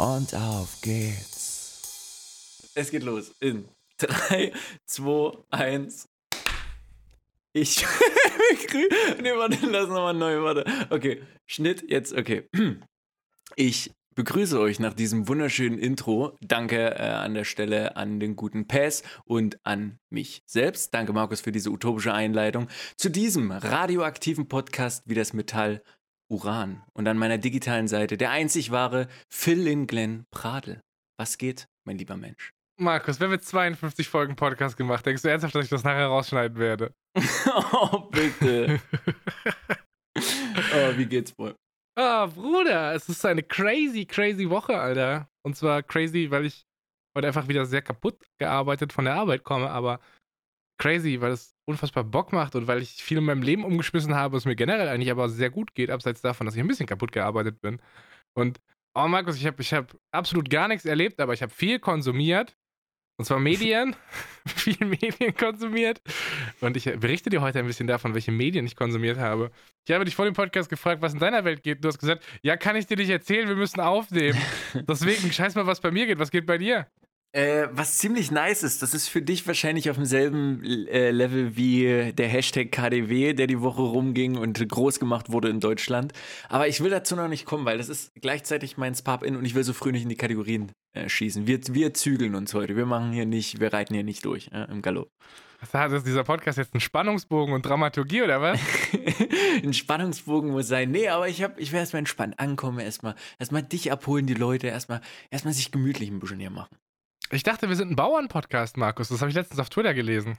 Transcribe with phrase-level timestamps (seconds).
[0.00, 2.70] und auf geht's.
[2.74, 3.68] Es geht los in
[3.98, 4.52] 3,
[4.86, 6.08] 2, 1.
[7.52, 7.84] Ich.
[9.20, 10.64] nee, warte, lass nochmal neu, warte.
[10.88, 12.48] Okay, Schnitt, jetzt, okay.
[13.56, 16.38] Ich begrüße euch nach diesem wunderschönen Intro.
[16.40, 20.94] Danke äh, an der Stelle an den guten Pass und an mich selbst.
[20.94, 25.82] Danke, Markus, für diese utopische Einleitung zu diesem radioaktiven Podcast wie das Metall
[26.30, 26.82] Uran.
[26.94, 30.80] Und an meiner digitalen Seite der einzig wahre Phil Glenn Pradel.
[31.18, 32.52] Was geht, mein lieber Mensch?
[32.78, 35.04] Markus, wir haben jetzt 52 Folgen Podcast gemacht.
[35.04, 36.94] Denkst du ernsthaft, dass ich das nachher rausschneiden werde?
[37.72, 38.80] oh, bitte.
[40.16, 41.54] oh, wie geht's wohl?
[41.98, 45.28] Ah, oh, Bruder, es ist eine crazy, crazy Woche, Alter.
[45.44, 46.62] Und zwar crazy, weil ich
[47.14, 50.00] heute einfach wieder sehr kaputt gearbeitet von der Arbeit komme, aber
[50.80, 54.36] crazy, weil es unfassbar Bock macht und weil ich viel in meinem Leben umgeschmissen habe,
[54.36, 57.12] es mir generell eigentlich aber sehr gut geht, abseits davon, dass ich ein bisschen kaputt
[57.12, 57.80] gearbeitet bin.
[58.34, 58.60] Und,
[58.94, 62.56] oh Markus, ich habe ich hab absolut gar nichts erlebt, aber ich habe viel konsumiert
[63.20, 63.94] und zwar Medien,
[64.46, 66.00] viel Medien konsumiert.
[66.62, 69.50] Und ich berichte dir heute ein bisschen davon, welche Medien ich konsumiert habe.
[69.86, 71.84] Ich habe dich vor dem Podcast gefragt, was in deiner Welt geht.
[71.84, 74.40] Du hast gesagt, ja, kann ich dir nicht erzählen, wir müssen aufnehmen.
[74.88, 76.18] Deswegen, scheiß mal, was bei mir geht.
[76.18, 76.86] Was geht bei dir?
[77.32, 82.12] Äh, was ziemlich nice ist, das ist für dich wahrscheinlich auf demselben äh, Level wie
[82.12, 86.12] der Hashtag KDW, der die Woche rumging und groß gemacht wurde in Deutschland.
[86.48, 89.54] Aber ich will dazu noch nicht kommen, weil das ist gleichzeitig mein Spap-In und ich
[89.54, 91.46] will so früh nicht in die Kategorien äh, schießen.
[91.46, 92.74] Wir, wir zügeln uns heute.
[92.74, 95.08] Wir machen hier nicht, wir reiten hier nicht durch äh, im Galopp.
[95.60, 98.58] Was hat das, dieser Podcast jetzt einen Spannungsbogen und Dramaturgie oder was?
[99.62, 100.90] Ein Spannungsbogen muss sein.
[100.90, 104.68] Nee, aber ich, hab, ich will erstmal entspannt ankommen, erstmal erstmal dich abholen, die Leute,
[104.68, 106.74] erstmal erstmal sich gemütlich ein bisschen hier machen.
[107.32, 109.08] Ich dachte, wir sind ein Bauernpodcast, Markus.
[109.08, 110.38] Das habe ich letztens auf Twitter gelesen.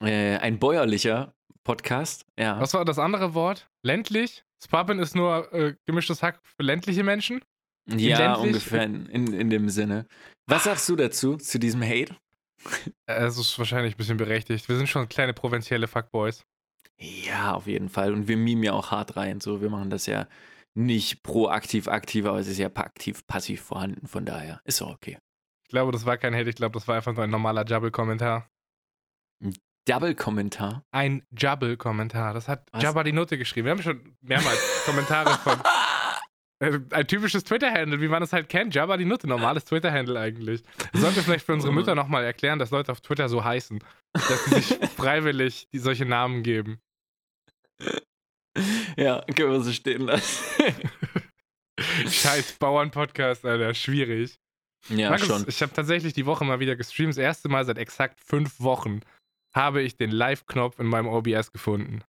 [0.00, 2.60] Äh, ein bäuerlicher Podcast, ja.
[2.60, 3.68] Was war das andere Wort?
[3.84, 4.44] Ländlich?
[4.62, 7.40] Spappen ist nur äh, gemischtes Hack für ländliche Menschen?
[7.86, 8.46] Ja, ländlich?
[8.46, 10.06] ungefähr in, in, in, dem Sinne.
[10.46, 12.16] Was sagst du dazu, zu diesem Hate?
[13.06, 14.68] Äh, es ist wahrscheinlich ein bisschen berechtigt.
[14.68, 16.44] Wir sind schon kleine provinzielle Fuckboys.
[16.98, 18.12] Ja, auf jeden Fall.
[18.12, 19.40] Und wir mimen ja auch hart rein.
[19.40, 20.26] So, wir machen das ja
[20.74, 24.06] nicht proaktiv aktiv, aber es ist ja aktiv passiv vorhanden.
[24.06, 25.18] Von daher ist auch okay.
[25.70, 28.50] Ich glaube, das war kein Hate, ich glaube, das war einfach nur ein normaler Jubble-Kommentar.
[29.40, 29.54] Ein
[29.86, 30.84] Double-Kommentar?
[30.90, 32.34] Ein Jubble-Kommentar.
[32.34, 32.82] Das hat Was?
[32.82, 33.66] Jabba die Note geschrieben.
[33.66, 35.60] Wir haben schon mehrmals Kommentare von.
[36.58, 38.74] Äh, ein typisches Twitter-Handle, wie man es halt kennt.
[38.74, 40.64] Jabba die Nutte, normales Twitter-Handle eigentlich.
[40.92, 43.78] Sollten wir vielleicht für unsere Mütter nochmal erklären, dass Leute auf Twitter so heißen.
[44.12, 46.80] Dass sie sich freiwillig die solche Namen geben.
[48.96, 50.44] Ja, können wir so stehen lassen.
[52.08, 54.40] Scheiß Bauern-Podcast, Alter, schwierig.
[54.88, 55.44] Ja, Markus, schon.
[55.46, 57.10] Ich habe tatsächlich die Woche mal wieder gestreamt.
[57.10, 59.00] Das erste Mal seit exakt fünf Wochen
[59.54, 62.02] habe ich den Live-Knopf in meinem OBS gefunden.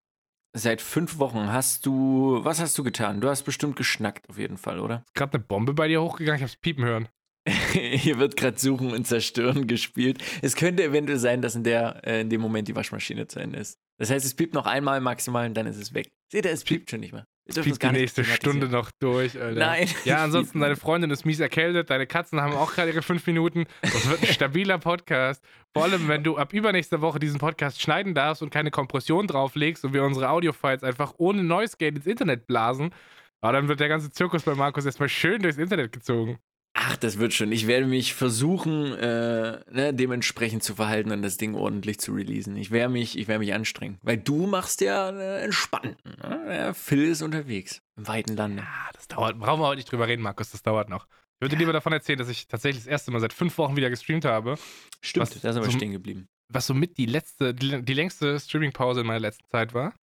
[0.54, 2.40] Seit fünf Wochen hast du.
[2.44, 3.22] Was hast du getan?
[3.22, 5.04] Du hast bestimmt geschnackt, auf jeden Fall, oder?
[5.06, 6.40] Ist gerade eine Bombe bei dir hochgegangen?
[6.40, 7.08] Ich hab's piepen hören.
[7.72, 10.22] Hier wird gerade Suchen und Zerstören gespielt.
[10.42, 13.60] Es könnte eventuell sein, dass in, der, äh, in dem Moment die Waschmaschine zu Ende
[13.60, 13.80] ist.
[13.98, 16.12] Das heißt, es piept noch einmal maximal und dann ist es weg.
[16.32, 17.26] Seht ihr, es piept schon nicht mehr.
[17.50, 19.60] Fliegt die nächste Stunde noch durch, Alter.
[19.60, 19.90] Nein.
[20.06, 23.66] Ja, ansonsten, deine Freundin ist mies erkältet, deine Katzen haben auch gerade ihre fünf Minuten.
[23.82, 25.44] Das wird ein stabiler Podcast.
[25.74, 29.84] Vor allem, wenn du ab übernächster Woche diesen Podcast schneiden darfst und keine Kompression drauflegst
[29.84, 32.94] und wir unsere Audiofiles einfach ohne Noise Gate ins Internet blasen,
[33.42, 36.38] aber dann wird der ganze Zirkus bei Markus erstmal schön durchs Internet gezogen.
[36.74, 37.52] Ach, das wird schon.
[37.52, 42.56] Ich werde mich versuchen, äh, ne, dementsprechend zu verhalten und das Ding ordentlich zu releasen.
[42.56, 44.00] Ich werde mich, ich werde mich anstrengen.
[44.04, 45.98] Weil du machst ja äh, entspannten.
[46.24, 46.74] Ne?
[46.74, 47.82] Phil ist unterwegs.
[47.98, 48.64] Im weiten Lande.
[48.64, 49.38] Ja, das dauert.
[49.38, 50.52] Brauchen wir heute nicht drüber reden, Markus.
[50.52, 51.08] Das dauert noch.
[51.36, 51.60] Ich würde ja.
[51.60, 54.58] lieber davon erzählen, dass ich tatsächlich das erste Mal seit fünf Wochen wieder gestreamt habe.
[55.02, 56.30] Stimmt, was, da aber so, stehen geblieben.
[56.48, 59.94] Was somit die letzte, die, die längste Streaming-Pause in meiner letzten Zeit war.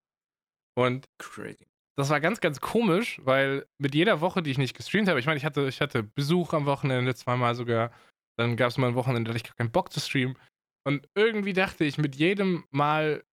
[0.75, 1.67] Und Crazy
[1.99, 5.27] das war ganz, ganz komisch, weil mit jeder Woche, die ich nicht gestreamt habe, ich
[5.27, 7.91] meine, ich hatte, ich hatte Besuch am Wochenende, zweimal sogar.
[8.39, 10.39] Dann gab es mal ein Wochenende, da hatte ich gar keinen Bock zu streamen.
[10.87, 13.25] Und irgendwie dachte ich, mit jedem Mal,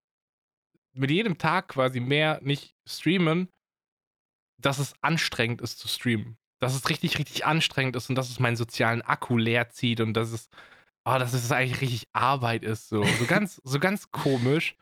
[0.93, 3.49] mit jedem Tag quasi mehr nicht streamen,
[4.59, 6.35] dass es anstrengend ist zu streamen.
[6.59, 10.15] Dass es richtig, richtig anstrengend ist und dass es meinen sozialen Akku leer zieht und
[10.15, 10.49] dass es,
[11.07, 12.89] oh, dass es eigentlich richtig Arbeit ist.
[12.89, 14.75] So, so ganz, so ganz komisch.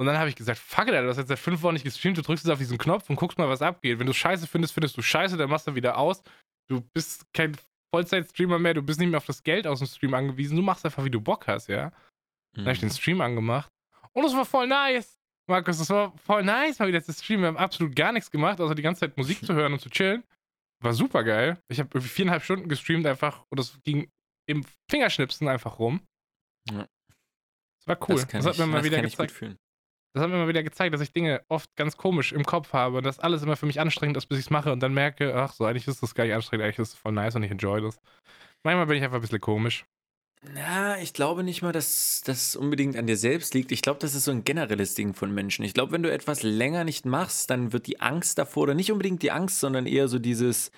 [0.00, 2.16] Und dann habe ich gesagt, fuck it, du hast jetzt seit fünf Wochen nicht gestreamt,
[2.16, 3.98] du drückst jetzt auf diesen Knopf und guckst mal, was abgeht.
[3.98, 6.22] Wenn du scheiße findest, findest du scheiße, dann machst du wieder aus.
[6.70, 7.54] Du bist kein
[7.94, 10.86] Vollzeit-Streamer mehr, du bist nicht mehr auf das Geld aus dem Stream angewiesen, du machst
[10.86, 11.92] einfach, wie du Bock hast, ja.
[12.54, 12.94] Dann habe ich den Mhm.
[12.94, 13.70] Stream angemacht
[14.12, 15.18] und es war voll nice.
[15.48, 17.42] Markus, das war voll nice, mal wieder zu streamen.
[17.42, 19.90] Wir haben absolut gar nichts gemacht, außer die ganze Zeit Musik zu hören und zu
[19.90, 20.24] chillen.
[20.82, 21.58] War super geil.
[21.68, 24.10] Ich habe irgendwie viereinhalb Stunden gestreamt einfach und das ging
[24.48, 26.00] im Fingerschnipsen einfach rum.
[26.70, 26.86] Ja.
[27.80, 28.16] Das war cool.
[28.16, 29.58] Das, Das, hat ich, mir mal wieder gezeigt.
[30.12, 32.98] Das hat mir mal wieder gezeigt, dass ich Dinge oft ganz komisch im Kopf habe
[32.98, 35.34] und dass alles immer für mich anstrengend ist, bis ich es mache und dann merke,
[35.36, 37.50] ach so, eigentlich ist das gar nicht anstrengend, eigentlich ist es voll nice und ich
[37.50, 38.00] enjoy das.
[38.64, 39.84] Manchmal bin ich einfach ein bisschen komisch.
[40.42, 43.72] Na, ich glaube nicht mal, dass das unbedingt an dir selbst liegt.
[43.72, 45.66] Ich glaube, das ist so ein generelles Ding von Menschen.
[45.66, 48.90] Ich glaube, wenn du etwas länger nicht machst, dann wird die Angst davor, oder nicht
[48.90, 50.70] unbedingt die Angst, sondern eher so dieses,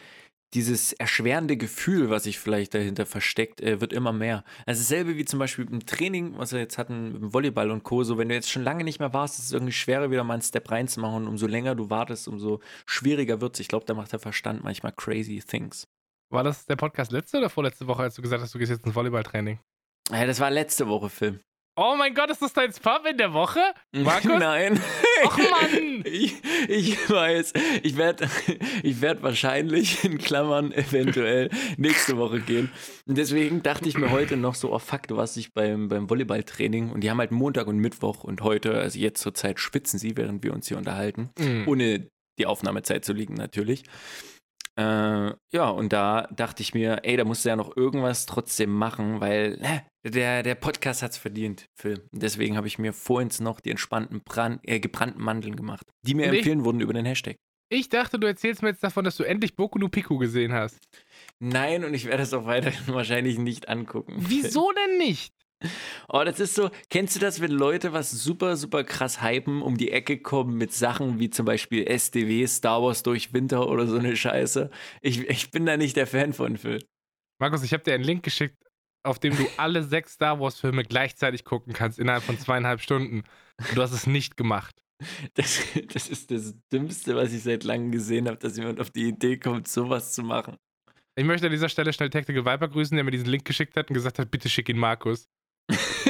[0.55, 4.45] dieses erschwerende Gefühl, was sich vielleicht dahinter versteckt, äh, wird immer mehr.
[4.67, 8.05] Also dasselbe wie zum Beispiel im Training, was wir jetzt hatten, im Volleyball und Co.
[8.05, 10.35] So, wenn du jetzt schon lange nicht mehr warst, ist es irgendwie schwerer, wieder mal
[10.35, 11.23] einen Step reinzumachen.
[11.23, 13.61] Und umso länger du wartest, umso schwieriger wird es.
[13.61, 15.87] Ich glaube, da macht der Verstand manchmal crazy things.
[16.31, 18.85] War das der Podcast letzte oder vorletzte Woche, als du gesagt hast, du gehst jetzt
[18.85, 19.59] ins Volleyballtraining?
[20.11, 21.41] Ja, das war letzte Woche, Phil.
[21.75, 23.61] Oh mein Gott, ist das dein Pub in der Woche?
[23.93, 24.39] Markus?
[24.39, 24.79] Nein.
[25.25, 26.05] Och Mann!
[26.05, 26.35] Ich,
[26.69, 27.53] ich weiß,
[27.83, 28.29] ich werde
[28.83, 31.49] ich werd wahrscheinlich in Klammern eventuell
[31.79, 32.71] nächste Woche gehen.
[33.07, 36.11] Und deswegen dachte ich mir heute noch so, oh fuck, du warst nicht beim, beim
[36.11, 39.99] Volleyballtraining und die haben halt Montag und Mittwoch und heute, also jetzt zur Zeit schwitzen
[39.99, 41.69] sie, während wir uns hier unterhalten, Mhm.
[41.69, 42.09] ohne
[42.39, 43.85] die Aufnahmezeit zu liegen natürlich.
[44.79, 48.71] Äh, ja, und da dachte ich mir, ey, da musst du ja noch irgendwas trotzdem
[48.71, 52.09] machen, weil äh, der, der Podcast hat's verdient, Phil.
[52.13, 56.27] Deswegen habe ich mir vorhin noch die entspannten Brand, äh, gebrannten Mandeln gemacht, die mir
[56.29, 57.37] Und ich- empfehlen wurden über den Hashtag.
[57.69, 60.79] Ich dachte, du erzählst mir jetzt davon, dass du endlich Boku no Pico gesehen hast.
[61.39, 64.15] Nein, und ich werde es auch weiterhin wahrscheinlich nicht angucken.
[64.19, 65.33] Wieso denn nicht?
[66.09, 69.77] Oh, das ist so, kennst du das, wenn Leute was super, super krass hypen, um
[69.77, 73.97] die Ecke kommen mit Sachen wie zum Beispiel SDW, Star Wars durch Winter oder so
[73.97, 74.71] eine Scheiße?
[75.01, 76.85] Ich, ich bin da nicht der Fan von, Phil.
[77.39, 78.63] Markus, ich habe dir einen Link geschickt,
[79.05, 83.25] auf dem du alle sechs Star Wars-Filme gleichzeitig gucken kannst innerhalb von zweieinhalb Stunden.
[83.59, 84.83] Und du hast es nicht gemacht.
[85.35, 85.61] Das,
[85.93, 89.37] das ist das Dümmste, was ich seit langem gesehen habe, dass jemand auf die Idee
[89.37, 90.57] kommt, sowas zu machen.
[91.15, 93.91] Ich möchte an dieser Stelle schnell Tactical Viper grüßen, der mir diesen Link geschickt hat
[93.91, 95.29] und gesagt hat, bitte schick ihn Markus.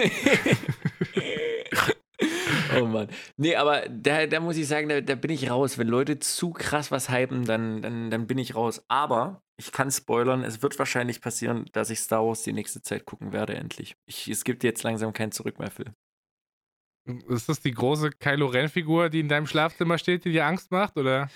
[2.80, 3.08] oh Mann.
[3.36, 5.78] Nee, aber da, da muss ich sagen, da, da bin ich raus.
[5.78, 8.84] Wenn Leute zu krass was hypen, dann, dann, dann bin ich raus.
[8.88, 13.04] Aber ich kann spoilern, es wird wahrscheinlich passieren, dass ich Star Wars die nächste Zeit
[13.04, 13.96] gucken werde, endlich.
[14.06, 15.92] Ich, es gibt jetzt langsam kein Zurück mehr, Phil.
[17.28, 20.96] Ist das die große Kylo Ren-Figur, die in deinem Schlafzimmer steht, die dir Angst macht?
[20.96, 21.28] Oder?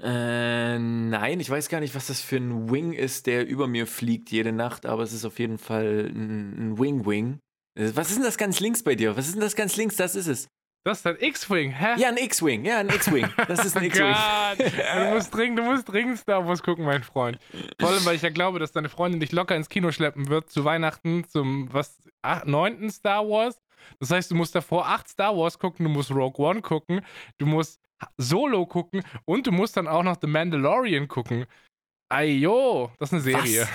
[0.00, 3.86] Äh, nein, ich weiß gar nicht, was das für ein Wing ist, der über mir
[3.86, 7.40] fliegt jede Nacht, aber es ist auf jeden Fall ein, ein Wing-Wing.
[7.78, 9.16] Äh, Was ist denn das ganz links bei dir?
[9.16, 9.96] Was ist denn das ganz links?
[9.96, 10.48] Das ist es.
[10.82, 11.94] Das ist dein X-Wing, hä?
[11.98, 12.64] Ja, ein X-Wing.
[12.64, 13.28] Ja, ein X-Wing.
[13.48, 14.14] Das ist ein Oh X-Wing.
[14.14, 14.58] Gott.
[14.58, 17.38] du, musst dringend, du musst dringend Star Wars gucken, mein Freund.
[17.78, 20.48] Vor allem, weil ich ja glaube, dass deine Freundin dich locker ins Kino schleppen wird
[20.48, 23.60] zu Weihnachten zum was ach, neunten Star Wars.
[23.98, 27.02] Das heißt, du musst davor acht Star Wars gucken, du musst Rogue One gucken,
[27.36, 27.78] du musst
[28.16, 31.44] Solo gucken und du musst dann auch noch The Mandalorian gucken.
[32.12, 33.68] Ayo, das ist eine Serie.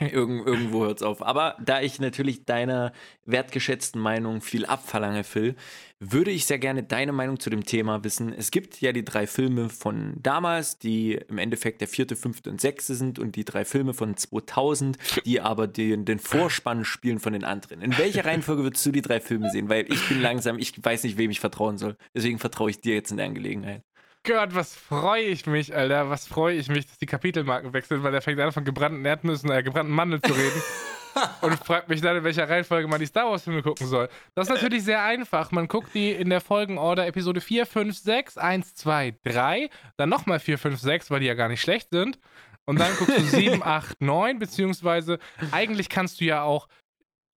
[0.00, 1.22] Irgend, irgendwo hört es auf.
[1.22, 2.92] Aber da ich natürlich deiner
[3.24, 5.56] wertgeschätzten Meinung viel abverlange, Phil,
[5.98, 8.34] würde ich sehr gerne deine Meinung zu dem Thema wissen.
[8.34, 12.60] Es gibt ja die drei Filme von damals, die im Endeffekt der vierte, fünfte und
[12.60, 17.32] sechste sind und die drei Filme von 2000, die aber den, den Vorspann spielen von
[17.32, 17.80] den anderen.
[17.80, 19.70] In welcher Reihenfolge würdest du die drei Filme sehen?
[19.70, 21.96] Weil ich bin langsam, ich weiß nicht, wem ich vertrauen soll.
[22.14, 23.82] Deswegen vertraue ich dir jetzt in der Angelegenheit.
[24.28, 26.10] Gott, was freue ich mich, Alter.
[26.10, 29.50] Was freue ich mich, dass die Kapitelmarken wechseln, weil der fängt an von gebrannten Erdnüssen,
[29.50, 30.62] äh, gebrannten Mandeln zu reden.
[31.40, 34.10] und fragt mich dann, in welcher Reihenfolge man die Star Wars-Filme gucken soll.
[34.34, 35.50] Das ist natürlich sehr einfach.
[35.50, 40.40] Man guckt die in der Folgenorder Episode 4, 5, 6, 1, 2, 3, dann nochmal
[40.40, 42.18] 4, 5, 6, weil die ja gar nicht schlecht sind.
[42.66, 45.18] Und dann guckst du 7, 8, 9, beziehungsweise
[45.52, 46.68] eigentlich kannst du ja auch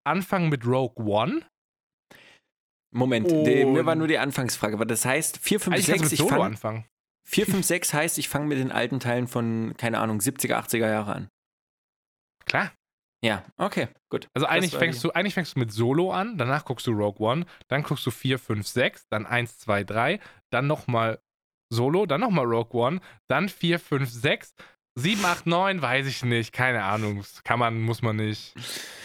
[0.04, 1.42] anfangen mit Rogue One.
[2.94, 4.74] Moment, die, mir war nur die Anfangsfrage.
[4.74, 6.86] Aber das heißt, 4, 5, Eigentlich kannst du 6, mit ich Solo fange anfangen.
[7.28, 10.90] 4, 5, 6 heißt, ich fange mit den alten Teilen von, keine Ahnung, 70er, 80er
[10.90, 11.30] Jahre an.
[12.46, 12.72] Klar.
[13.24, 14.28] Ja, okay, gut.
[14.34, 17.46] Also eigentlich fängst, du, eigentlich fängst du mit Solo an, danach guckst du Rogue One,
[17.68, 20.20] dann guckst du 4, 5, 6, dann 1, 2, 3,
[20.50, 21.20] dann nochmal
[21.72, 24.56] Solo, dann nochmal Rogue One, dann 4, 5, 6,
[24.96, 28.56] 7, 8, 9, weiß ich nicht, keine Ahnung, kann man, muss man nicht.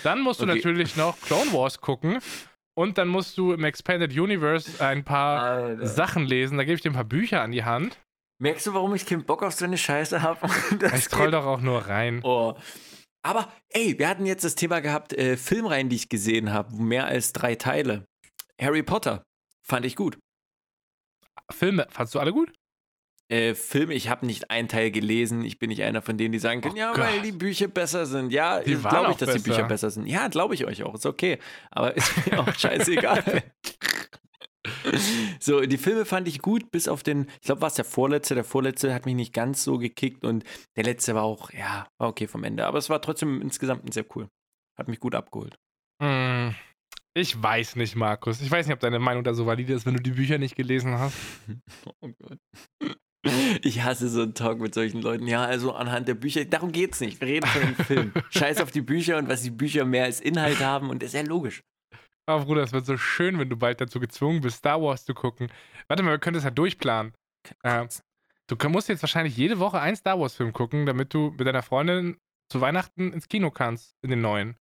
[0.02, 0.55] Dann musst du Okay.
[0.57, 2.19] natürlich noch Clone Wars gucken
[2.76, 5.87] und dann musst du im Expanded Universe ein paar Alter.
[5.87, 7.99] Sachen lesen, da gebe ich dir ein paar Bücher an die Hand.
[8.38, 10.49] Merkst du, warum ich keinen Bock auf so eine Scheiße habe?
[10.95, 12.21] Ich scroll doch auch nur rein.
[12.23, 12.54] Oh.
[13.23, 17.06] Aber, ey, wir hatten jetzt das Thema gehabt, äh, Filmreihen, die ich gesehen habe, mehr
[17.06, 18.04] als drei Teile.
[18.61, 19.23] Harry Potter.
[19.62, 20.18] Fand ich gut.
[21.50, 22.52] Filme, fandst du alle gut?
[23.28, 25.45] Äh, Film, ich habe nicht einen Teil gelesen.
[25.45, 27.00] Ich bin nicht einer von denen, die sagen können, Oh ja, Gott.
[27.04, 28.33] weil die Bücher besser sind.
[28.33, 29.42] Ja, Die glaube ich, dass die besser.
[29.56, 30.06] Bücher besser sind.
[30.06, 30.95] Ja, glaube ich euch auch.
[30.95, 31.38] Ist okay.
[31.71, 33.42] Aber ist mir auch scheißegal.
[35.40, 38.35] so, die Filme fand ich gut, bis auf den, ich glaube, war es der vorletzte.
[38.35, 40.45] Der vorletzte hat mich nicht ganz so gekickt und
[40.76, 42.66] der letzte war auch, ja, war okay vom Ende.
[42.66, 44.28] Aber es war trotzdem insgesamt sehr cool.
[44.78, 45.56] Hat mich gut abgeholt.
[46.02, 46.54] Hm,
[47.16, 48.40] ich weiß nicht, Markus.
[48.40, 50.54] Ich weiß nicht, ob deine Meinung da so valide ist, wenn du die Bücher nicht
[50.56, 51.16] gelesen hast.
[52.00, 52.38] Oh Gott.
[53.62, 55.26] Ich hasse so einen Talk mit solchen Leuten.
[55.26, 57.21] Ja, also anhand der Bücher, darum geht's nicht.
[57.21, 58.12] Wir reden von dem Film.
[58.30, 61.21] Scheiß auf die Bücher und was die Bücher mehr als Inhalt haben und das ist
[61.21, 61.62] ja logisch.
[62.28, 65.14] Aber Bruder, es wird so schön, wenn du bald dazu gezwungen bist, Star Wars zu
[65.14, 65.49] gucken.
[65.88, 67.12] Warte mal, wir können das ja durchplanen.
[67.62, 67.87] Äh,
[68.49, 72.16] du musst jetzt wahrscheinlich jede Woche einen Star Wars-Film gucken, damit du mit deiner Freundin
[72.50, 74.56] zu Weihnachten ins Kino kannst, in den neuen.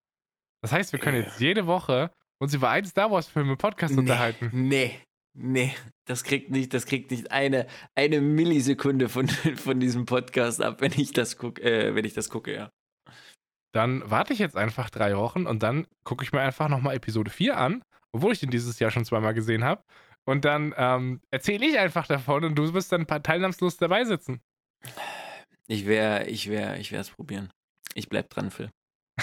[0.62, 1.24] Das heißt, wir können Ja.
[1.24, 4.50] jetzt jede Woche uns über einen Star Wars-Film im Podcast unterhalten.
[4.52, 5.00] Nee,
[5.36, 5.74] nee,
[6.06, 10.92] das kriegt nicht, das kriegt nicht eine, eine Millisekunde von, von diesem Podcast ab, wenn
[10.92, 12.70] ich das gucke, äh, wenn ich das gucke, ja.
[13.72, 17.30] Dann warte ich jetzt einfach drei Wochen und dann gucke ich mir einfach nochmal Episode
[17.30, 19.82] 4 an, obwohl ich den dieses Jahr schon zweimal gesehen habe.
[20.24, 24.04] Und dann ähm, erzähle ich einfach davon und du wirst dann ein paar teilnahmslos dabei
[24.04, 24.40] sitzen.
[25.68, 27.50] Ich wär, ich wär, ich werd's probieren.
[27.94, 28.70] Ich bleib dran, Phil.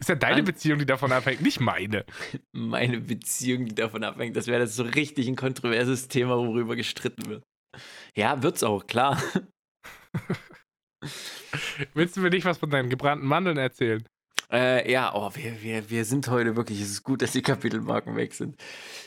[0.00, 2.04] Ist ja deine An- Beziehung, die davon abhängt, nicht meine.
[2.52, 7.26] Meine Beziehung, die davon abhängt, das wäre das so richtig ein kontroverses Thema, worüber gestritten
[7.26, 7.42] wird.
[8.16, 9.20] Ja, wird's auch, klar.
[11.94, 14.06] Willst du mir nicht was von deinen gebrannten Mandeln erzählen?
[14.54, 18.14] Äh, ja, oh, wir, wir, wir sind heute wirklich, es ist gut, dass die Kapitelmarken
[18.14, 18.56] weg sind.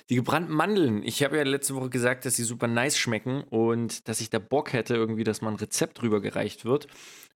[0.09, 1.03] Die gebrannten Mandeln.
[1.03, 4.39] Ich habe ja letzte Woche gesagt, dass sie super nice schmecken und dass ich da
[4.39, 6.87] Bock hätte, irgendwie, dass mal ein Rezept rübergereicht wird.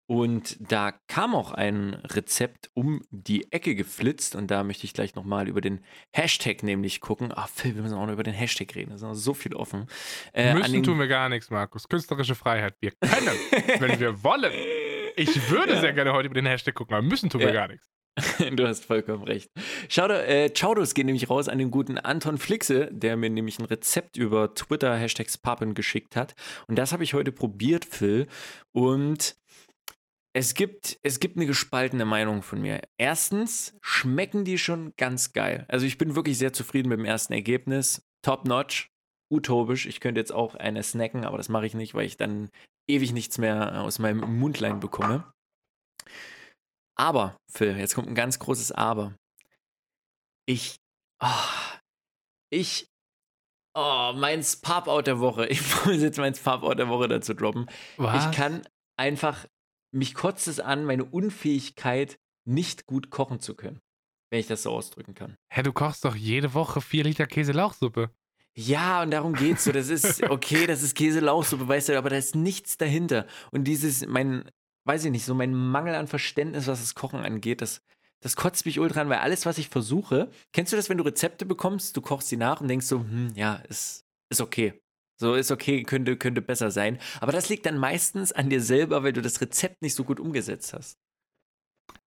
[0.07, 5.15] Und da kam auch ein Rezept um die Ecke geflitzt und da möchte ich gleich
[5.15, 5.79] nochmal über den
[6.11, 7.31] Hashtag nämlich gucken.
[7.31, 9.55] Ah, Phil, wir müssen auch noch über den Hashtag reden, da ist noch so viel
[9.55, 9.85] offen.
[10.33, 11.87] Äh, Müssen tun wir gar nichts, Markus.
[11.87, 12.75] Künstlerische Freiheit.
[12.81, 13.37] Wir können,
[13.79, 14.51] wenn wir wollen.
[15.15, 17.53] Ich würde sehr gerne heute über den Hashtag gucken, aber müssen tun wir Ja.
[17.53, 17.87] gar nichts.
[18.55, 19.49] Du hast vollkommen recht.
[19.89, 23.65] Schau, äh, Chaudos gehen nämlich raus an den guten Anton Flixe, der mir nämlich ein
[23.65, 26.35] Rezept über Twitter Hashtags Pappen geschickt hat.
[26.67, 28.27] Und das habe ich heute probiert, Phil.
[28.71, 29.35] Und
[30.33, 32.81] es gibt, es gibt eine gespaltene Meinung von mir.
[32.97, 35.65] Erstens schmecken die schon ganz geil.
[35.67, 38.07] Also ich bin wirklich sehr zufrieden mit dem ersten Ergebnis.
[38.21, 38.89] Top notch,
[39.29, 39.85] utopisch.
[39.85, 42.49] Ich könnte jetzt auch eine snacken, aber das mache ich nicht, weil ich dann
[42.87, 45.25] ewig nichts mehr aus meinem Mundlein bekomme.
[47.01, 49.15] Aber, Phil, jetzt kommt ein ganz großes Aber.
[50.45, 50.77] Ich,
[51.19, 51.49] ah,
[52.51, 52.91] ich,
[53.73, 55.47] oh, mein Pop-Out der Woche.
[55.49, 57.65] Ich muss jetzt mein Pop-Out der Woche dazu droppen.
[57.97, 58.27] Was?
[58.27, 58.61] Ich kann
[58.97, 59.47] einfach,
[59.91, 63.81] mich kotzt es an, meine Unfähigkeit, nicht gut kochen zu können.
[64.29, 65.35] Wenn ich das so ausdrücken kann.
[65.51, 68.11] Hä, du kochst doch jede Woche vier Liter Käse-Lauchsuppe.
[68.55, 69.71] Ja, und darum geht's so.
[69.71, 73.25] Das ist okay, das ist Käse-Lauchsuppe, weißt du, aber da ist nichts dahinter.
[73.49, 74.51] Und dieses, mein,
[74.85, 77.81] weiß ich nicht, so mein Mangel an Verständnis, was das Kochen angeht, das,
[78.21, 81.03] das kotzt mich ultra an, weil alles, was ich versuche, kennst du das, wenn du
[81.03, 84.81] Rezepte bekommst, du kochst sie nach und denkst so, hm, ja, ist, ist okay.
[85.19, 86.97] So ist okay, könnte, könnte besser sein.
[87.19, 90.19] Aber das liegt dann meistens an dir selber, weil du das Rezept nicht so gut
[90.19, 90.97] umgesetzt hast.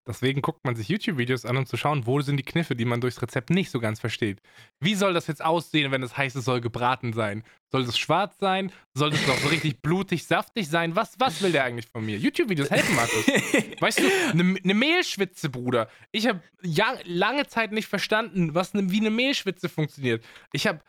[0.06, 3.00] Deswegen guckt man sich YouTube-Videos an, um zu schauen, wo sind die Kniffe, die man
[3.00, 4.40] durchs Rezept nicht so ganz versteht.
[4.80, 7.42] Wie soll das jetzt aussehen, wenn es heißt, es soll gebraten sein?
[7.72, 8.70] Soll es schwarz sein?
[8.94, 10.94] Soll es doch so richtig blutig, saftig sein?
[10.94, 12.18] Was, was will der eigentlich von mir?
[12.18, 13.26] YouTube-Videos helfen, Markus.
[13.80, 15.88] Weißt du, eine ne Mehlschwitze, Bruder.
[16.12, 20.24] Ich habe ja, lange Zeit nicht verstanden, was ne, wie eine Mehlschwitze funktioniert.
[20.52, 20.80] Ich habe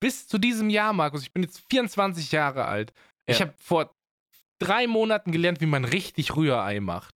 [0.00, 2.92] bis zu diesem Jahr, Markus, ich bin jetzt 24 Jahre alt.
[3.26, 3.46] Ich Ja.
[3.46, 3.94] habe vor
[4.58, 7.14] drei Monaten gelernt, wie man richtig Rührei macht.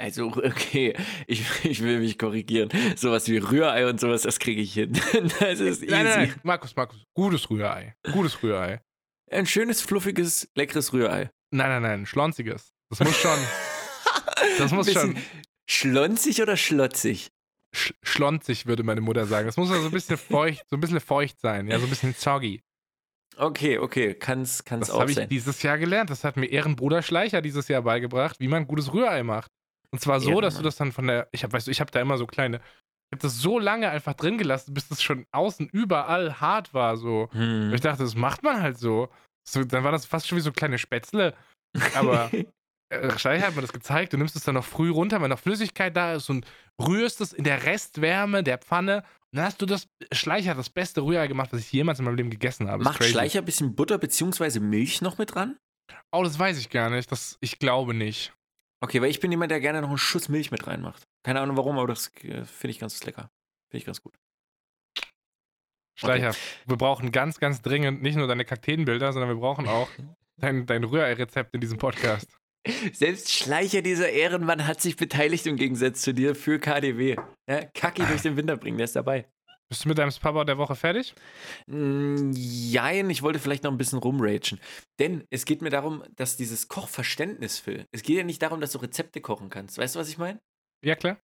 [0.00, 0.94] Also, okay,
[1.26, 2.70] ich, ich will mich korrigieren.
[2.96, 4.92] Sowas wie Rührei und sowas, das kriege ich hin.
[5.40, 5.86] Das ist easy.
[5.90, 7.94] Nein, nein, nein, Markus, Markus, gutes Rührei.
[8.12, 8.80] Gutes Rührei.
[9.30, 11.30] Ein schönes, fluffiges, leckeres Rührei.
[11.50, 12.72] Nein, nein, nein, schlonziges.
[12.88, 13.38] Das muss schon,
[14.58, 15.16] das muss schon
[15.68, 17.30] Schlonzig oder schlotzig?
[17.72, 19.46] sch schlonzig, würde meine Mutter sagen.
[19.46, 22.14] Das muss also ein bisschen feucht, so ein bisschen feucht sein, ja, so ein bisschen
[22.14, 22.62] soggy.
[23.36, 25.28] Okay, okay, kann's, kann's Das auch habe ich sein.
[25.28, 26.10] dieses Jahr gelernt.
[26.10, 29.52] Das hat mir Ehrenbruder Schleicher dieses Jahr beigebracht, wie man gutes Rührei macht.
[29.92, 31.90] Und zwar so, dass du das dann von der, ich habe, weißt du, ich habe
[31.90, 35.26] da immer so kleine, ich habe das so lange einfach drin gelassen, bis das schon
[35.32, 37.28] außen überall hart war, so.
[37.32, 37.74] Hm.
[37.74, 39.08] ich dachte, das macht man halt so.
[39.46, 41.34] so dann war das fast schon wie so kleine Spätzle.
[41.94, 42.30] Aber
[42.90, 44.12] äh, Schleicher hat mir das gezeigt.
[44.12, 46.46] Du nimmst es dann noch früh runter, wenn noch Flüssigkeit da ist und
[46.80, 48.98] rührst es in der Restwärme der Pfanne.
[49.32, 52.16] Und dann hast du das Schleicher, das beste Rührei gemacht, was ich jemals in meinem
[52.16, 52.84] Leben gegessen habe.
[52.84, 53.02] Macht.
[53.02, 54.60] Schleicher ein bisschen Butter bzw.
[54.60, 55.56] Milch noch mit dran?
[56.12, 57.10] Oh, das weiß ich gar nicht.
[57.10, 58.32] Das, ich glaube nicht.
[58.82, 61.06] Okay, weil ich bin jemand, der gerne noch einen Schuss Milch mit reinmacht.
[61.22, 63.30] Keine Ahnung warum, aber das äh, finde ich ganz lecker.
[63.68, 64.14] Finde ich ganz gut.
[65.98, 66.34] Schleicher,
[66.66, 69.90] wir brauchen ganz, ganz dringend nicht nur deine Kakteenbilder, sondern wir brauchen auch
[70.38, 72.38] dein, dein Rührei-Rezept in diesem Podcast.
[72.92, 77.16] Selbst Schleicher dieser Ehrenmann hat sich beteiligt im Gegensatz zu dir für KDW.
[77.48, 79.26] Ja, Kacki durch den Winter bringen, der ist dabei.
[79.70, 81.14] Bist du mit deinem Papa der Woche fertig?
[81.68, 84.58] Mm, Jein, ich wollte vielleicht noch ein bisschen rumragen.
[84.98, 88.72] Denn es geht mir darum, dass dieses Kochverständnis, Phil, es geht ja nicht darum, dass
[88.72, 89.78] du Rezepte kochen kannst.
[89.78, 90.40] Weißt du, was ich meine?
[90.82, 91.18] Ja, klar.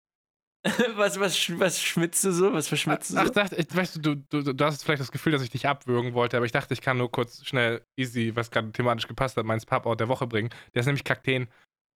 [0.97, 2.53] was, was, was schmitzt du so?
[2.53, 3.33] Was verschmitzt du Ach, so?
[3.33, 6.13] dachte, ich, weißt du, du, du, du hast vielleicht das Gefühl, dass ich dich abwürgen
[6.13, 9.47] wollte, aber ich dachte, ich kann nur kurz schnell easy, was gerade thematisch gepasst hat,
[9.47, 10.51] meinen Papa der Woche bringen.
[10.75, 11.49] Der ist nämlich Kakteen.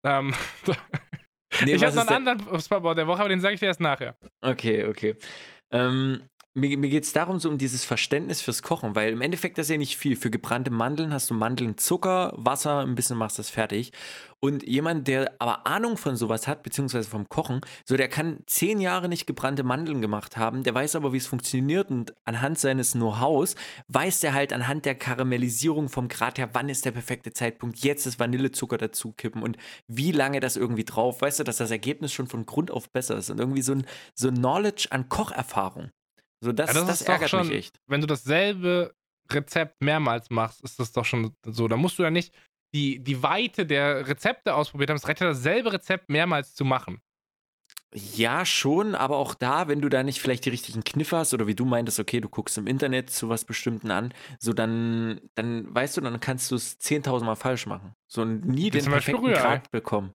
[0.06, 0.32] Ähm,
[1.64, 3.80] Nee, ich habe noch einen anderen Papa der Woche, aber den sage ich dir erst
[3.80, 4.16] nachher.
[4.40, 5.16] Okay, okay.
[5.72, 6.22] Ähm,
[6.54, 9.66] mir mir geht es darum, so um dieses Verständnis fürs Kochen, weil im Endeffekt das
[9.66, 10.16] ist ja nicht viel.
[10.16, 13.92] Für gebrannte Mandeln hast du Mandeln, Zucker, Wasser, ein bisschen machst das fertig.
[14.40, 18.80] Und jemand, der aber Ahnung von sowas hat, beziehungsweise vom Kochen, so der kann zehn
[18.80, 22.92] Jahre nicht gebrannte Mandeln gemacht haben, der weiß aber, wie es funktioniert und anhand seines
[22.92, 23.54] Know-hows
[23.88, 28.06] weiß der halt anhand der Karamellisierung vom Grad her, wann ist der perfekte Zeitpunkt, jetzt
[28.06, 32.12] das Vanillezucker dazu kippen und wie lange das irgendwie drauf, weißt du, dass das Ergebnis
[32.12, 35.90] schon von Grund auf besser ist und irgendwie so ein, so ein Knowledge an Kocherfahrung.
[36.40, 37.80] So, das, Ja, das, ist doch ärgert schon, mich echt.
[37.86, 38.94] Wenn du dasselbe
[39.30, 41.68] Rezept mehrmals machst, ist das doch schon so.
[41.68, 42.34] Da musst du ja nicht
[42.74, 44.96] die, die Weite der Rezepte ausprobiert haben.
[44.96, 47.00] Es reicht ja dasselbe Rezept mehrmals zu machen.
[47.92, 51.48] Ja, schon, aber auch da, wenn du da nicht vielleicht die richtigen Kniffe hast oder
[51.48, 55.74] wie du meintest, okay, du guckst im Internet zu was Bestimmten an, so dann, dann
[55.74, 57.94] weißt du, dann kannst du es 10.000 Mal falsch machen.
[58.06, 59.32] So nie den perfekten.
[59.32, 60.12] Grad bekommen.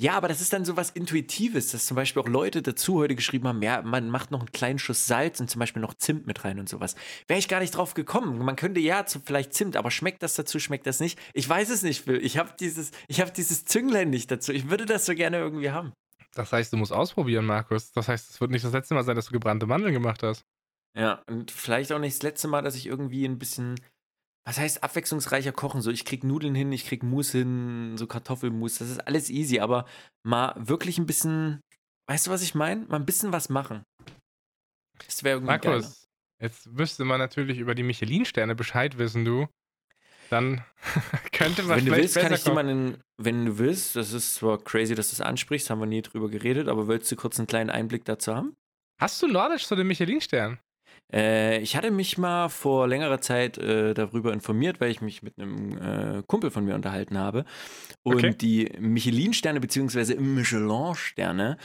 [0.00, 3.14] Ja, aber das ist dann so was Intuitives, dass zum Beispiel auch Leute dazu heute
[3.14, 6.26] geschrieben haben, ja, man macht noch einen kleinen Schuss Salz und zum Beispiel noch Zimt
[6.26, 6.94] mit rein und sowas.
[7.26, 8.38] Wäre ich gar nicht drauf gekommen.
[8.38, 11.18] Man könnte ja zu, vielleicht Zimt, aber schmeckt das dazu, schmeckt das nicht?
[11.34, 12.16] Ich weiß es nicht, Phil.
[12.24, 14.54] Ich habe dieses, ich habe dieses Zünglein nicht dazu.
[14.54, 15.92] Ich würde das so gerne irgendwie haben.
[16.32, 17.92] Das heißt, du musst ausprobieren, Markus.
[17.92, 20.46] Das heißt, es wird nicht das letzte Mal sein, dass du gebrannte Mandeln gemacht hast.
[20.96, 23.74] Ja, und vielleicht auch nicht das letzte Mal, dass ich irgendwie ein bisschen,
[24.44, 25.82] was heißt abwechslungsreicher kochen?
[25.82, 29.60] So, ich krieg Nudeln hin, ich krieg Mousse hin, so Kartoffelmus, das ist alles easy,
[29.60, 29.86] aber
[30.22, 31.60] mal wirklich ein bisschen,
[32.08, 32.86] weißt du, was ich meine?
[32.86, 33.82] Mal ein bisschen was machen.
[35.06, 35.68] Das wäre irgendwie.
[35.68, 36.08] Markus,
[36.40, 39.48] jetzt müsste man natürlich über die Michelin-Sterne Bescheid wissen, du.
[40.30, 40.64] Dann
[41.32, 44.94] könnte man Wenn du willst, kann ich einen, wenn du willst, das ist zwar crazy,
[44.94, 47.68] dass du das ansprichst, haben wir nie drüber geredet, aber willst du kurz einen kleinen
[47.68, 48.56] Einblick dazu haben?
[49.00, 50.60] Hast du Nordisch zu den Michelin-Sternen?
[51.12, 55.38] Äh, ich hatte mich mal vor längerer Zeit äh, darüber informiert, weil ich mich mit
[55.38, 57.44] einem äh, Kumpel von mir unterhalten habe.
[58.02, 58.34] Und Okay.
[58.34, 60.16] die Michelin-Sterne bzw.
[60.16, 61.56] Michelin-Sterne,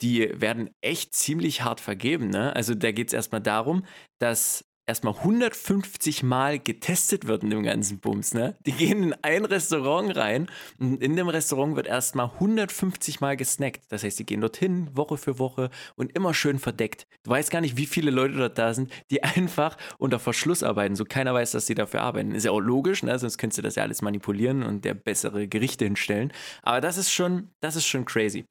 [0.00, 2.28] die werden echt ziemlich hart vergeben.
[2.28, 2.54] Ne?
[2.54, 3.84] Also da geht es erstmal darum,
[4.18, 8.34] dass erstmal 150 Mal getestet wird in dem ganzen Bums.
[8.34, 8.56] Ne?
[8.66, 13.82] Die gehen in ein Restaurant rein und in dem Restaurant wird erstmal 150 Mal gesnackt.
[13.90, 17.06] Das heißt, die gehen dorthin Woche für Woche und immer schön verdeckt.
[17.22, 20.96] Du weißt gar nicht, wie viele Leute dort da sind, die einfach unter Verschluss arbeiten.
[20.96, 22.32] So keiner weiß, dass sie dafür arbeiten.
[22.32, 23.18] Ist ja auch logisch, ne?
[23.18, 26.32] sonst könntest du das ja alles manipulieren und der bessere Gerichte hinstellen.
[26.62, 28.44] Aber das ist schon, das ist schon crazy.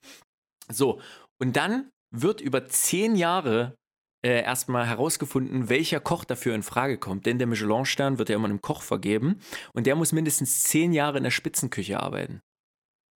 [0.70, 1.02] So,
[1.40, 3.76] und dann wird über zehn Jahre
[4.24, 7.26] äh, erstmal herausgefunden, welcher Koch dafür in Frage kommt.
[7.26, 9.40] Denn der Michelin-Stern wird ja immer einem Koch vergeben
[9.74, 12.42] und der muss mindestens zehn Jahre in der Spitzenküche arbeiten.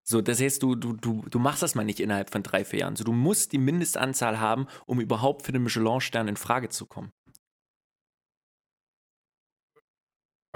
[0.08, 2.80] So, das heißt, du, du, du, du machst das mal nicht innerhalb von drei, vier
[2.80, 2.94] Jahren.
[2.94, 7.10] So, du musst die Mindestanzahl haben, um überhaupt für den Michelin-Stern in Frage zu kommen.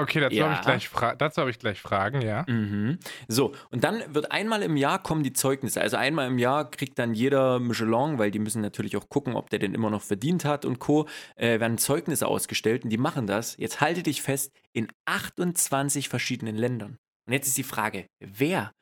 [0.00, 0.64] Okay, dazu Ja.
[0.64, 2.44] habe ich, dazu hab ich gleich Fragen, ja.
[2.48, 2.98] Mhm.
[3.28, 5.80] So, und dann wird einmal im Jahr kommen die Zeugnisse.
[5.80, 9.50] Also einmal im Jahr kriegt dann jeder Michelin, weil die müssen natürlich auch gucken, ob
[9.50, 13.26] der den immer noch verdient hat und Co., äh, werden Zeugnisse ausgestellt und die machen
[13.26, 16.96] das, jetzt halte dich fest, in 28 verschiedenen Ländern.
[17.26, 18.72] Und jetzt ist die Frage, wer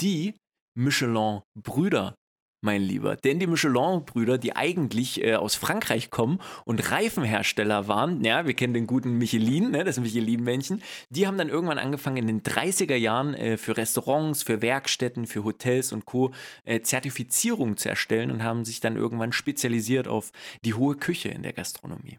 [0.00, 0.34] die
[0.74, 2.14] Michelin-Brüder,
[2.60, 3.16] mein Lieber.
[3.16, 8.74] Denn die Michelin-Brüder, die eigentlich äh, aus Frankreich kommen und Reifenhersteller waren, ja, wir kennen
[8.74, 13.34] den guten Michelin, ne, das Michelin-Männchen, die haben dann irgendwann angefangen in den 30er Jahren
[13.34, 16.32] äh, für Restaurants, für Werkstätten, für Hotels und Co.
[16.64, 20.32] Äh, Zertifizierungen zu erstellen und haben sich dann irgendwann spezialisiert auf
[20.64, 22.18] die hohe Küche in der Gastronomie.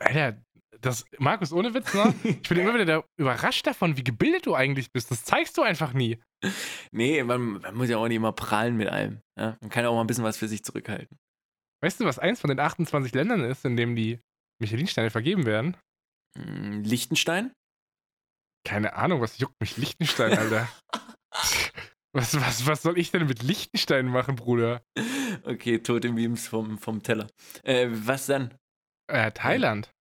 [0.00, 0.42] Alter,
[0.82, 2.14] das, Markus, ohne Witz, ne?
[2.24, 5.10] Ich bin immer wieder da überrascht davon, wie gebildet du eigentlich bist.
[5.10, 6.18] Das zeigst du einfach nie.
[6.90, 9.20] Nee, man, man muss ja auch nicht immer prallen mit allem.
[9.38, 9.56] Ja?
[9.60, 11.18] Man kann ja auch mal ein bisschen was für sich zurückhalten.
[11.82, 14.20] Weißt du, was eins von den 28 Ländern ist, in dem die
[14.60, 15.76] Michelin-Sterne vergeben werden?
[16.36, 17.52] Hm, Liechtenstein?
[18.64, 20.68] Keine Ahnung, was juckt mich Liechtenstein, Alter?
[22.12, 24.82] was, was, was soll ich denn mit Liechtenstein machen, Bruder?
[25.44, 27.26] Okay, tote Memes vom, vom Teller.
[27.64, 28.54] Äh, was dann?
[29.08, 29.92] Äh, Thailand.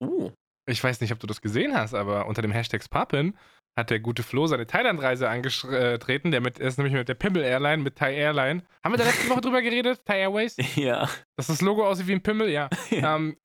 [0.00, 0.30] Oh,
[0.68, 3.36] Ich weiß nicht, ob du das gesehen hast, aber unter dem Hashtag Papin
[3.78, 6.30] hat der gute Flo seine Thailand-Reise angetreten.
[6.30, 8.62] Der mit, er ist nämlich mit der Pimmel Airline, mit Thai Airline.
[8.82, 10.02] Haben wir da letzte Woche drüber geredet?
[10.06, 10.56] Thai Airways?
[10.76, 11.08] Ja.
[11.36, 12.48] Dass das Logo aussieht wie ein Pimmel?
[12.48, 12.70] Ja.
[12.90, 13.36] ähm,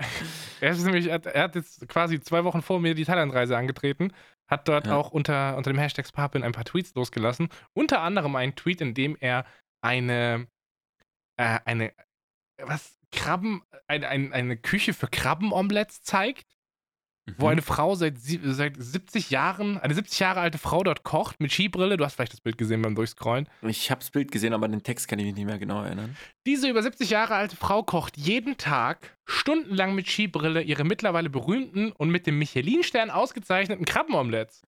[0.62, 4.14] er, ist nämlich, er hat jetzt quasi zwei Wochen vor mir die Thailand-Reise angetreten.
[4.50, 4.96] Hat dort Ja.
[4.96, 7.50] auch unter, unter dem Hashtag Spapin ein paar Tweets losgelassen.
[7.74, 9.46] Unter anderem einen Tweet, in dem er
[9.84, 10.48] eine,
[11.38, 11.92] äh, eine,
[12.62, 16.48] was, Krabben, eine, eine, eine Küche für Krabbenomelettes zeigt
[17.38, 17.52] wo Mhm.
[17.52, 21.98] eine Frau seit, seit 70 Jahren, eine 70 Jahre alte Frau dort kocht mit Skibrille.
[21.98, 23.48] Du hast vielleicht das Bild gesehen beim Durchscrollen.
[23.62, 26.18] Ich habe das Bild gesehen, aber den Text kann ich mich nicht mehr genau erinnern.
[26.46, 31.92] Diese über 70 Jahre alte Frau kocht jeden Tag stundenlang mit Skibrille ihre mittlerweile berühmten
[31.92, 34.64] und mit dem Michelin-Stern ausgezeichneten Krabbenomelettes.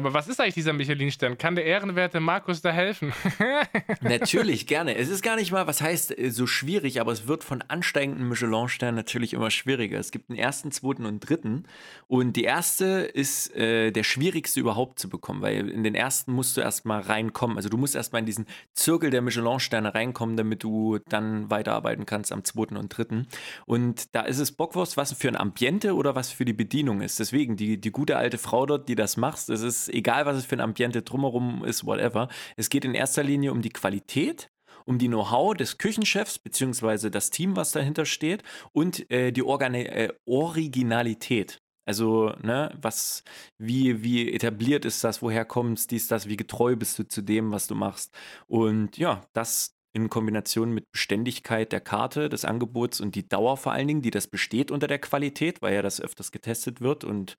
[0.00, 1.36] Aber was ist eigentlich dieser Michelin-Stern?
[1.36, 3.12] Kann der ehrenwerte Markus da helfen?
[4.00, 4.96] Natürlich, gerne.
[4.96, 8.26] Es ist gar nicht mal, was heißt äh, so schwierig, aber es wird von ansteigenden
[8.26, 9.98] Michelin-Sternen natürlich immer schwieriger.
[9.98, 11.64] Es gibt einen ersten, zweiten und dritten.
[12.08, 16.56] Und die erste ist äh, der schwierigste überhaupt zu bekommen, weil in den ersten musst
[16.56, 17.58] du erstmal reinkommen.
[17.58, 22.32] Also du musst erstmal in diesen Zirkel der Michelin-Sterne reinkommen, damit du dann weiterarbeiten kannst
[22.32, 23.26] am zweiten und dritten.
[23.66, 27.20] Und da ist es Bockwurst, was für ein Ambiente oder was für die Bedienung ist.
[27.20, 30.46] Deswegen, die, die gute alte Frau dort, die das macht, es ist egal, was es
[30.46, 32.28] für ein Ambiente drumherum ist, whatever.
[32.56, 34.50] Es geht in erster Linie um die Qualität,
[34.86, 39.82] um die Know-how des Küchenchefs, beziehungsweise das Team, was dahinter steht, und äh, die Organi
[39.84, 41.60] äh, Originalität.
[41.86, 43.24] Also, ne, was,
[43.58, 47.50] wie, wie etabliert ist das, woher kommst, dies, das, wie getreu bist du zu dem,
[47.50, 48.16] was du machst.
[48.46, 53.72] Und ja, das in Kombination mit Beständigkeit der Karte, des Angebots und die Dauer vor
[53.72, 57.36] allen Dingen, die das besteht unter der Qualität, weil ja das öfters getestet wird und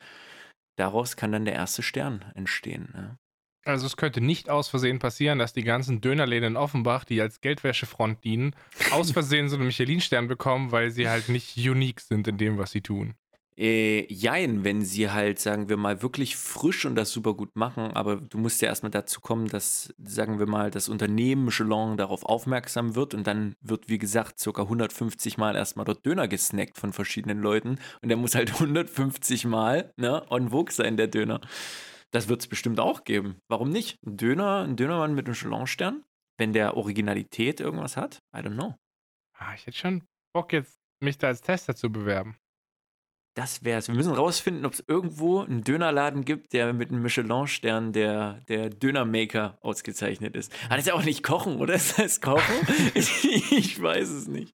[0.76, 2.90] daraus kann dann der erste Stern entstehen.
[2.94, 3.18] Ne?
[3.64, 7.42] Also es könnte nicht aus Versehen passieren, dass die ganzen Dönerläden in Offenbach, die als
[7.42, 8.56] Geldwäschefront dienen,
[8.92, 12.72] aus Versehen so einen Michelin-Stern bekommen, weil sie halt nicht unique sind in dem, was
[12.72, 13.16] sie tun.
[13.58, 17.92] Äh, jein, wenn sie halt, sagen wir mal, wirklich frisch und das super gut machen,
[17.92, 22.24] aber du musst ja erstmal dazu kommen, dass, sagen wir mal, das Unternehmen Michelin darauf
[22.24, 26.94] aufmerksam wird und dann wird, wie gesagt, circa 150 Mal erstmal dort Döner gesnackt von
[26.94, 31.42] verschiedenen Leuten und der muss halt 150 Mal, ne, on vogue sein, der Döner.
[32.12, 33.38] Das wird es bestimmt auch geben.
[33.48, 33.98] Warum nicht?
[34.06, 36.04] Ein Döner, ein Dönermann mit Michelin-Stern,
[36.38, 38.20] wenn der Originalität irgendwas hat?
[38.36, 38.76] I don't know.
[39.38, 42.38] Ah, ich hätte schon Bock jetzt, mich da als Tester zu bewerben.
[43.34, 43.88] Das wär's.
[43.88, 48.70] Wir müssen rausfinden, ob es irgendwo einen Dönerladen gibt, der mit einem Michelin-Stern der, der
[48.70, 50.54] Dönermaker ausgezeichnet ist.
[50.66, 51.74] Aber das ist ja auch nicht Kochen, oder?
[51.82, 52.56] Ist das Kochen?
[52.94, 54.54] ich, weiß es nicht.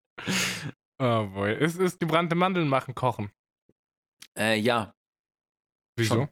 [1.00, 1.54] Oh boy.
[1.54, 3.32] Es ist gebrannte Mandeln machen, kochen.
[4.38, 4.94] Äh, ja,
[5.98, 6.16] Wieso?
[6.16, 6.28] Schon.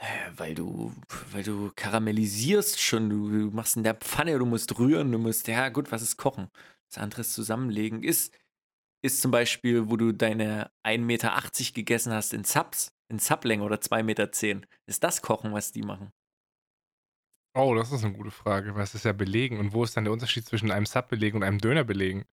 [0.00, 0.94] Äh, weil du,
[1.32, 5.48] weil du karamellisierst schon, du, du machst in der Pfanne, du musst rühren, du musst,
[5.48, 6.48] ja gut, was ist Kochen?
[6.88, 8.04] Das andere ist zusammenlegen.
[8.04, 8.32] Ist,
[9.02, 11.40] ist zum Beispiel, wo du deine 1,80 Meter
[11.74, 14.30] gegessen hast in Subs, in Sublänge oder 2,10 Meter.
[14.86, 16.12] Ist das Kochen, was die machen?
[17.54, 19.58] Oh, das ist eine gute Frage, weil es ist ja belegen.
[19.58, 22.24] Und wo ist dann der Unterschied zwischen einem Sub belegen und einem Döner belegen?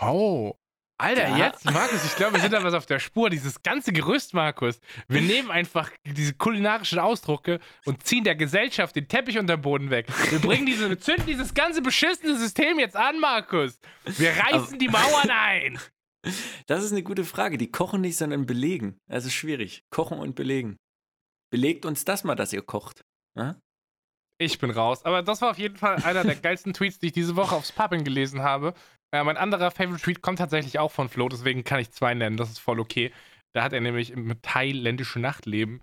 [0.00, 0.54] Oh.
[1.00, 1.36] Alter, Ja.
[1.36, 3.30] jetzt, Markus, ich glaube, wir sind da was auf der Spur.
[3.30, 4.80] Dieses ganze Gerüst, Markus.
[5.06, 9.90] Wir nehmen einfach diese kulinarischen Ausdrucke und ziehen der Gesellschaft den Teppich unter den Boden
[9.90, 10.08] weg.
[10.30, 13.78] Wir bringen diese, wir zünden dieses ganze beschissene System jetzt an, Markus.
[14.16, 15.78] Wir reißen die Mauern ein.
[16.66, 17.58] Das ist eine gute Frage.
[17.58, 18.98] Die kochen nicht, sondern belegen.
[19.08, 19.84] Das ist schwierig.
[19.90, 20.76] Kochen und belegen.
[21.50, 23.02] Belegt uns das mal, dass ihr kocht.
[23.38, 23.58] Ja?
[24.38, 25.04] Ich bin raus.
[25.04, 27.70] Aber das war auf jeden Fall einer der geilsten Tweets, die ich diese Woche aufs
[27.72, 28.74] Puppin gelesen habe.
[29.14, 32.36] Äh, mein anderer Favorite Tweet kommt tatsächlich auch von Flo, deswegen kann ich zwei nennen.
[32.36, 33.12] Das ist voll okay.
[33.54, 35.80] Da hat er nämlich im thailändischen Nachtleben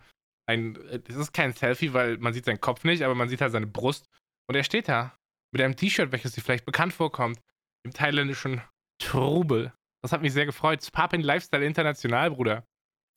[0.47, 0.75] ein.
[0.89, 3.53] äh, Das ist kein Selfie, weil man sieht seinen Kopf nicht, aber man sieht halt
[3.53, 4.05] seine Brust.
[4.47, 5.17] Und er steht da
[5.53, 7.39] mit einem T-Shirt, welches dir vielleicht bekannt vorkommt,
[7.85, 8.61] im thailändischen
[8.99, 9.71] Trubel.
[10.01, 10.87] Das hat mich sehr gefreut.
[10.91, 12.65] Papin Lifestyle International, Bruder.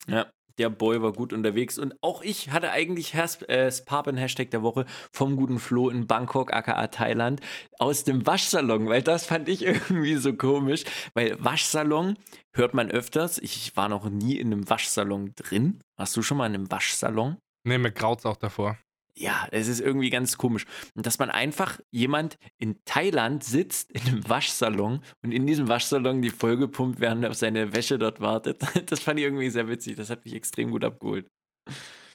[0.07, 1.77] Ja, der Boy war gut unterwegs.
[1.77, 6.53] Und auch ich hatte eigentlich Has äh, Sparpen-Hashtag der Woche vom guten Flo in Bangkok,
[6.53, 7.41] aka Thailand,
[7.79, 10.83] aus dem Waschsalon, weil das fand ich irgendwie so komisch.
[11.13, 12.17] Weil Waschsalon
[12.55, 13.39] hört man öfters.
[13.39, 15.81] Ich war noch nie in einem Waschsalon drin.
[15.97, 17.37] Warst du schon mal in einem Waschsalon?
[17.65, 18.77] Ne, mir graut's auch davor.
[19.19, 20.65] Ja, es ist irgendwie ganz komisch.
[20.95, 26.21] Und dass man einfach jemand in Thailand sitzt in einem Waschsalon und in diesem Waschsalon
[26.21, 28.61] die Folge pumpt, während er auf seine Wäsche dort wartet.
[28.89, 29.97] Das fand ich irgendwie sehr witzig.
[29.97, 31.29] Das hat mich extrem gut abgeholt.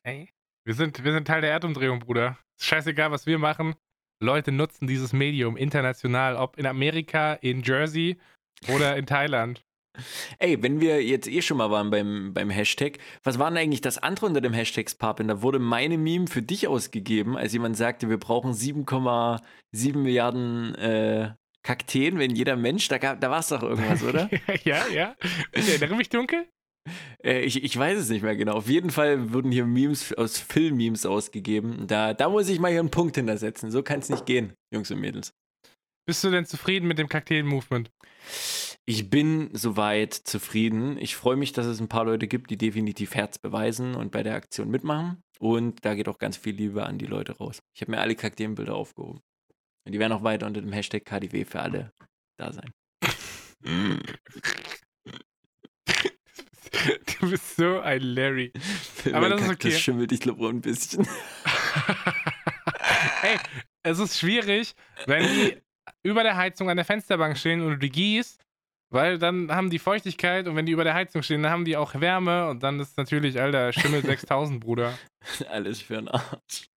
[0.03, 0.31] Ey.
[0.67, 2.39] Wir sind, wir sind Teil der Erdumdrehung, Bruder.
[2.59, 3.75] Scheißegal, was wir machen.
[4.23, 8.19] Leute nutzen dieses Medium international, ob in Amerika, in Jersey
[8.75, 9.63] oder in Thailand.
[10.39, 13.81] Ey, wenn wir jetzt eh schon mal waren beim, beim Hashtag, was war denn eigentlich
[13.81, 15.29] das andere unter dem Hashtag Sparpin?
[15.29, 21.31] Da wurde meine Meme für dich ausgegeben, als jemand sagte, wir brauchen 7,7 Milliarden äh,
[21.63, 24.29] Kakteen, wenn jeder Mensch, da, gab- da war es doch irgendwas, oder?
[24.65, 25.15] ja, ja.
[25.53, 26.47] Ich erinnere mich dunkel.
[27.25, 28.53] Äh, ich, ich weiß es nicht mehr genau.
[28.55, 31.87] Auf jeden Fall wurden hier Memes aus Film-Memes ausgegeben.
[31.87, 33.71] Da, da muss ich mal hier einen Punkt hintersetzen.
[33.71, 35.33] So kann es nicht gehen, Jungs und Mädels.
[36.07, 37.91] Bist du denn zufrieden mit dem Kakteen-Movement?
[38.85, 40.99] Ich bin soweit zufrieden.
[40.99, 44.23] Ich freue mich, dass es ein paar Leute gibt, die definitiv Herz beweisen und bei
[44.23, 45.23] der Aktion mitmachen.
[45.39, 47.63] Und da geht auch ganz viel Liebe an die Leute raus.
[47.75, 49.21] Ich habe mir alle Kakteenbilder aufgehoben.
[49.87, 51.93] Und die werden auch weiter unter dem Hashtag KDW für alle
[52.39, 52.71] da sein.
[57.21, 58.53] Du bist so ein Larry.
[59.07, 59.81] Aber Mein das ist Kaktus okay.
[59.81, 61.07] schimmelt, ich glaube, ein bisschen.
[63.23, 63.39] Ey,
[63.83, 64.75] es ist schwierig,
[65.07, 65.57] wenn die
[66.05, 68.41] über der Heizung an der Fensterbank stehen und du die gießt,
[68.91, 71.77] weil dann haben die Feuchtigkeit und wenn die über der Heizung stehen, dann haben die
[71.77, 74.97] auch Wärme und dann ist natürlich, Alter, Schimmel 6000, Bruder.
[75.51, 76.69] Alles für einen Arsch.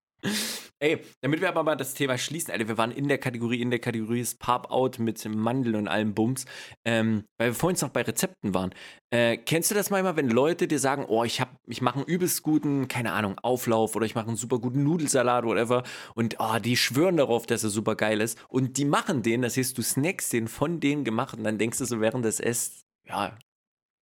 [0.80, 3.72] Ey, damit wir aber mal das Thema schließen, Alter, wir waren in der Kategorie, in
[3.72, 6.46] der Kategorie ist Pop-Out mit Mandeln und allem Bums,
[6.86, 8.76] ähm, weil wir vorhin noch bei Rezepten waren.
[9.12, 12.06] Äh, kennst du das manchmal, wenn Leute dir sagen, oh, ich, hab, ich mache einen
[12.06, 15.82] übelst guten, keine Ahnung, Auflauf oder ich mache einen super guten Nudelsalat, whatever,
[16.13, 19.58] und oh, die schwören darauf, dass er super geil ist und die machen den, das
[19.58, 22.86] heißt, du snackst den von denen gemacht und dann denkst du so während des Esst,
[23.08, 23.36] ja,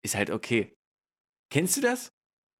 [0.04, 0.74] ist halt okay.
[1.50, 2.15] Kennst du das?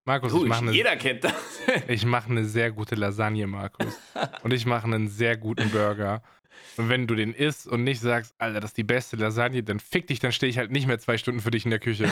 [0.06, 1.34] Markus, Oh, ich mache eine, jeder kennt das.
[1.88, 4.00] ich mach eine sehr gute Lasagne, Markus.
[4.44, 6.22] Und ich mache einen sehr guten Burger.
[6.78, 9.80] Und wenn du den isst und nicht sagst, Alter, das ist die beste Lasagne, dann
[9.80, 12.10] fick dich, dann stehe ich halt nicht mehr zwei Stunden für dich in der Küche.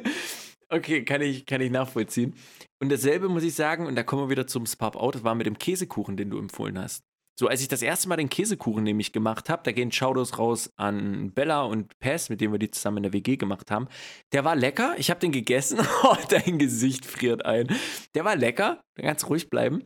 [0.70, 2.34] okay, kann ich, kann ich nachvollziehen.
[2.80, 5.46] Und dasselbe muss ich sagen, und da kommen wir wieder zum Spop-Out, das war mit
[5.46, 7.04] dem Käsekuchen, den du empfohlen hast.
[7.38, 10.72] So, als ich das erste Mal den Käsekuchen nämlich gemacht habe, da gehen Shoutouts raus
[10.76, 13.86] an Bella und Pess, mit denen wir die zusammen in der WG gemacht haben.
[14.32, 15.78] Der war lecker, ich habe den gegessen.
[16.02, 17.68] Oh, dein Gesicht friert ein.
[18.14, 19.82] Der war lecker, ganz ruhig bleiben.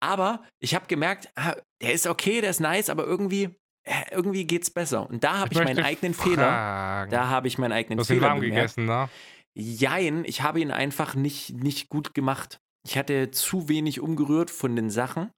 [0.00, 3.50] Aber ich habe gemerkt, ah, der ist okay, der ist nice, aber irgendwie,
[3.86, 5.08] äh, irgendwie geht's besser.
[5.08, 6.36] Und da habe ich, meinen möchte eigenen Fehler.
[6.36, 7.10] fragen.
[7.10, 8.76] Da habe ich meinen eigenen Du hast ihn Fehler warm bemerkt.
[8.76, 9.08] gegessen, ne?
[9.56, 12.60] Jein, ich habe ihn einfach nicht, nicht gut gemacht.
[12.86, 15.30] Ich hatte zu wenig umgerührt von den Sachen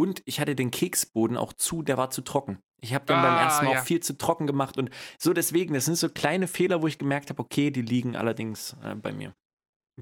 [0.00, 2.58] und ich hatte den Keksboden auch zu, der war zu trocken.
[2.82, 3.80] Ich habe dann beim Ah, ersten Mal ja.
[3.80, 6.98] auch viel zu trocken gemacht und so deswegen, das sind so kleine Fehler, wo ich
[6.98, 9.34] gemerkt habe, okay, die liegen allerdings äh, bei mir.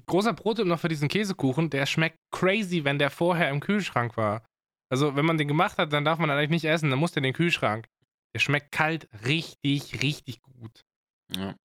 [0.06, 4.44] Großer Pro-Tipp noch für diesen Käsekuchen, der schmeckt crazy, wenn der vorher im Kühlschrank war.
[4.90, 7.18] Also, wenn man den gemacht hat, dann darf man eigentlich nicht essen, dann muss der
[7.18, 7.86] in den Kühlschrank.
[8.34, 10.82] Der schmeckt kalt richtig, richtig gut.
[11.34, 11.56] Ja.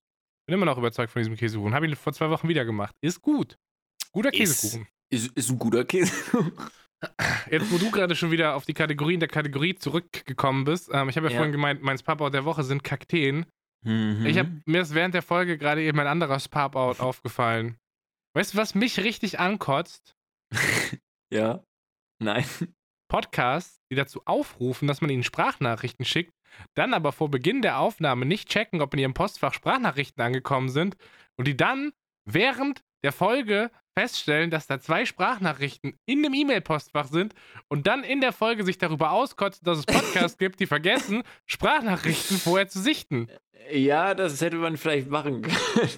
[0.48, 1.74] Bin immer noch überzeugt von diesem Käsekuchen.
[1.76, 2.96] Habe ihn vor zwei Wochen wieder gemacht.
[3.02, 3.56] Ist gut.
[4.12, 4.88] Guter Ist- Käsekuchen.
[5.12, 6.12] Ist, ist ein guter Käse.
[7.50, 11.18] Jetzt, wo du gerade schon wieder auf die Kategorien der Kategorie zurückgekommen bist, ähm, ich
[11.18, 11.38] habe ja, Ja.
[11.38, 13.46] vorhin gemeint, mein Spap-Out der Woche sind Kakteen.
[13.86, 14.26] Mhm.
[14.26, 17.78] Ich hab, mir ist während der Folge gerade eben ein anderer Spap-Out aufgefallen.
[18.36, 20.16] Weißt du, was mich richtig ankotzt?
[21.32, 21.64] Ja.
[22.22, 22.46] Nein.
[23.10, 26.32] Podcasts, die dazu aufrufen, dass man ihnen Sprachnachrichten schickt,
[26.76, 30.96] dann aber vor Beginn der Aufnahme nicht checken, ob in ihrem Postfach Sprachnachrichten angekommen sind
[31.36, 31.92] und die dann
[32.26, 37.34] während der Folge feststellen, dass da zwei Sprachnachrichten in dem E-Mail-Postfach sind
[37.68, 42.38] und dann in der Folge sich darüber auskotzen, dass es Podcasts gibt, die vergessen, Sprachnachrichten
[42.38, 43.28] vorher zu sichten.
[43.72, 45.90] Ja, das hätte man vielleicht machen können.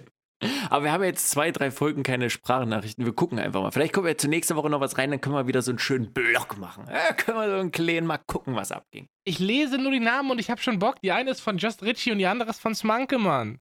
[0.69, 3.05] Aber wir haben jetzt zwei, drei Folgen keine Sprachnachrichten.
[3.05, 3.71] Wir gucken einfach mal.
[3.71, 5.79] Vielleicht kommen wir zur nächsten Woche noch was rein, dann können wir wieder so einen
[5.79, 6.85] schönen Block machen.
[6.91, 9.07] Ja, können wir so einen kleinen mal gucken, was abging.
[9.23, 11.01] Ich lese nur die Namen und ich habe schon Bock.
[11.01, 13.59] Die eine ist von Just Richie und die andere ist von Smanke, Mann.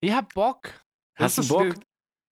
[0.00, 0.72] Ich hab Bock.
[1.16, 1.74] Hast Das du Bock?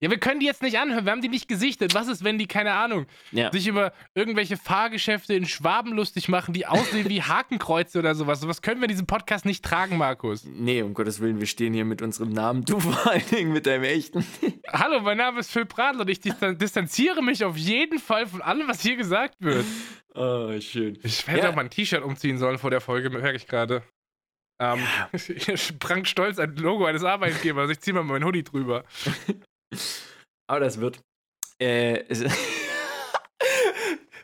[0.01, 1.03] Ja, wir können die jetzt nicht anhören.
[1.03, 1.93] Wir haben die nicht gesichtet.
[1.93, 3.51] Was ist, wenn die, keine Ahnung, Ja.
[3.51, 8.39] sich über irgendwelche Fahrgeschäfte in Schwaben lustig machen, die aussehen wie Hakenkreuze oder sowas?
[8.39, 10.45] Sowas können wir in diesem Podcast nicht tragen, Markus.
[10.45, 12.63] Nee, um Gottes Willen, wir stehen hier mit unserem Namen.
[12.63, 14.25] Du vor allen Dingen mit deinem echten.
[14.69, 18.41] Hallo, mein Name ist Phil Pradl und ich distan- distanziere mich auf jeden Fall von
[18.41, 19.65] allem, was hier gesagt wird.
[20.15, 20.97] Oh, schön.
[21.03, 21.49] Ich hätte Ja.
[21.49, 23.83] auch mal ein T-Shirt umziehen sollen vor der Folge, merke ich gerade.
[24.61, 24.79] Ähm,
[25.37, 27.69] Hier sprang stolz ein Logo eines Arbeitgebers.
[27.69, 28.83] Ich ziehe mal meinen Hoodie drüber.
[30.47, 31.01] Aber das wird.
[31.59, 32.03] Äh,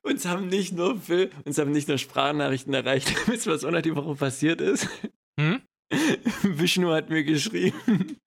[0.03, 3.13] uns haben nicht nur Phil, uns haben nicht nur Sprachnachrichten erreicht.
[3.27, 4.87] Wisst ihr, was unter die Woche passiert ist?
[5.39, 5.61] Hm?
[6.43, 8.17] Vishnu hat mir geschrieben.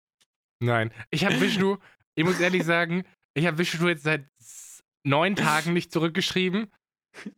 [0.60, 0.92] Nein.
[1.10, 1.76] Ich habe Vishnu,
[2.14, 3.04] ich muss ehrlich sagen,
[3.34, 4.28] ich habe Vishnu jetzt seit
[5.04, 6.68] neun Tagen nicht zurückgeschrieben.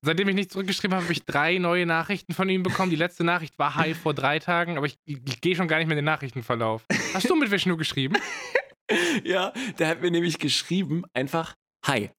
[0.02, 2.90] Seitdem ich nicht zurückgeschrieben habe, habe ich drei neue Nachrichten von ihm bekommen.
[2.90, 5.86] Die letzte Nachricht war Hi vor drei Tagen, aber ich, ich gehe schon gar nicht
[5.86, 6.84] mehr in den Nachrichtenverlauf.
[7.14, 8.16] Hast du mit Vishnu geschrieben?
[9.24, 11.54] Ja, der hat mir nämlich geschrieben, einfach
[11.86, 12.10] Hi.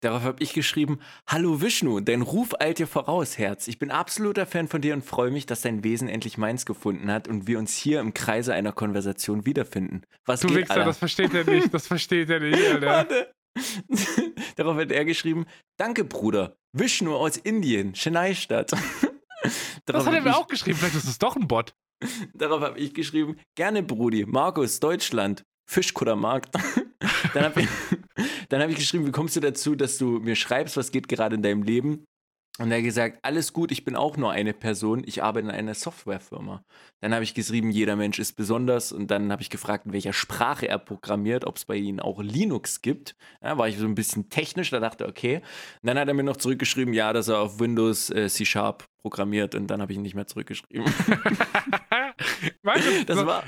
[0.00, 3.68] Darauf habe ich geschrieben, Hallo Vishnu, dein Ruf eilt dir voraus, Herz.
[3.68, 7.10] Ich bin absoluter Fan von dir und freue mich, dass dein Wesen endlich meins gefunden
[7.10, 10.02] hat und wir uns hier im Kreise einer Konversation wiederfinden.
[10.26, 10.84] Was Du geht, Wichser, Alter?
[10.86, 11.72] das versteht er nicht.
[11.72, 12.86] Das versteht er nicht, Alter.
[12.86, 13.32] Warte.
[14.56, 15.46] Darauf hat er geschrieben,
[15.78, 18.72] danke Bruder, Vishnu aus Indien, Chennai-Stadt.
[19.42, 20.78] Das Darauf hat er mir auch geschrieben.
[20.78, 21.74] Vielleicht ist es doch ein Bot.
[22.34, 26.54] Darauf habe ich geschrieben, gerne Brudi, Markus, Deutschland, Fischkuttermarkt.
[27.34, 27.68] dann habe ich,
[28.48, 31.36] dann hab ich geschrieben, wie kommst du dazu, dass du mir schreibst, was geht gerade
[31.36, 32.06] in deinem Leben?
[32.60, 35.52] Und er hat gesagt, alles gut, ich bin auch nur eine Person, ich arbeite in
[35.52, 36.64] einer Softwarefirma.
[37.00, 40.12] Dann habe ich geschrieben, jeder Mensch ist besonders und dann habe ich gefragt, in welcher
[40.12, 43.16] Sprache er programmiert, ob es bei ihnen auch Linux gibt.
[43.40, 45.38] Da war ich so ein bisschen technisch, da dachte okay.
[45.82, 49.56] Und dann hat er mir noch zurückgeschrieben, ja, dass er auf Windows äh, C-Sharp programmiert
[49.56, 50.84] und dann habe ich ihn nicht mehr zurückgeschrieben.
[53.06, 53.44] Das war,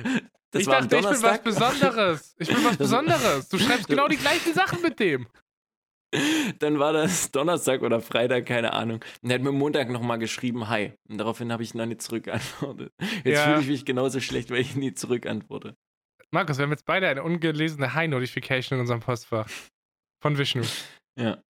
[0.56, 1.42] das ich war dachte, ich bin was.
[1.42, 2.34] Besonderes.
[2.38, 3.48] Ich bin was Besonderes.
[3.48, 5.26] Du schreibst genau die gleichen Sachen mit dem.
[6.60, 9.04] Dann war das Donnerstag oder Freitag, keine Ahnung.
[9.22, 10.92] Und er hat mir Montag nochmal geschrieben, hi.
[11.08, 12.92] Und daraufhin habe ich noch nicht zurückgeantwortet.
[13.24, 13.44] Jetzt Ja.
[13.44, 15.76] fühle ich mich genauso schlecht, weil ich nie zurückantworte.
[16.30, 19.48] Markus, wir haben jetzt beide eine ungelesene High-Notification in unserem Postfach.
[20.22, 20.62] Von Vishnu.
[21.18, 21.42] Ja.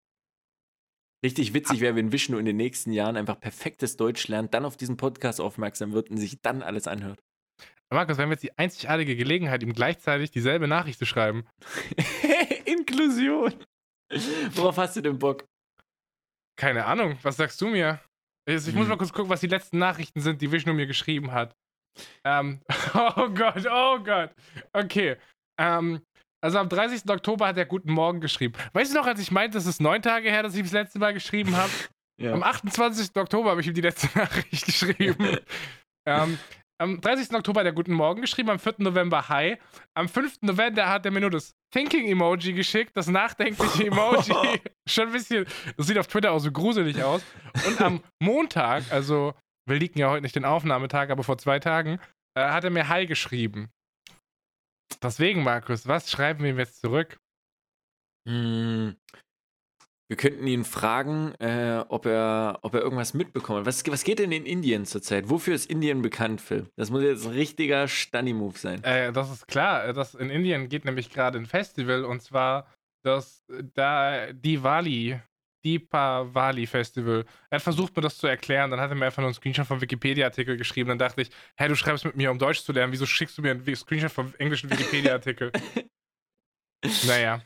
[1.24, 4.78] Richtig witzig wäre, wenn Vishnu in den nächsten Jahren einfach perfektes Deutsch lernt, dann auf
[4.78, 7.20] diesen Podcast aufmerksam wird und sich dann alles anhört.
[7.96, 11.46] Markus, wir haben jetzt die einzigartige Gelegenheit, ihm gleichzeitig dieselbe Nachricht zu schreiben.
[12.66, 13.54] Inklusion.
[14.52, 15.46] Worauf hast du denn Bock?
[16.60, 18.00] Keine Ahnung, was sagst du mir?
[18.48, 18.90] Ich, ich muss Hm.
[18.90, 21.56] mal kurz gucken, was die letzten Nachrichten sind, die Vishnu mir geschrieben hat.
[22.24, 22.62] Ähm,
[22.94, 24.32] oh Gott, oh Gott.
[24.74, 25.18] Okay.
[25.60, 26.02] Ähm,
[26.44, 27.10] also am 30.
[27.10, 28.54] Oktober hat er Guten Morgen geschrieben.
[28.74, 31.00] Weißt du noch, als ich meinte, es ist neun Tage her, dass ich das letzte
[31.00, 31.72] Mal geschrieben habe?
[32.22, 32.42] Am Ja.
[32.42, 33.16] 28.
[33.16, 35.40] Oktober habe ich ihm die letzte Nachricht geschrieben.
[36.08, 36.38] ähm,
[36.78, 37.34] am 30.
[37.36, 38.76] Oktober hat er Guten Morgen geschrieben, am 4.
[38.80, 39.58] November Hi.
[39.96, 40.42] Am 5.
[40.42, 44.62] November hat er mir nur das Thinking-Emoji geschickt, das nachdenkliche Emoji.
[44.88, 45.46] Schon ein bisschen,
[45.78, 47.24] das sieht auf Twitter auch so gruselig aus.
[47.68, 49.34] Und am Montag, also
[49.68, 52.00] wir liegen ja heute nicht den Aufnahmetag, aber vor zwei Tagen,
[52.38, 53.70] äh, hat er mir Hi geschrieben.
[55.02, 57.18] Deswegen, Markus, was schreiben wir ihm jetzt zurück?
[58.28, 58.96] Hm.
[60.08, 63.66] Wir könnten ihn fragen, äh, ob, er, ob er irgendwas mitbekommt.
[63.66, 65.30] Was, was geht denn in Indien zurzeit?
[65.30, 66.70] Wofür ist Indien bekannt, Phil?
[66.76, 68.84] Das muss jetzt ein richtiger Stunny-Move sein.
[68.84, 69.94] Äh, das ist klar.
[69.94, 72.68] Das in Indien geht nämlich gerade ein Festival und zwar
[73.04, 75.20] das da Diwali,
[75.64, 77.26] Deepavali Festival.
[77.50, 79.66] Er hat versucht mir das zu erklären, dann hat er mir einfach nur einen Screenshot
[79.66, 80.90] vom Wikipedia-Artikel geschrieben.
[80.90, 82.94] Dann dachte ich, hey, du schreibst mit mir, um Deutsch zu lernen.
[82.94, 85.52] Wieso schickst du mir einen Screenshot vom englischen Wikipedia-Artikel?
[87.08, 87.42] naja.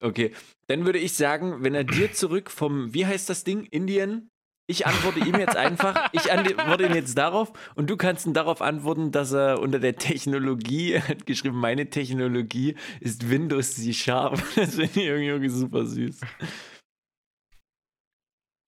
[0.00, 0.34] Okay,
[0.66, 4.30] dann würde ich sagen, wenn er dir zurück vom, wie heißt das Ding, Indien?
[4.66, 8.62] Ich antworte ihm jetzt einfach, ich antworte ihm jetzt darauf und du kannst ihm darauf
[8.62, 14.40] antworten, dass er unter der Technologie, hat geschrieben, meine Technologie ist Windows C Sharp.
[14.54, 16.20] Das finde ich irgendwie, super süß.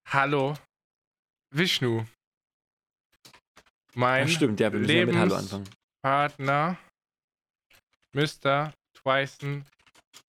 [0.09, 0.55] Hallo,
[1.55, 2.05] Vishnu.
[3.95, 5.69] Mein Ja, stimmt, ja, wir müssen ja mit Hallo anfangen.
[6.03, 6.79] Partner,
[8.13, 8.73] Mr.
[8.95, 9.65] Twyson,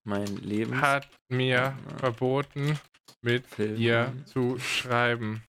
[0.03, 0.79] Mein Leben.
[0.81, 1.97] hat mir Ja.
[1.97, 2.79] verboten,
[3.21, 5.43] mit Film dir zu schreiben.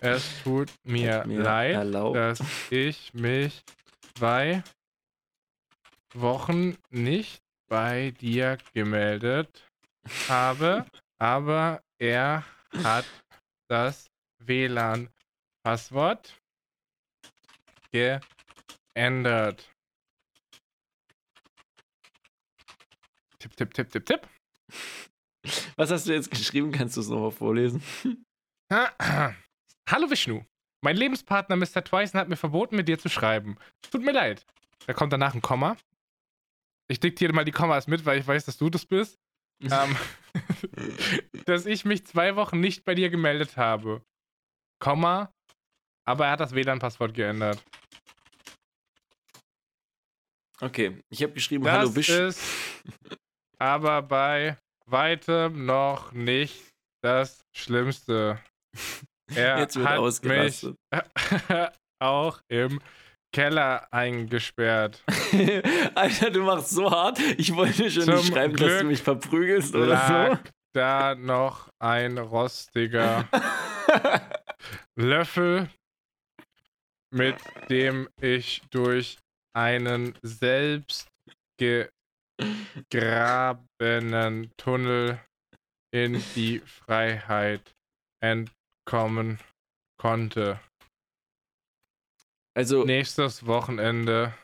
[0.00, 2.16] Es tut mir, mir leid, erlaubt.
[2.16, 2.40] dass
[2.70, 3.62] ich mich
[4.16, 4.62] zwei
[6.14, 9.66] Wochen nicht bei dir gemeldet
[10.28, 10.86] habe,
[11.18, 12.44] aber er
[12.82, 13.04] hat
[13.68, 14.06] das
[14.38, 16.34] WLAN-Passwort
[18.94, 19.68] geändert.
[23.40, 24.28] Tipp, tipp, tipp, tipp, tipp.
[25.76, 26.72] Was hast du jetzt geschrieben?
[26.72, 27.82] Kannst du es nochmal vorlesen?
[28.70, 30.44] Hallo Vishnu.
[30.82, 31.82] Mein Lebenspartner Mr.
[31.84, 33.56] Twyson hat mir verboten, mit dir zu schreiben.
[33.90, 34.44] Tut mir leid.
[34.86, 35.76] Da kommt danach ein Komma.
[36.88, 39.18] Ich diktiere mal die Kommas mit, weil ich weiß, dass du das bist.
[39.62, 39.96] ähm,
[41.46, 44.02] dass ich mich zwei Wochen nicht bei dir gemeldet habe.
[44.80, 45.32] Komma.
[46.06, 47.62] Aber er hat das WLAN-Passwort geändert.
[50.60, 52.08] Okay, ich habe geschrieben, Das Hallo Wisch.
[52.08, 52.40] ist
[53.58, 56.64] aber bei weitem noch nicht
[57.02, 58.38] das Schlimmste.
[59.34, 60.76] Er Jetzt wird hat mich ausgerastet.
[62.00, 62.80] auch im
[63.30, 65.04] Keller eingesperrt.
[65.94, 67.18] Alter, du machst so hart.
[67.36, 70.40] Ich wollte schon Zum nicht schreiben, dass Glück du mich verprügelst oder Lag
[70.74, 75.02] da noch ein rostiger so.
[75.02, 75.68] Löffel,
[77.10, 77.36] mit
[77.68, 79.18] dem ich durch
[79.54, 81.08] einen selbst
[82.90, 85.20] gegrabenen Tunnel
[85.94, 87.74] in die Freiheit
[88.22, 89.38] entkommen
[90.00, 90.60] konnte.
[92.56, 94.34] Also, Nächstes Wochenende.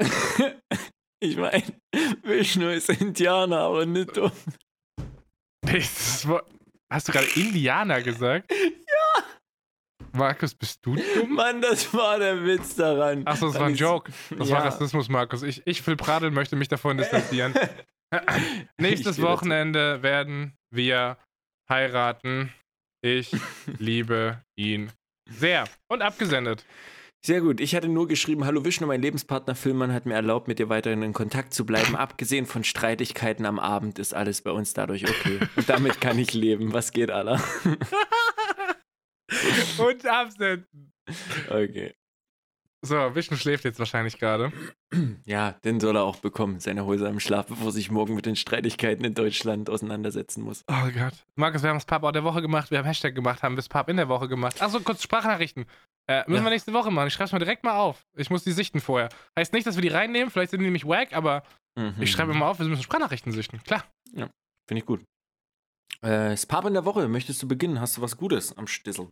[1.20, 1.80] ich meine,
[2.22, 4.32] Vishnu ist Indianer, aber nicht dumm.
[5.64, 6.40] Nächstes Wo
[6.92, 8.52] Hast du gerade Indianer gesagt?
[10.14, 11.34] Markus, bist du dumm?
[11.34, 13.26] Mann, das war der Witz daran.
[13.26, 14.12] Achso, das war ein Joke.
[14.38, 14.56] Das Ja.
[14.56, 15.42] war Rassismus, Markus.
[15.42, 17.54] Ich, ich Phil Pradel möchte mich davon distanzieren.
[18.78, 19.20] Nächstes.
[19.20, 21.18] Wochenende werden wir
[21.68, 22.52] heiraten.
[23.02, 23.32] Ich
[23.78, 24.92] liebe ihn
[25.28, 25.64] sehr.
[25.88, 26.64] Und abgesendet.
[27.26, 27.58] Sehr gut.
[27.58, 31.02] Ich hatte nur geschrieben, hallo Vishnu, mein Lebenspartner Filmmann hat mir erlaubt, mit dir weiterhin
[31.02, 31.96] in Kontakt zu bleiben.
[31.96, 35.40] Abgesehen von Streitigkeiten am Abend ist alles bei uns dadurch okay.
[35.56, 36.72] Und damit kann ich leben.
[36.74, 37.42] Was geht, Allah?
[39.78, 40.92] Und absenden.
[41.48, 41.94] Okay.
[42.86, 44.52] So, Vishnu schläft jetzt wahrscheinlich gerade.
[45.24, 48.36] Ja, den soll er auch bekommen, seine Häuser im Schlaf, bevor sich morgen mit den
[48.36, 50.62] Streitigkeiten in Deutschland auseinandersetzen muss.
[50.68, 51.14] Oh Gott.
[51.34, 53.68] Markus, wir haben das Pub auch der Woche gemacht, wir haben Hashtag gemacht, haben das
[53.68, 54.62] Pub in der Woche gemacht.
[54.62, 55.64] Achso, kurz Sprachnachrichten.
[56.08, 56.44] Äh, müssen Ja.
[56.44, 57.08] wir nächste Woche machen.
[57.08, 58.06] Ich schreibe es mal direkt mal auf.
[58.14, 59.08] Ich muss die sichten vorher.
[59.36, 61.42] Heißt nicht, dass wir die reinnehmen, vielleicht sind die nämlich wack, aber
[61.76, 61.94] Mhm.
[62.00, 63.60] ich schreibe mal auf, wir müssen Sprachnachrichten sichten.
[63.64, 63.84] Klar.
[64.12, 64.30] Finde
[64.78, 65.00] ich gut.
[66.02, 67.80] Äh, das Pub in der Woche, möchtest du beginnen?
[67.80, 69.08] Hast du was Gutes am Stissel?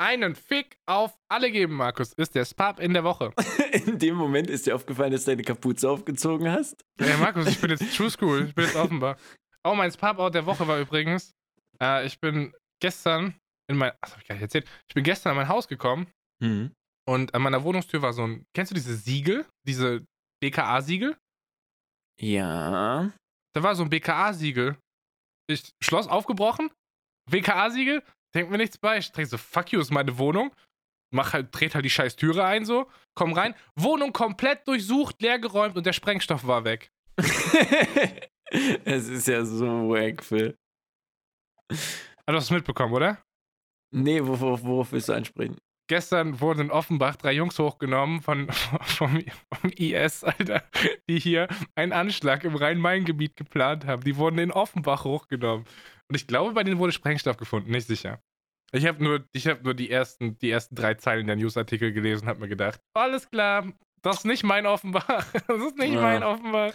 [0.00, 3.32] Einen Fick auf alle geben, Markus, ist der Spab in der Woche.
[3.72, 6.84] In dem Moment ist dir aufgefallen, dass du deine Kapuze aufgezogen hast.
[7.00, 8.46] Ja, Markus, ich bin jetzt True School.
[8.48, 9.16] Ich bin jetzt offenbar.
[9.64, 11.32] Oh, mein Spab-Out der Woche war übrigens,
[11.82, 13.34] äh, ich bin gestern
[13.68, 16.06] in mein, ach, hab ich gar nicht erzählt, ich bin gestern in mein Haus gekommen
[16.40, 16.70] Mhm.
[17.08, 19.44] und an meiner Wohnungstür war so ein, kennst du diese Siegel?
[19.66, 20.04] Diese
[20.40, 21.16] BKA-Siegel?
[22.20, 23.12] Ja.
[23.54, 24.78] Da war so ein BKA-Siegel.
[25.50, 26.70] Ich Schloss aufgebrochen,
[27.30, 28.02] BKA-Siegel,
[28.34, 28.98] denkt mir nichts bei.
[28.98, 30.54] Ich denke so, fuck you, ist meine Wohnung.
[31.10, 33.54] Mach halt, dreht halt die scheiß Türe ein so, komm rein.
[33.74, 36.90] Wohnung komplett durchsucht, leergeräumt und der Sprengstoff war weg.
[38.84, 40.56] es ist ja so wack, Phil.
[42.26, 43.18] Also hast du mitbekommen, oder?
[43.90, 45.56] Nee, worauf, worauf willst du ansprechen?
[45.88, 48.52] Gestern wurden in Offenbach drei Jungs hochgenommen von,
[48.82, 50.62] vom, vom IS, Alter,
[51.08, 54.04] die hier einen Anschlag im Rhein-Main-Gebiet geplant haben.
[54.04, 55.64] Die wurden in Offenbach hochgenommen.
[56.08, 58.20] Und ich glaube, bei denen wurde Sprengstoff gefunden, nicht sicher.
[58.72, 62.24] Ich habe nur, ich hab nur die, ersten, die ersten drei Zeilen der Newsartikel gelesen
[62.24, 63.66] und habe mir gedacht, alles klar,
[64.02, 65.06] das ist nicht mein Offenbach.
[65.48, 66.00] Das ist nicht Ja.
[66.02, 66.72] mein Offenbach.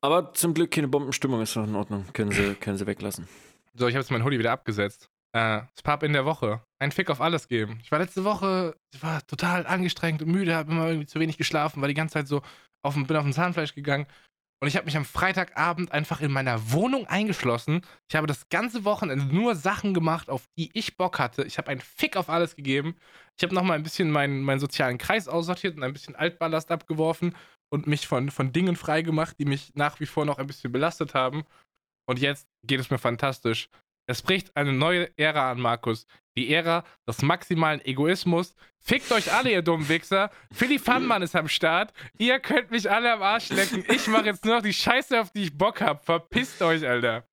[0.00, 2.04] Aber zum Glück keine Bombenstimmung ist noch in Ordnung.
[2.12, 3.26] Können sie, können sie weglassen.
[3.74, 5.08] So, ich habe jetzt mein Hoodie wieder abgesetzt.
[5.32, 6.62] Äh, das Pub in der Woche.
[6.78, 7.78] Ein Fick auf alles geben.
[7.82, 11.38] Ich war letzte Woche, ich war total angestrengt und müde, habe immer irgendwie zu wenig
[11.38, 12.42] geschlafen, war die ganze Zeit so
[12.82, 14.06] auf bin auf dem Zahnfleisch gegangen.
[14.64, 17.82] Und ich habe mich am Freitagabend einfach in meiner Wohnung eingeschlossen.
[18.08, 21.44] Ich habe das ganze Wochenende nur Sachen gemacht, auf die ich Bock hatte.
[21.44, 22.96] Ich habe einen Fick auf alles gegeben.
[23.36, 27.36] Ich habe nochmal ein bisschen meinen, meinen sozialen Kreis aussortiert und ein bisschen Altballast abgeworfen
[27.68, 31.12] und mich von, von Dingen freigemacht, die mich nach wie vor noch ein bisschen belastet
[31.12, 31.44] haben.
[32.08, 33.68] Und jetzt geht es mir fantastisch.
[34.06, 36.06] Es bricht eine neue Ära an, Markus.
[36.36, 38.54] Die Ära des maximalen Egoismus.
[38.80, 40.30] Fickt euch alle, ihr dummen Wichser.
[40.52, 41.92] Philly Funmann ist am Start.
[42.18, 43.84] Ihr könnt mich alle am Arsch lecken.
[43.88, 46.04] Ich mache jetzt nur noch die Scheiße, auf die ich Bock hab.
[46.04, 47.26] Verpisst euch, Alter.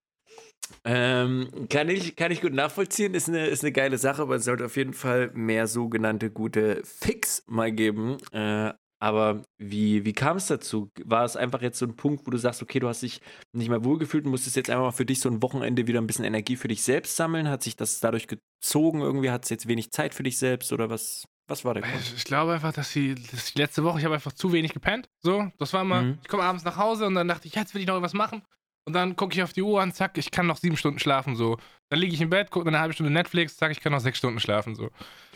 [0.85, 4.45] Ähm, kann, ich, kann ich gut nachvollziehen, ist eine, ist eine geile Sache, aber es
[4.45, 8.17] sollte auf jeden Fall mehr sogenannte gute Fix mal geben.
[8.31, 10.91] Äh, aber wie, wie kam es dazu?
[11.03, 13.19] War es einfach jetzt so ein Punkt, wo du sagst, okay, du hast dich
[13.51, 16.05] nicht mehr wohlgefühlt und musstest jetzt einfach mal für dich so ein Wochenende wieder ein
[16.05, 17.49] bisschen Energie für dich selbst sammeln?
[17.49, 19.01] Hat sich das dadurch gezogen?
[19.01, 22.13] Irgendwie hat es jetzt wenig Zeit für dich selbst oder was, was war der Grund?
[22.15, 25.09] Ich, glaube einfach, dass die, dass die letzte Woche, ich habe einfach zu wenig gepennt.
[25.23, 26.19] So, das war immer, Mhm.
[26.21, 28.43] ich komme abends nach Hause und dann dachte ich, jetzt will ich noch was machen.
[28.87, 31.35] Und dann gucke ich auf die Uhr und zack, ich kann noch sieben Stunden schlafen.
[31.35, 31.57] So.
[31.89, 34.19] Dann liege ich im Bett, gucke eine halbe Stunde Netflix, zack, ich kann noch sechs
[34.19, 34.75] Stunden schlafen.
[34.75, 34.89] So.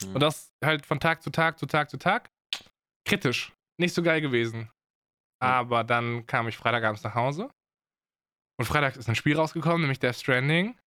[0.04, 0.14] Mhm.
[0.14, 2.30] Und das halt von Tag zu Tag zu Tag zu Tag.
[3.08, 3.52] Kritisch.
[3.78, 4.70] Nicht so geil gewesen.
[5.42, 7.50] Aber dann kam ich Freitagabends nach Hause.
[8.58, 10.78] Und Freitag ist ein Spiel rausgekommen, nämlich Death Stranding.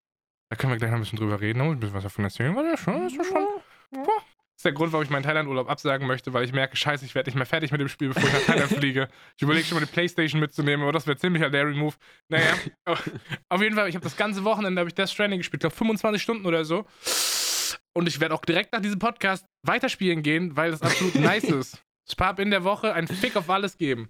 [0.50, 2.56] Da können wir gleich noch ein bisschen drüber reden, noch ein bisschen was davon erzählen.
[2.56, 3.46] Weil das schon, das ist schon.
[3.90, 4.22] Boah.
[4.58, 7.14] Das ist der Grund, warum ich meinen Thailand-Urlaub absagen möchte, weil ich merke, scheiße, ich
[7.14, 9.08] werde nicht mehr fertig mit dem Spiel, bevor ich nach Thailand fliege.
[9.36, 11.94] Ich überlege schon mal die Playstation mitzunehmen, aber das wäre ziemlich ein Larry Move.
[12.28, 12.54] Naja,
[13.50, 16.20] auf jeden Fall, ich habe das ganze Wochenende habe ich Death Stranding gespielt, glaube 25
[16.20, 16.86] Stunden oder so.
[17.94, 21.84] Und ich werde auch direkt nach diesem Podcast weiterspielen gehen, weil das absolut nice ist.
[22.10, 24.08] Spab in der Woche, ein Fick auf alles geben.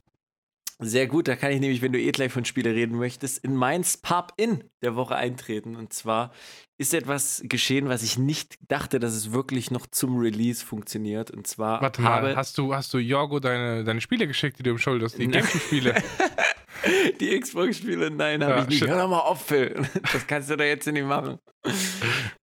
[0.80, 3.56] Sehr gut, da kann ich nämlich, wenn du eh gleich von Spiele reden möchtest, in
[3.56, 5.74] mein Pub-In der Woche eintreten.
[5.74, 6.32] Und zwar
[6.78, 11.32] ist etwas geschehen, was ich nicht dachte, dass es wirklich noch zum Release funktioniert.
[11.32, 14.62] Und zwar Warte habe mal, hast du, hast du Jorgo deine, deine Spiele geschickt, die
[14.62, 15.18] du im Schuldest?
[15.18, 15.40] Die Nein.
[15.42, 16.00] Gamecube-Spiele.
[17.20, 18.78] die Xbox-Spiele, nein, habe Ja, ich nicht.
[18.78, 18.88] shit.
[18.88, 19.84] Hör doch mal auf, Phil.
[20.12, 21.40] Das kannst du da jetzt nicht machen.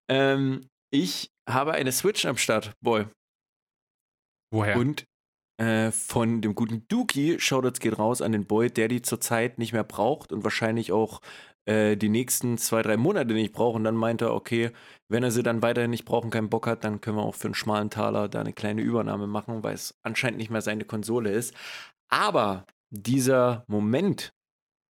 [0.09, 3.05] ähm, ich habe eine Switch am Start, Boy.
[4.51, 4.75] Woher?
[4.75, 5.05] Und
[5.57, 9.73] äh, von dem guten Dookie, Shoutouts geht raus an den Boy, der die zurzeit nicht
[9.73, 11.21] mehr braucht und wahrscheinlich auch
[11.65, 13.75] äh, die nächsten zwei, drei Monate nicht braucht.
[13.75, 14.71] Und dann meinte er, okay,
[15.07, 17.47] wenn er sie dann weiterhin nicht brauchen, keinen Bock hat, dann können wir auch für
[17.47, 21.31] einen schmalen Taler da eine kleine Übernahme machen, weil es anscheinend nicht mehr seine Konsole
[21.31, 21.55] ist.
[22.09, 24.33] Aber dieser Moment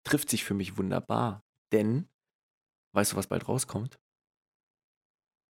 [0.03, 2.07] trifft sich für mich wunderbar, denn
[2.93, 3.97] weißt du, was bald rauskommt?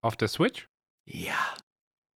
[0.01, 0.67] Auf der Switch?
[1.05, 1.55] Ja.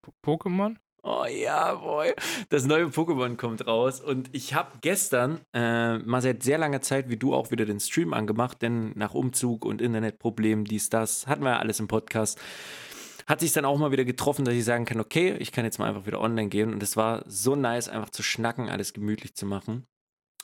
[0.02, 0.78] P Pokémon?
[1.08, 2.16] Oh ja, boy.
[2.50, 7.10] Das neue Pokémon kommt raus und ich habe gestern äh, mal seit sehr langer Zeit,
[7.10, 11.44] wie du auch wieder den Stream angemacht, denn nach Umzug und Internetproblemen, dies, das, hatten
[11.44, 12.42] wir ja alles im Podcast.
[13.28, 15.78] hat sich dann auch mal wieder getroffen, dass ich sagen kann, okay, ich kann jetzt
[15.78, 16.74] mal einfach wieder online gehen.
[16.74, 19.86] Und es war so nice, einfach zu schnacken, alles gemütlich zu machen.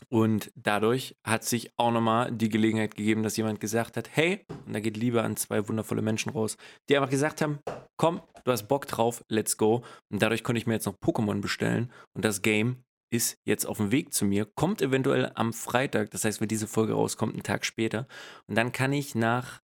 [0.09, 4.73] Und dadurch hat sich auch nochmal die Gelegenheit gegeben, dass jemand gesagt hat, hey, und
[4.73, 6.57] da geht Liebe an zwei wundervolle Menschen raus,
[6.89, 7.59] die einfach gesagt haben,
[7.97, 9.83] komm, du hast Bock drauf, let's go.
[10.09, 11.91] Und dadurch konnte ich mir jetzt noch Pokémon bestellen.
[12.13, 16.23] Und das Game ist jetzt auf dem Weg zu mir, kommt eventuell am Freitag, das
[16.23, 18.07] heißt, wenn diese Folge rauskommt, einen Tag später.
[18.47, 19.61] Und dann kann ich nach,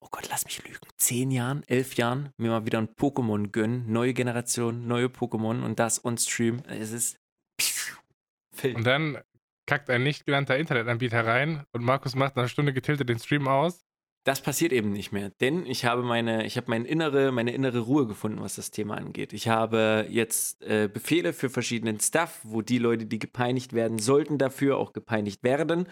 [0.00, 3.92] oh Gott, lass mich lügen, zehn Jahren, elf Jahren mir mal wieder ein Pokémon gönnen.
[3.92, 6.62] Neue Generation, neue Pokémon und das on Stream.
[6.66, 7.18] Es ist.
[8.62, 9.18] Und dann
[9.66, 13.46] kackt ein nicht genannter Internetanbieter rein und Markus macht nach einer Stunde getiltet den Stream
[13.48, 13.83] aus.
[14.24, 17.80] Das passiert eben nicht mehr, denn ich habe meine, ich habe meine innere, meine innere
[17.80, 19.34] Ruhe gefunden, was das Thema angeht.
[19.34, 24.38] Ich habe jetzt äh, Befehle für verschiedenen Stuff, wo die Leute, die gepeinigt werden sollten,
[24.38, 25.86] dafür auch gepeinigt werden.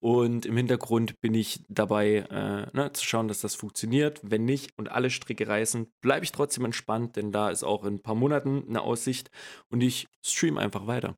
[0.00, 4.20] Und im Hintergrund bin ich dabei, äh, ne, zu schauen, dass das funktioniert.
[4.24, 7.94] Wenn nicht und alle Stricke reißen, bleibe ich trotzdem entspannt, denn da ist auch in
[7.94, 9.30] ein paar Monaten eine Aussicht
[9.68, 11.16] und ich stream einfach weiter.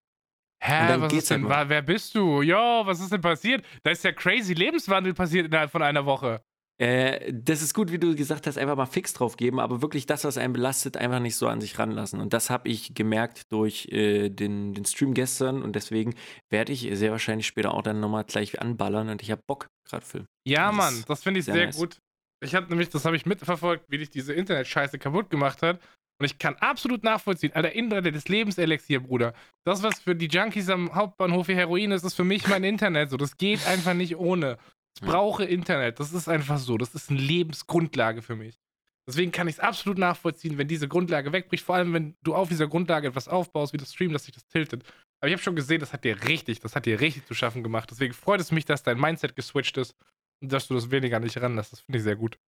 [0.61, 2.43] Hä, was ist denn, halt wer bist du?
[2.43, 3.65] Jo, was ist denn passiert?
[3.85, 6.43] Da ist ja crazy Lebenswandel passiert innerhalb von einer Woche.
[6.81, 10.07] Äh, das ist gut, wie du gesagt hast, einfach mal fix drauf geben, aber wirklich
[10.07, 12.21] das, was einen belastet, einfach nicht so an sich ranlassen.
[12.21, 16.15] Und das habe ich gemerkt durch äh, den, den Stream gestern und deswegen
[16.51, 20.07] werde ich sehr wahrscheinlich später auch dann nochmal gleich anballern und ich habe Bock gerade
[20.07, 20.25] für.
[20.47, 21.77] Ja, das Mann, das finde ich sehr, sehr nice.
[21.77, 21.99] gut.
[22.41, 25.81] Ich habe nämlich, das habe ich mitverfolgt, wie dich diese Internet-Scheiße kaputt gemacht hat.
[26.21, 29.35] Und ich kann absolut nachvollziehen, Alter, Internet des Lebenselixier, Bruder.
[29.65, 33.11] Das, was für die Junkies am Hauptbahnhof hier Heroin ist, ist für mich mein Internet.
[33.11, 34.59] So, das geht einfach nicht ohne.
[35.01, 36.01] Ich brauche Internet.
[36.01, 36.77] Das ist einfach so.
[36.77, 38.59] Das ist eine Lebensgrundlage für mich.
[39.07, 41.65] Deswegen kann ich es absolut nachvollziehen, wenn diese Grundlage wegbricht.
[41.65, 44.47] Vor allem, wenn du auf dieser Grundlage etwas aufbaust, wie das Stream, dass sich das
[44.49, 44.83] tiltet.
[45.21, 47.63] Aber ich habe schon gesehen, das hat dir richtig, das hat dir richtig zu schaffen
[47.63, 47.91] gemacht.
[47.91, 49.95] Deswegen freut es mich, dass dein Mindset geswitcht ist
[50.41, 51.73] dass du das weniger nicht ranlässt.
[51.73, 52.39] Das finde ich sehr gut.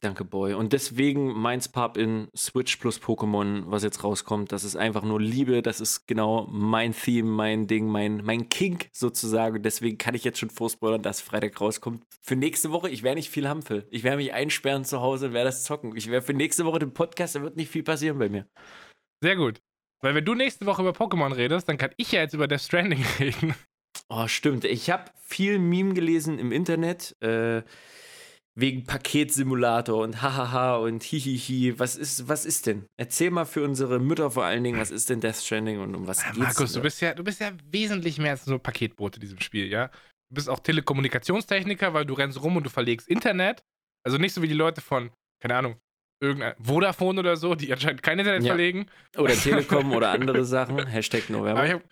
[0.00, 0.54] Danke, Boy.
[0.54, 5.20] Und deswegen Mainz Pub in Switch plus Pokémon, was jetzt rauskommt, das ist einfach nur
[5.20, 5.62] Liebe.
[5.62, 9.62] Das ist genau mein Theme, mein Ding, mein, mein Kink sozusagen.
[9.62, 12.04] Deswegen kann ich jetzt schon vorspoilern, dass Freitag rauskommt.
[12.20, 13.86] Für nächste Woche, ich werde nicht viel Hampel.
[13.90, 15.96] Ich werde mich einsperren zu Hause und werde das zocken.
[15.96, 18.46] Ich werde für nächste Woche den Podcast, da wird nicht viel passieren bei mir.
[19.22, 19.60] Sehr gut.
[20.02, 22.60] Weil wenn du nächste Woche über Pokémon redest, dann kann ich ja jetzt über Death
[22.60, 23.54] Stranding reden.
[24.08, 24.64] Oh, stimmt.
[24.64, 27.16] Ich habe viel Meme gelesen im Internet.
[27.22, 27.62] Äh,
[28.56, 31.78] wegen Paketsimulator und hahaha und hihihi.
[31.78, 32.86] Was ist, was ist denn?
[32.96, 36.06] Erzähl mal für unsere Mütter vor allen Dingen, was ist denn Death Stranding und um
[36.06, 36.38] was ja, geht's?
[36.38, 39.66] Markus, du bist ja, du bist ja wesentlich mehr als so Paketbote in diesem Spiel,
[39.66, 39.88] ja?
[40.30, 43.64] Du bist auch Telekommunikationstechniker, weil du rennst rum und du verlegst Internet.
[44.04, 45.76] Also nicht so wie die Leute von, keine Ahnung,
[46.20, 48.48] irgendein Vodafone oder so, die anscheinend kein Internet ja.
[48.48, 48.86] verlegen.
[49.16, 50.86] Oder Telekom oder andere Sachen.
[50.86, 51.58] Hashtag November.
[51.58, 51.84] Aber ich habe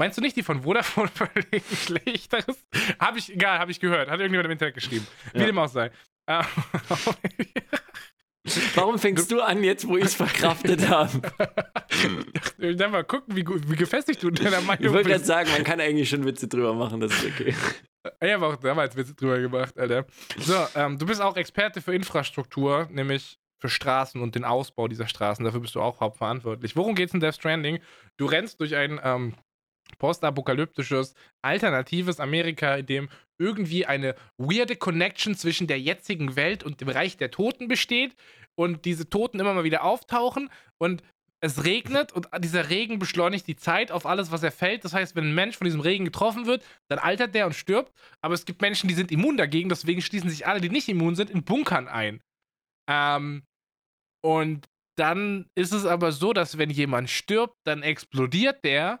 [0.00, 2.56] Meinst du nicht die von Vodafone verlegen schlechteres?
[2.98, 4.08] Habe ich, egal, habe ich gehört.
[4.08, 5.06] Hat irgendjemand im Internet geschrieben.
[5.34, 5.44] Wie ja.
[5.44, 5.90] dem auch sei.
[6.26, 6.42] Ähm,
[8.76, 11.20] Warum fängst du an, jetzt wo ich es verkraftet habe?
[12.76, 15.64] Dann mal gucken, wie, wie gefestigt du in deiner Meinung Ich wollte gerade sagen, man
[15.64, 17.54] kann eigentlich schon Witze drüber machen, das ist okay.
[18.22, 20.06] Ich habe auch damals Witze drüber gemacht, Alter.
[20.38, 25.08] So, ähm, du bist auch Experte für Infrastruktur, nämlich für Straßen und den Ausbau dieser
[25.08, 25.44] Straßen.
[25.44, 26.74] Dafür bist du auch hauptverantwortlich.
[26.74, 27.80] Worum geht es in Death Stranding?
[28.16, 29.34] Du rennst durch ein ähm,
[29.98, 36.88] postapokalyptisches, alternatives Amerika, in dem irgendwie eine weirde Connection zwischen der jetzigen Welt und dem
[36.88, 38.14] Reich der Toten besteht
[38.54, 41.02] und diese Toten immer mal wieder auftauchen und
[41.42, 44.84] es regnet und dieser Regen beschleunigt die Zeit auf alles, was er fällt.
[44.84, 47.92] Das heißt, wenn ein Mensch von diesem Regen getroffen wird, dann altert der und stirbt.
[48.20, 51.14] Aber es gibt Menschen, die sind immun dagegen, deswegen schließen sich alle, die nicht immun
[51.14, 52.20] sind, in Bunkern ein.
[52.90, 53.44] Ähm,
[54.22, 54.68] und
[54.98, 59.00] dann ist es aber so, dass wenn jemand stirbt, dann explodiert der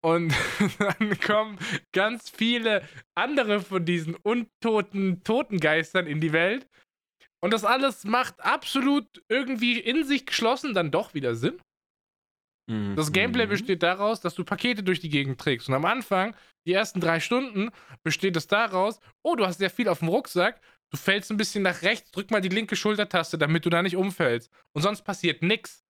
[0.00, 0.32] und
[0.78, 1.58] dann kommen
[1.92, 6.68] ganz viele andere von diesen untoten Totengeistern in die Welt.
[7.40, 11.60] Und das alles macht absolut irgendwie in sich geschlossen dann doch wieder Sinn.
[12.96, 13.50] Das Gameplay mhm.
[13.50, 15.68] besteht daraus, dass du Pakete durch die Gegend trägst.
[15.68, 16.36] Und am Anfang,
[16.66, 17.70] die ersten drei Stunden,
[18.02, 21.62] besteht es daraus, oh, du hast sehr viel auf dem Rucksack, du fällst ein bisschen
[21.62, 24.50] nach rechts, drück mal die linke Schultertaste, damit du da nicht umfällst.
[24.74, 25.82] Und sonst passiert nichts.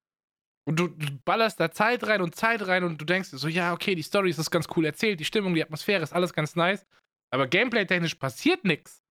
[0.68, 3.72] Und du, du, ballerst da Zeit rein und Zeit rein und du denkst so, ja,
[3.72, 6.86] okay, die Story ist ganz cool erzählt, die Stimmung, die Atmosphäre ist alles ganz nice.
[7.32, 9.02] Aber gameplay-technisch passiert nichts.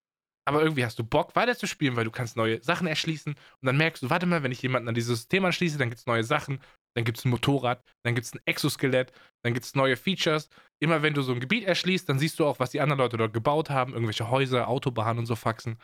[0.46, 3.32] Aber irgendwie hast du Bock, weiter zu spielen, weil du kannst neue Sachen erschließen.
[3.34, 5.98] Und dann merkst du, warte mal, wenn ich jemanden an dieses System anschließe, dann gibt
[5.98, 6.60] es neue Sachen.
[6.94, 10.48] Dann gibt es ein Motorrad, dann gibt es ein Exoskelett, dann gibt es neue Features.
[10.80, 13.16] Immer wenn du so ein Gebiet erschließt, dann siehst du auch, was die anderen Leute
[13.16, 13.94] dort gebaut haben.
[13.94, 15.76] Irgendwelche Häuser, Autobahnen und so Faxen.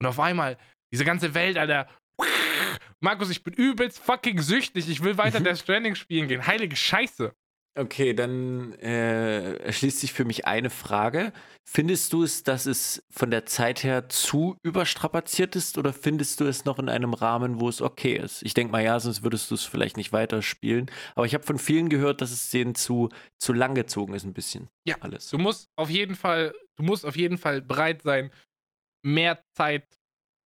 [0.00, 0.58] Und auf einmal,
[0.92, 1.88] diese ganze Welt, Alter,
[3.04, 4.88] Markus, ich bin übelst fucking süchtig.
[4.88, 5.44] Ich will weiter mhm.
[5.44, 6.46] Death Stranding spielen gehen.
[6.46, 7.34] Heilige Scheiße.
[7.76, 11.32] Okay, dann äh, erschließt sich für mich eine Frage.
[11.68, 16.46] Findest du es, dass es von der Zeit her zu überstrapaziert ist oder findest du
[16.46, 18.42] es noch in einem Rahmen, wo es okay ist?
[18.42, 20.90] Ich denke mal ja, sonst würdest du es vielleicht nicht weiterspielen.
[21.14, 24.32] Aber ich habe von vielen gehört, dass es denen zu, zu lang gezogen ist, ein
[24.32, 24.70] bisschen.
[24.86, 25.28] Ja, alles.
[25.28, 28.30] Du musst auf jeden Fall, du musst auf jeden Fall bereit sein,
[29.02, 29.84] mehr Zeit.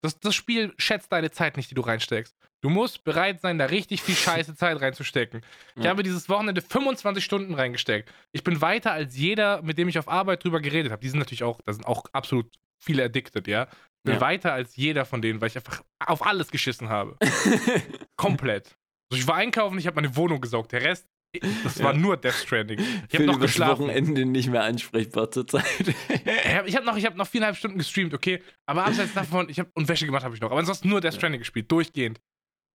[0.03, 2.35] Das, das Spiel schätzt deine Zeit nicht, die du reinsteckst.
[2.61, 5.41] Du musst bereit sein, da richtig viel scheiße Zeit reinzustecken.
[5.75, 5.89] Ich Ja.
[5.91, 8.11] habe dieses Wochenende 25 Stunden reingesteckt.
[8.31, 11.01] Ich bin weiter als jeder, mit dem ich auf Arbeit drüber geredet habe.
[11.01, 12.51] Die sind natürlich auch, da sind auch absolut
[12.83, 13.63] viele addicted, ja.
[13.69, 14.21] Ich bin Ja.
[14.21, 17.17] weiter als jeder von denen, weil ich einfach auf alles geschissen habe.
[18.15, 18.75] Komplett.
[19.11, 20.71] Also ich war einkaufen, ich habe meine Wohnung gesaugt.
[20.71, 21.05] Der Rest,
[21.63, 21.99] das war Ja.
[21.99, 22.79] nur Death Stranding.
[23.09, 23.83] Ich habe noch geschlafen.
[23.87, 25.63] Wochenende nicht mehr ansprechbar zurzeit.
[26.09, 28.41] Ich habe hab noch, ich hab noch viereinhalb Stunden gestreamt, okay?
[28.67, 30.51] Aber abseits davon, ich habe und Wäsche gemacht habe ich noch.
[30.51, 32.19] Aber ansonsten nur Death Stranding gespielt, durchgehend.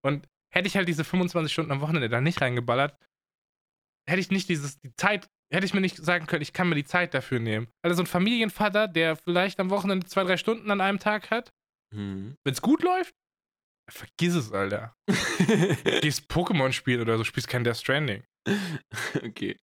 [0.05, 2.95] Und hätte ich halt diese 25 Stunden am Wochenende da nicht reingeballert,
[4.07, 6.75] hätte ich nicht dieses, die Zeit, hätte ich mir nicht sagen können, ich kann mir
[6.75, 7.67] die Zeit dafür nehmen.
[7.83, 11.51] Also so ein Familienvater, der vielleicht am Wochenende zwei, drei Stunden an einem Tag hat,
[11.93, 12.35] Hm.
[12.43, 13.13] wenn es gut läuft,
[13.89, 14.95] vergiss es, Alter.
[16.01, 18.23] Gehst Pokémon spielen oder so, spielst kein Death Stranding.
[19.23, 19.57] okay.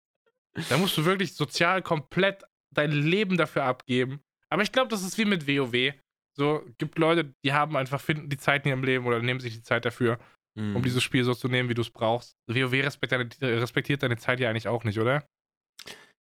[0.69, 4.21] Da musst du wirklich sozial komplett dein Leben dafür abgeben.
[4.51, 5.95] Aber ich glaube, das ist wie mit WoW.
[6.37, 9.55] So, gibt Leute, die haben einfach, finden die Zeit in ihrem Leben oder nehmen sich
[9.55, 10.19] die Zeit dafür,
[10.59, 10.75] Hm.
[10.75, 12.37] um dieses Spiel so zu nehmen, wie du es brauchst.
[12.49, 15.25] WoW respektiert deine, respektiert deine Zeit ja eigentlich auch nicht, oder?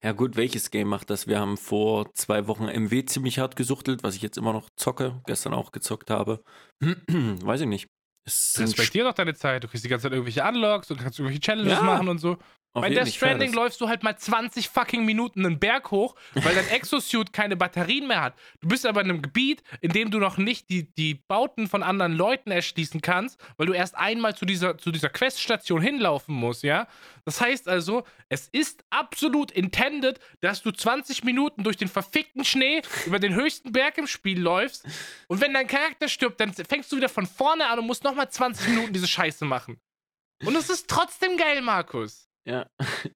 [0.04, 1.28] Ja gut, welches Game macht das?
[1.28, 5.22] Wir haben vor zwei Wochen MW ziemlich hart gesuchtelt, was ich jetzt immer noch zocke,
[5.28, 6.44] gestern auch gezockt habe.
[6.82, 7.88] Weiß ich nicht.
[8.26, 9.64] Es sind Respektier doch deine Zeit.
[9.64, 12.38] Du kriegst die ganze Zeit irgendwelche Unlocks und kannst irgendwelche Challenges Ja, machen und so.
[12.76, 16.56] Auf Bei Death Stranding läufst du halt mal 20 fucking Minuten einen Berg hoch, weil
[16.56, 18.34] dein Exosuit keine Batterien mehr hat.
[18.62, 21.84] Du bist aber in einem Gebiet, in dem du noch nicht die, die Bauten von
[21.84, 26.64] anderen Leuten erschließen kannst, weil du erst einmal zu dieser, zu dieser Queststation hinlaufen musst,
[26.64, 26.88] ja?
[27.26, 32.82] Das heißt also, es ist absolut intended, dass du 20 Minuten durch den verfickten Schnee
[33.06, 34.88] über den höchsten Berg im Spiel läufst
[35.28, 38.32] und wenn dein Charakter stirbt, dann fängst du wieder von vorne an und musst nochmal
[38.32, 39.80] 20 Minuten diese Scheiße machen.
[40.44, 42.33] Und es ist trotzdem geil, Markus.
[42.46, 42.68] Ja.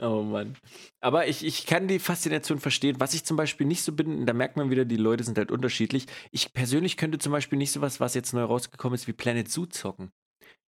[0.00, 0.56] Oh Mann.
[1.00, 3.00] Aber ich, ich kann die Faszination verstehen.
[3.00, 5.50] Was ich zum Beispiel nicht so bin, da merkt man wieder, die Leute sind halt
[5.50, 6.06] unterschiedlich.
[6.30, 9.66] Ich persönlich könnte zum Beispiel nicht sowas, was jetzt neu rausgekommen ist, wie Planet Zoo
[9.66, 10.10] zocken.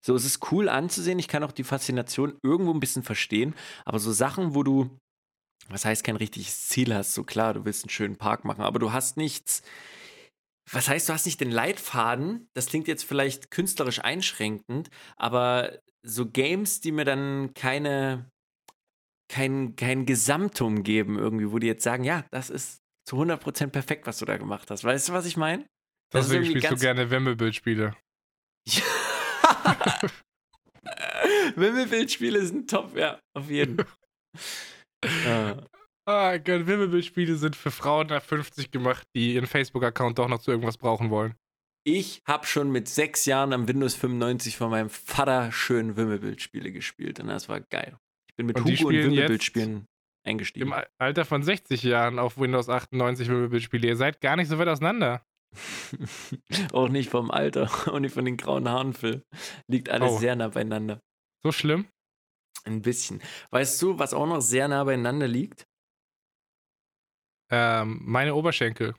[0.05, 1.18] So, es ist cool anzusehen.
[1.18, 3.55] Ich kann auch die Faszination irgendwo ein bisschen verstehen.
[3.85, 4.99] Aber so Sachen, wo du,
[5.68, 8.79] was heißt, kein richtiges Ziel hast, so klar, du willst einen schönen Park machen, aber
[8.79, 9.62] du hast nichts.
[10.73, 12.49] Was heißt, du hast nicht den Leitfaden?
[12.55, 18.30] Das klingt jetzt vielleicht künstlerisch einschränkend, aber so Games, die mir dann keine,
[19.32, 22.78] kein, kein Gesamtum geben, irgendwie, wo die jetzt sagen, ja, das ist
[23.09, 24.84] zu 100% perfekt, was du da gemacht hast.
[24.84, 25.66] Weißt du, was ich meine?
[26.12, 27.96] Deswegen spielst du gerne Wimmelbildspiele.
[31.57, 33.84] Wimmelbildspiele sind top, ja, auf jeden.
[35.05, 35.55] äh,
[36.11, 40.51] Ah Gott, Wimmelbildspiele sind für Frauen ab 50 gemacht, die ihren Facebook-Account doch noch zu
[40.51, 41.34] irgendwas brauchen wollen.
[41.85, 47.20] Ich habe schon mit sechs Jahren am Windows 95 von meinem Vater schön Wimmelbildspiele gespielt
[47.20, 47.99] und das war geil.
[48.28, 49.87] Ich bin mit Und Hugo und spielen Wimmelbildspielen Im
[50.24, 50.72] eingestiegen.
[50.72, 53.89] Al- Alter von 60 Jahren auf Windows 98 Wimmelbildspiele.
[53.89, 55.24] Ihr seid gar nicht so weit auseinander.
[56.72, 59.24] auch nicht vom Alter und nicht von den grauen Haaren, Phil.
[59.66, 60.18] Liegt alles Oh.
[60.18, 61.01] sehr nah beieinander.
[61.43, 61.87] So schlimm?
[62.64, 63.22] Ein bisschen.
[63.51, 65.66] Weißt du, was auch noch sehr nah beieinander liegt?
[67.51, 68.95] Ähm, meine Oberschenkel.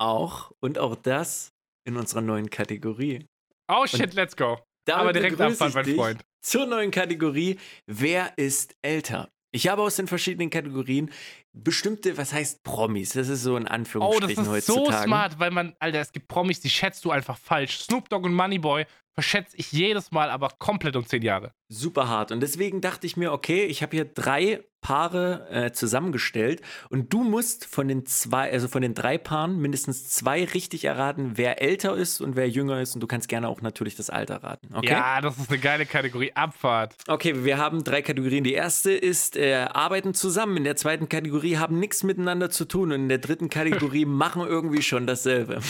[0.00, 1.52] Auch und auch das
[1.88, 3.26] in unserer neuen Kategorie.
[3.66, 4.58] Oh shit, let's go.
[4.90, 6.24] Aber direkt ich mein Freund.
[6.40, 9.28] Zur neuen Kategorie Wer ist älter?
[9.50, 11.10] Ich habe aus den verschiedenen Kategorien
[11.54, 13.14] bestimmte, was heißt Promis?
[13.14, 15.04] Das ist so in Oh, das Anführungsstrichen ist so heutzutage.
[15.04, 17.78] smart, weil man, Alter, es gibt Promis, die schätzt du einfach falsch.
[17.78, 18.84] Snoop Dogg und Moneyboy
[19.14, 21.52] verschätze ich jedes Mal, aber komplett um 10 Jahre.
[21.72, 22.30] Super hart.
[22.30, 27.24] Und deswegen dachte ich mir, okay, ich habe hier drei Paare äh, zusammengestellt und du
[27.24, 31.96] musst von den zwei, also von den drei Paaren mindestens zwei richtig erraten, wer älter
[31.96, 32.94] ist und wer jünger ist.
[32.94, 34.74] Und du kannst gerne auch natürlich das Alter raten.
[34.74, 34.90] Okay?
[34.90, 36.32] Ja, das ist eine geile Kategorie.
[36.34, 36.94] Abfahrt.
[37.06, 38.44] Okay, wir haben drei Kategorien.
[38.44, 40.56] Die erste ist äh, arbeiten zusammen.
[40.56, 42.92] In der zweiten Kategorie haben nichts miteinander zu tun.
[42.92, 45.60] Und in der dritten Kategorie machen irgendwie schon dasselbe.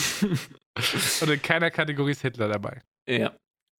[1.21, 2.81] Und in keiner Kategorie ist Hitler dabei.
[3.07, 3.33] ja.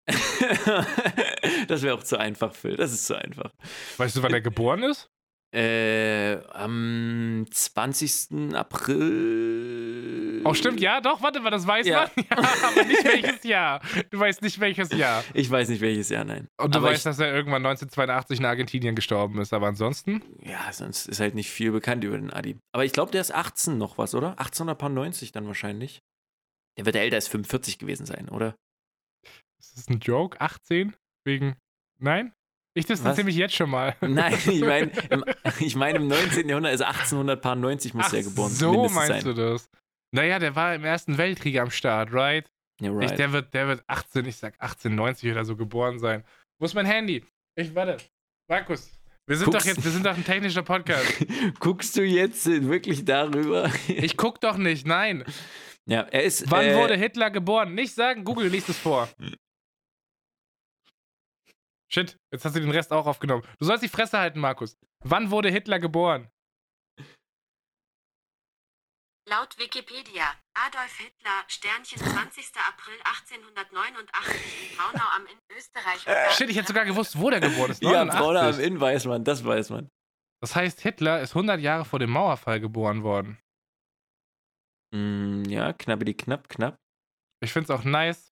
[1.67, 2.75] das wäre auch zu einfach, Phil.
[2.75, 3.51] Das ist zu einfach.
[3.97, 5.09] Weißt du, wann er geboren ist?
[5.51, 8.53] Äh, am 20.
[8.53, 10.41] April.
[10.45, 12.09] Oh, stimmt, ja, doch, warte mal, das weiß Ja.
[12.15, 12.25] man.
[12.29, 12.37] Ja,
[12.67, 13.81] aber nicht welches Jahr.
[14.11, 15.23] Du weißt nicht welches Jahr.
[15.33, 16.47] Ich weiß nicht welches Jahr, nein.
[16.57, 20.21] Und du Aber weißt, dass er irgendwann 1982 in Argentinien gestorben ist, aber ansonsten?
[20.43, 22.57] ja, sonst ist halt nicht viel bekannt über den Adi.
[22.71, 24.31] Aber ich glaube, der ist 18 noch was, oder?
[24.39, 26.01] 1890 dann wahrscheinlich.
[26.77, 28.55] Der wird älter als 45 gewesen sein, oder?
[29.59, 30.39] Ist das ein Joke?
[30.39, 30.95] 18?
[31.25, 31.57] Wegen.
[31.99, 32.33] Nein?
[32.79, 33.95] Ich distanziere mich jetzt schon mal.
[34.01, 35.25] Nein, ich meine im,
[35.59, 36.47] ich mein, im 19.
[36.47, 39.35] Jahrhundert, also 1890 muss Ach, er geboren so mindestens meinst sein.
[39.35, 39.69] du das?
[40.11, 42.49] Naja, der war im Ersten Weltkrieg am Start, right?
[42.81, 43.19] Ich, right.
[43.19, 46.23] der, wird, der wird 18, ich sag 1890 oder so geboren sein.
[46.57, 47.23] Wo ist mein Handy?
[47.55, 47.97] Ich warte.
[48.47, 48.91] Markus,
[49.27, 51.25] wir sind Guckst- doch jetzt, wir sind doch ein technischer Podcast.
[51.59, 53.69] Guckst du jetzt wirklich darüber?
[53.87, 55.23] Ich guck doch nicht, nein.
[55.85, 56.49] ja, er ist.
[56.49, 57.75] Wann äh, wurde Hitler geboren?
[57.75, 59.09] Nicht sagen, Google liest es vor.
[61.91, 63.43] Shit, jetzt hast du den Rest auch aufgenommen.
[63.59, 64.77] Du sollst die Fresse halten, Markus.
[65.03, 66.29] Wann wurde Hitler geboren?
[69.27, 72.51] Laut Wikipedia, Adolf Hitler, Sternchen 20.
[72.67, 76.33] April 1889 in Braunau am Inn, Österreich.
[76.35, 77.81] Shit, ich hätte sogar gewusst, wo der geboren ist.
[77.83, 78.19] Ja, 89.
[78.19, 79.89] Braunau am Inn weiß man, das weiß man.
[80.41, 83.37] Das heißt, Hitler ist 100 Jahre vor dem Mauerfall geboren worden.
[84.95, 86.79] Mm, ja, knabbidi knapp, knapp.
[87.43, 88.28] Ich finde es auch nice.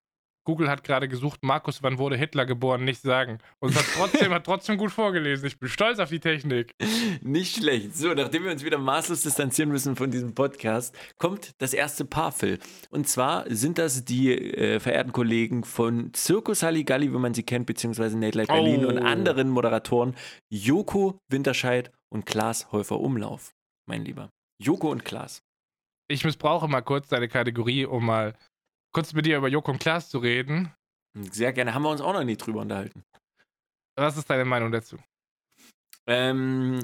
[0.47, 2.85] Google hat gerade gesucht, Markus, wann wurde Hitler geboren?
[2.85, 3.39] Nicht sagen.
[3.59, 5.45] Und hat trotzdem, hat trotzdem gut vorgelesen.
[5.45, 6.73] Ich bin stolz auf die Technik.
[7.21, 7.93] Nicht schlecht.
[7.97, 12.31] So, nachdem wir uns wieder maßlos distanzieren müssen von diesem Podcast, kommt das erste Paar,
[12.31, 12.59] Phil.
[12.91, 17.65] Und zwar sind das die äh, verehrten Kollegen von Circus Halligalli, wie man sie kennt,
[17.65, 18.87] beziehungsweise Nate Light Berlin Oh.
[18.87, 20.15] und anderen Moderatoren,
[20.49, 23.53] Joko Winterscheid und Klaas Häufer Umlauf,
[23.85, 24.29] mein Lieber.
[24.63, 25.43] Joko und Klaas.
[26.09, 28.33] Ich missbrauche mal kurz deine Kategorie, um mal
[28.97, 30.73] kurz mit dir über Joko und Klaas zu reden.
[31.29, 31.75] Sehr gerne.
[31.75, 33.03] Haben wir uns auch noch nie drüber unterhalten.
[33.95, 34.97] Was ist deine Meinung dazu?
[36.07, 36.83] Ähm,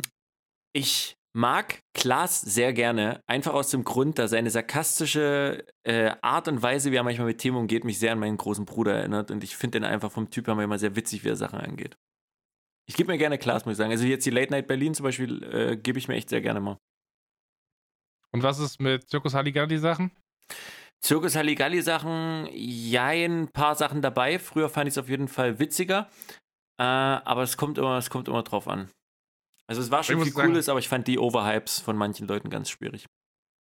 [0.74, 6.62] ich mag Klaas sehr gerne, einfach aus dem Grund, dass seine sarkastische äh, Art und
[6.62, 9.32] Weise, wie er manchmal mit Themen umgeht, mich sehr an meinen großen Bruder erinnert.
[9.32, 11.98] Und ich finde ihn einfach vom Typ her immer sehr witzig, wie er Sachen angeht.
[12.88, 13.90] Ich gebe mir gerne Klaas, muss ich sagen.
[13.90, 16.60] Also jetzt die Late Night Berlin zum Beispiel äh, gebe ich mir echt sehr gerne
[16.60, 16.78] mal.
[18.32, 20.12] Und was ist mit Zirkus Halligalli Sachen?
[21.04, 24.40] Zirkus Halligalli Sachen, ja, ein paar Sachen dabei.
[24.40, 26.08] Früher fand ich es auf jeden Fall witziger.
[26.80, 28.90] Äh, aber es kommt immer, es kommt immer drauf an.
[29.68, 32.28] Also es war schon Ich viel sagen- Cooles, aber ich fand die Overhypes von manchen
[32.28, 33.06] Leuten ganz schwierig.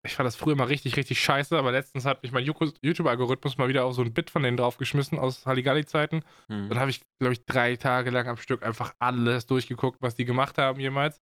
[0.05, 3.68] Ich fand das früher mal richtig, richtig scheiße, aber letztens hat mich mein YouTube-Algorithmus mal
[3.68, 6.24] wieder auf so ein Bit von denen draufgeschmissen aus Halligalli-Zeiten.
[6.49, 6.68] Hm.
[6.68, 10.24] Dann habe ich, glaube ich, drei Tage lang am Stück einfach alles durchgeguckt, was die
[10.24, 11.20] gemacht haben jemals.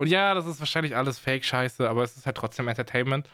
[0.00, 3.28] Und ja, das ist wahrscheinlich alles Fake-Scheiße, aber es ist halt trotzdem Entertainment.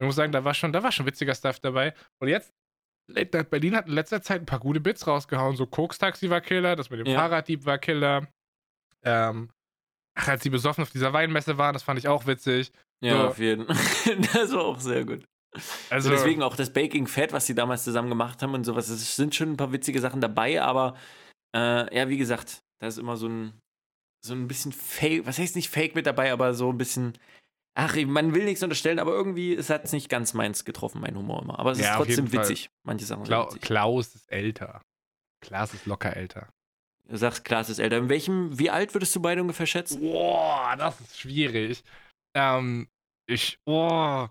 [0.00, 1.94] Ich muss sagen, da war schon, da war schon witziger Stuff dabei.
[2.20, 2.52] Und jetzt,
[3.50, 5.56] Berlin hat in letzter Zeit ein paar gute Bits rausgehauen.
[5.56, 7.18] So Koks-Taxi war Killer, das mit dem Ja.
[7.18, 8.28] Fahrraddieb war Killer.
[9.02, 9.50] Ähm,
[10.14, 12.70] ach, als die besoffen auf dieser Weinmesse waren, das fand ich auch witzig.
[13.00, 13.28] Ja, So.
[13.28, 14.16] auf jeden Fall.
[14.32, 15.24] das war auch sehr gut.
[15.54, 18.88] Also, Also deswegen auch das Baking Fat, was sie damals zusammen gemacht haben und sowas.
[18.88, 20.94] Es sind schon ein paar witzige Sachen dabei, aber
[21.56, 23.58] äh, ja, wie gesagt, da ist immer so ein,
[24.24, 27.14] so ein bisschen Fake, was heißt nicht Fake mit dabei, aber so ein bisschen,
[27.78, 31.42] ach, man will nichts unterstellen, aber irgendwie, es hat nicht ganz meins getroffen, mein Humor
[31.42, 31.58] immer.
[31.58, 32.40] Aber es Ja, ist trotzdem jeden Fall.
[32.48, 32.70] witzig.
[32.82, 33.60] Manche Sachen Klau witzig.
[33.62, 34.82] Klaus ist älter.
[35.40, 36.48] Klaus ist locker älter.
[37.08, 37.96] Du sagst, Klaas ist älter.
[37.98, 40.00] In welchem, wie alt würdest du beide ungefähr schätzen?
[40.00, 41.82] Boah, das ist schwierig.
[42.34, 42.88] Ähm,
[43.26, 44.26] ich, oh,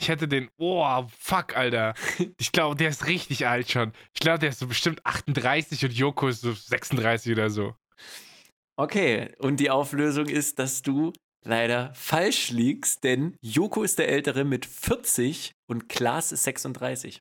[0.00, 1.94] ich hätte den, oh, fuck, Alter.
[2.38, 3.92] Ich glaube, der ist richtig alt schon.
[4.14, 7.74] Ich glaube, der ist so bestimmt 38 und Joko ist so 36 oder so.
[8.78, 11.12] Okay, und die Auflösung ist, dass du
[11.44, 17.20] leider falsch liegst, denn Joko ist der Ältere mit 40 und Klaas ist 36.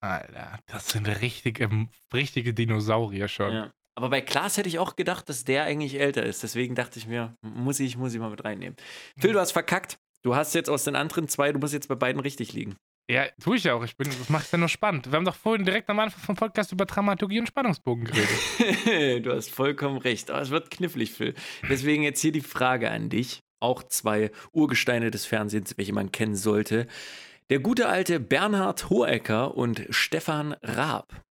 [0.00, 3.52] Alter, das sind richtige, richtige Dinosaurier schon.
[3.52, 3.72] Ja.
[3.94, 6.42] Aber bei Klaas hätte ich auch gedacht, dass der eigentlich älter ist.
[6.42, 8.76] Deswegen dachte ich mir, muss ich, muss ich mal mit reinnehmen.
[9.18, 9.98] Phil, du hast verkackt.
[10.22, 12.76] Du hast jetzt aus den anderen zwei, du musst jetzt bei beiden richtig liegen.
[13.12, 13.84] Ja, tue ich auch.
[13.84, 15.12] Ich bin, das macht es ja nur spannend.
[15.12, 19.26] Wir haben doch vorhin direkt am Anfang vom Podcast über Dramaturgie und Spannungsbogen geredet.
[19.26, 20.30] du hast vollkommen recht.
[20.30, 21.34] Aber es wird knifflig, Phil.
[21.68, 23.40] Deswegen jetzt hier die Frage an dich.
[23.60, 26.86] Auch zwei Urgesteine des Fernsehens, welche man kennen sollte.
[27.50, 31.22] Der gute alte Bernhard Hohecker und Stefan Raab.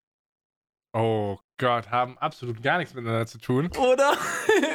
[0.93, 3.71] Oh Gott, haben absolut gar nichts miteinander zu tun.
[3.75, 4.15] Oder?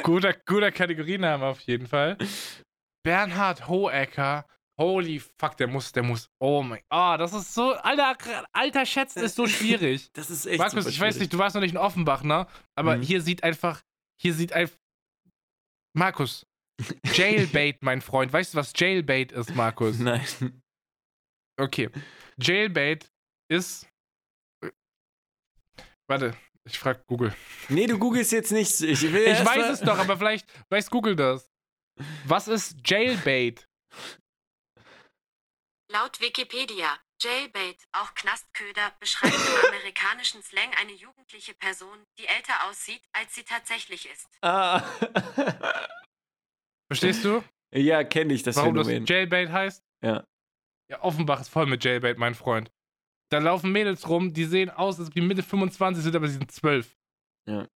[0.03, 2.17] Guter, guter Kategoriename auf jeden Fall.
[3.05, 4.45] Bernhard Hohecker.
[4.79, 6.29] Holy fuck, der muss, der muss.
[6.39, 6.81] Oh mein.
[6.89, 7.73] Ah, das ist so.
[7.73, 10.11] Alter, alter Schätzen ist so schwierig.
[10.13, 12.45] Das ist echt Markus, ich weiß nicht, du warst noch nicht in Offenbach, ne?
[12.75, 13.01] Aber Mhm.
[13.01, 13.81] hier sieht einfach.
[14.21, 14.77] Hier sieht einfach.
[15.95, 16.45] Markus.
[17.05, 18.31] Jailbait, mein Freund.
[18.31, 19.97] Weißt du, was Jailbait ist, Markus?
[19.97, 20.23] Nein.
[21.59, 21.89] Okay.
[22.39, 23.09] Jailbait
[23.51, 23.87] ist.
[26.07, 27.35] Warte, ich frag Google.
[27.69, 28.79] Nee, du googelst jetzt nicht.
[28.81, 31.49] Ich, will Ich weiß es doch, aber vielleicht weiß Google das.
[32.25, 33.67] Was ist Jailbait?
[35.97, 43.01] Laut Wikipedia, Jailbait, auch Knastköder, beschreibt im amerikanischen Slang eine jugendliche Person, die älter aussieht,
[43.13, 44.27] als sie tatsächlich ist.
[44.43, 44.81] Ah.
[46.91, 47.43] Verstehst du,
[47.73, 49.05] ja, kenne ich das warum Phänomen.
[49.05, 49.83] das Jailbait heißt?
[50.03, 50.23] Ja.
[50.91, 52.69] Ja, Offenbach ist voll mit Jailbait, mein Freund.
[53.31, 56.35] Da laufen Mädels rum, die sehen aus, als ob die Mitte 25 sind, aber sie
[56.35, 56.95] sind 12.
[57.49, 57.67] Ja.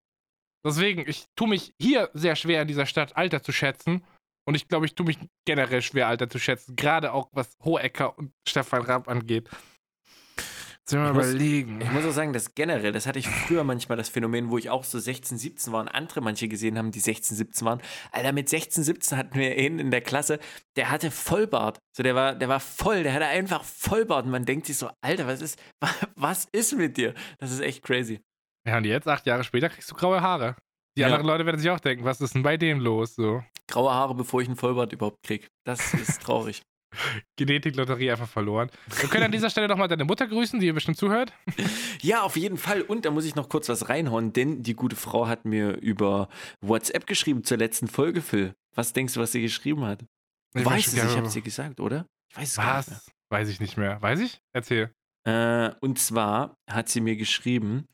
[0.63, 4.05] Deswegen, ich tue mich hier sehr schwer in dieser Stadt Alter zu schätzen.
[4.47, 6.77] Und ich glaube, ich tue mich generell schwer Alter zu schätzen.
[6.77, 9.49] Gerade auch was Hohecker und Stefan Raab angeht.
[10.89, 11.81] Sollen wir Ich muss- überlegen.
[11.81, 14.71] Ich muss auch sagen, dass generell, das hatte ich früher manchmal das Phänomen, wo ich
[14.71, 17.81] auch so 16, 17 war und andere manche gesehen haben, die 16, 17 waren.
[18.11, 20.41] Alter, mit 16, 17 hatten wir einen in der Klasse,
[20.75, 21.79] der hatte Vollbart.
[21.97, 24.25] So, der war, der war voll, der hatte einfach Vollbart.
[24.25, 25.63] Und man denkt sich so, Alter, was ist,
[26.17, 27.15] was ist mit dir?
[27.39, 28.21] Das ist echt crazy.
[28.67, 30.57] Ja, und jetzt, acht Jahre später, kriegst du graue Haare.
[30.97, 31.07] Die Ja.
[31.07, 33.15] anderen Leute werden sich auch denken, was ist denn bei dem los?
[33.15, 33.45] So.
[33.71, 35.49] Graue Haare, bevor ich einen Vollbart überhaupt krieg.
[35.65, 36.63] Das ist traurig.
[37.37, 38.69] Genetik-Lotterie einfach verloren.
[39.01, 41.33] Wir können an dieser Stelle nochmal deine Mutter grüßen, die ihr bestimmt zuhört.
[42.03, 42.81] Ja, auf jeden Fall.
[42.81, 46.31] Und da muss ich noch kurz was reinhauen, denn die gute Frau hat mir über
[46.63, 48.55] WhatsApp geschrieben zur letzten Folge, Phil.
[48.75, 50.03] Was denkst du, was sie geschrieben hat?
[50.55, 52.07] Ich weiß es, ich habe es dir gesagt, oder?
[52.31, 52.97] Ich weiß es gar nicht mehr.
[52.97, 53.11] Was?
[53.31, 54.01] Weiß ich nicht mehr.
[54.01, 54.41] Weiß ich?
[54.55, 54.91] Erzähl.
[55.27, 57.87] Äh, und zwar hat sie mir geschrieben,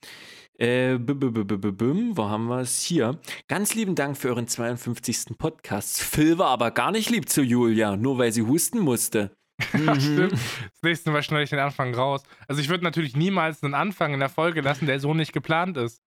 [0.59, 2.83] äh, b -b -b wo haben wir es?
[2.83, 3.19] Hier.
[3.49, 5.37] Ganz lieben Dank für euren 52.
[5.39, 6.01] Podcast.
[6.03, 9.37] Phil war aber gar nicht lieb zu Julia, nur weil sie husten musste.
[9.73, 10.01] Mhm.
[10.01, 10.33] stimmt.
[10.33, 12.23] Das nächste Mal schneide ich den Anfang raus.
[12.47, 15.79] Also ich würde natürlich niemals einen Anfang in der Folge lassen, der so nicht geplant
[15.79, 16.03] ist.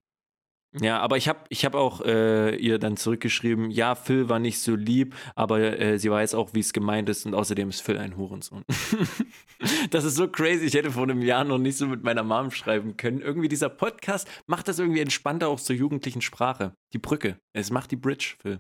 [0.80, 4.60] Ja, aber ich habe ich hab auch äh, ihr dann zurückgeschrieben, ja, Phil war nicht
[4.62, 7.98] so lieb, aber äh, sie weiß auch, wie es gemeint ist und außerdem ist Phil
[7.98, 8.64] ein Hurensohn.
[9.90, 12.52] das ist so crazy, ich hätte vor einem Jahr noch nicht so mit meiner Mom
[12.52, 13.20] schreiben können.
[13.20, 16.76] Irgendwie dieser Podcast macht das irgendwie entspannter auch zur jugendlichen Sprache.
[16.94, 18.60] Die Brücke, es macht die Bridge, Phil.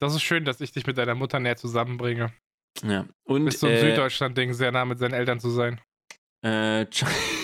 [0.00, 2.32] Das ist schön, dass ich dich mit deiner Mutter näher zusammenbringe.
[2.82, 5.80] Ja, und Ist so ein äh, Süddeutschland-Ding, sehr nah mit seinen Eltern zu sein.
[6.42, 6.86] Äh,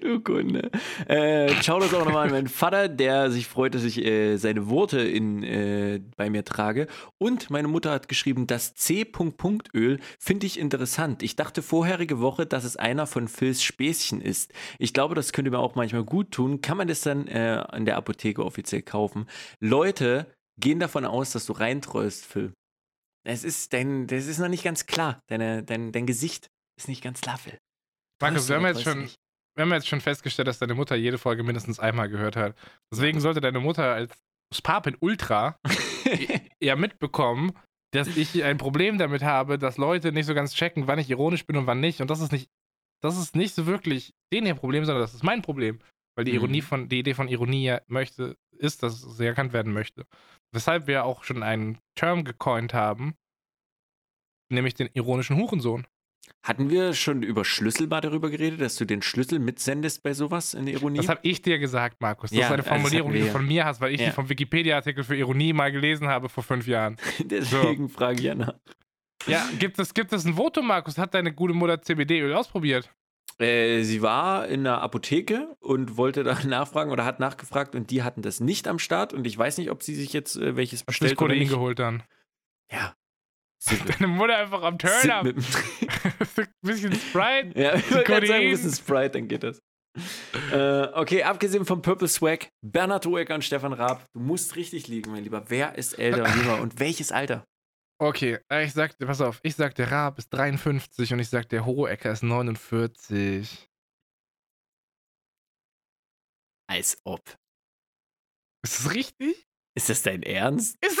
[0.00, 0.70] du Kunde.
[1.06, 4.68] Äh, schau das auch nochmal an meinen Vater, der sich freut, dass ich äh, seine
[4.68, 6.88] Worte in, äh, bei mir trage.
[7.18, 11.22] Und meine Mutter hat geschrieben, das C-Öl finde ich interessant.
[11.22, 14.52] Ich dachte vorherige Woche, dass es einer von Phils Späßchen ist.
[14.78, 16.60] Ich glaube, das könnte mir auch manchmal gut tun.
[16.60, 19.26] Kann man das dann äh, an der Apotheke offiziell kaufen?
[19.60, 20.26] Leute
[20.58, 22.52] gehen davon aus, dass du reinträust, Phil.
[23.24, 25.20] Es ist dein, das ist noch nicht ganz klar.
[25.28, 27.58] Deine, dein, dein Gesicht ist nicht ganz klar, Phil.
[28.20, 29.08] Markus, wir haben, jetzt schon?
[29.54, 32.56] Wir haben jetzt schon festgestellt, dass deine Mutter jede Folge mindestens einmal gehört hat.
[32.92, 34.16] Deswegen sollte deine Mutter als
[34.62, 35.58] Papin Ultra
[36.62, 37.52] ja mitbekommen,
[37.92, 41.46] dass ich ein Problem damit habe, dass Leute nicht so ganz checken, wann ich ironisch
[41.46, 42.00] bin und wann nicht.
[42.00, 42.50] Und das ist nicht,
[43.02, 45.80] das ist nicht so wirklich denen ihr Problem, sondern das ist mein Problem.
[46.14, 46.38] Weil die Mhm.
[46.38, 50.06] Ironie von, die Idee von Ironie ja möchte, ist, dass sie erkannt werden möchte.
[50.52, 53.14] Weshalb wir auch schon einen Term gecoint haben,
[54.50, 55.86] nämlich den ironischen Hurensohn.
[56.42, 60.54] Hatten wir schon über Schlüssel mal darüber geredet, dass du den Schlüssel mitsendest bei sowas
[60.54, 60.98] in der Ironie?
[60.98, 62.30] Das habe ich dir gesagt, Markus.
[62.30, 64.06] Das Ja, ist eine das Formulierung, die du von mir hast, weil ich Ja.
[64.08, 66.96] die vom Wikipedia-Artikel für Ironie mal gelesen habe vor fünf Jahren.
[67.24, 68.54] Deswegen frage ich nach.
[69.26, 70.98] Ja, gibt es, gibt es ein Votum, Markus?
[70.98, 72.90] Hat deine gute Mutter CBD-Öl ausprobiert?
[73.38, 78.02] Äh, sie war in der Apotheke und wollte da nachfragen oder hat nachgefragt und die
[78.02, 80.80] hatten das nicht am Start und ich weiß nicht, ob sie sich jetzt äh, welches
[80.80, 81.50] Hast du dich bestellt oder Codein nicht.
[81.52, 82.02] geholt dann?
[82.70, 82.94] Ja.
[83.64, 85.24] Sind Deine Mutter einfach am Turn-Up.
[85.26, 85.36] Ein
[86.62, 87.52] bisschen Sprite.
[87.54, 89.62] Ja, ich wollte gerade sagen, ein bisschen Sprite, dann geht das.
[90.50, 95.12] Äh, okay, abgesehen vom Purple Swag, Bernhard Hoeker und Stefan Raab, du musst richtig liegen,
[95.12, 95.44] mein Lieber.
[95.48, 97.44] Wer ist älter und jünger und welches Alter?
[98.00, 101.48] Okay, äh, ich sag pass auf, ich sag, der Raab ist 53 und ich sag,
[101.50, 103.68] der Hohecker ist 49.
[106.68, 107.22] Als ob.
[108.64, 109.46] Ist das richtig?
[109.76, 110.76] Ist das dein Ernst?
[110.84, 110.98] Ist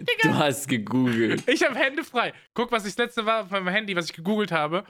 [0.00, 0.38] richtig, Du Digga?
[0.38, 1.42] hast gegoogelt.
[1.48, 2.32] Ich habe Hände frei.
[2.54, 4.84] Guck, was ich das letzte war auf meinem Handy, was ich gegoogelt habe.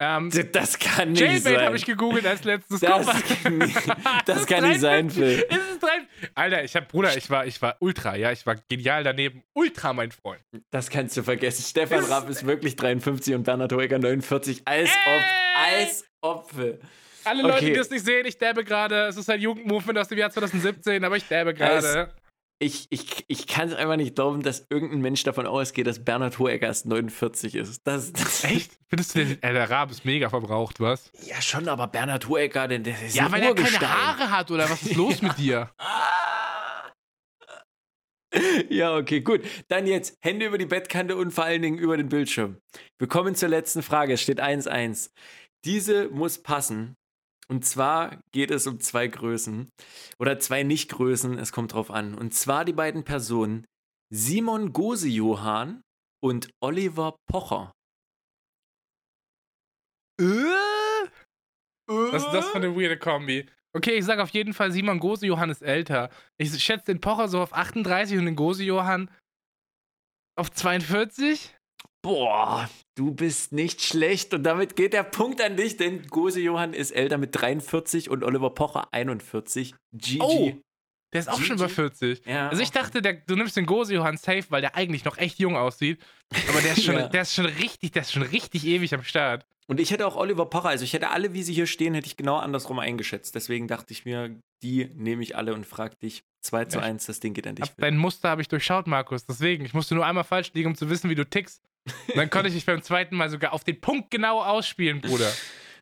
[0.00, 1.60] Ähm, Das kann nicht Jailbait sein.
[1.66, 2.78] habe ich gegoogelt als letztes.
[2.80, 3.06] Das
[3.42, 3.76] kann nicht-
[4.26, 5.44] das kann nicht sein, 53.
[5.50, 6.28] Phil.
[6.36, 9.42] Alter, ich hab, Bruder, ich war, ich war ultra, ja, ich war genial daneben.
[9.54, 10.40] Ultra, mein Freund.
[10.70, 11.64] Das kannst du vergessen.
[11.64, 14.62] Stefan Raab ist wirklich 53 und Bernhard Hoeker 49.
[14.66, 15.22] Als ob.
[15.66, 15.80] Ey!
[15.84, 16.50] Als ob.
[16.52, 16.78] Phil.
[17.24, 17.66] Alle Leute, Okay.
[17.66, 19.06] die das nicht sehen, ich dabbe gerade.
[19.08, 22.14] Es ist ein Jugendmovement aus dem Jahr 2017, aber ich dabbe gerade.
[22.60, 26.40] Ich, ich, ich kann es einfach nicht glauben, dass irgendein Mensch davon ausgeht, dass Bernhard
[26.40, 27.86] Hoeker erst 49 ist.
[27.86, 28.72] Das, das Echt?
[28.88, 31.12] Findest du den, äh, der Raab ist mega verbraucht, was?
[31.24, 33.88] Ja, schon, aber Bernhard Hoeker, denn der ist Ja, ein weil er keine.
[33.88, 35.70] Haare hat, oder was ist los mit dir?
[38.68, 39.42] Ja, okay, gut.
[39.68, 42.58] Dann jetzt Hände über die Bettkante und vor allen Dingen über den Bildschirm.
[42.98, 44.14] Wir kommen zur letzten Frage.
[44.14, 45.10] Es steht 1-1.
[45.64, 46.96] Diese muss passen.
[47.50, 49.70] Und zwar geht es um zwei Größen
[50.18, 52.14] oder zwei Nicht-Größen, es kommt drauf an.
[52.14, 53.66] Und zwar die beiden Personen
[54.10, 55.82] Simon Gose-Johann
[56.22, 57.72] und Oliver Pocher.
[61.86, 63.48] Was ist das für eine weirde Kombi?
[63.74, 66.10] Okay, ich sag auf jeden Fall, Simon Gose-Johann ist älter.
[66.36, 69.10] Ich schätze den Pocher so auf 38 und den Gose-Johann
[70.36, 71.54] auf 42.
[72.02, 74.32] Boah, du bist nicht schlecht.
[74.34, 78.22] Und damit geht der Punkt an dich, denn Gose Johann ist älter mit 43 und
[78.24, 79.74] Oliver Pocher 41.
[79.92, 80.20] GG.
[80.22, 80.52] Oh,
[81.12, 81.64] Der ist auch schon GG.
[81.64, 82.22] über 40.
[82.26, 85.18] Ja, Also ich dachte, der, du nimmst den Gose Johann safe, weil der eigentlich noch
[85.18, 86.00] echt jung aussieht.
[86.48, 87.08] Aber der ist schon, Ja.
[87.08, 89.44] der ist schon richtig, der ist schon richtig ewig am Start.
[89.66, 92.06] Und ich hätte auch Oliver Pocher, also ich hätte alle, wie sie hier stehen, hätte
[92.06, 93.34] ich genau andersrum eingeschätzt.
[93.34, 96.84] Deswegen dachte ich mir, die nehme ich alle und frag dich 2 zu Ja.
[96.84, 97.68] 1, das Ding geht an dich.
[97.76, 99.26] Dein Muster habe ich durchschaut, Markus.
[99.26, 101.60] Deswegen, ich musste nur einmal falsch liegen, um zu wissen, wie du tickst.
[102.14, 105.30] Dann konnte ich dich beim zweiten Mal sogar auf den Punkt genau ausspielen, Bruder.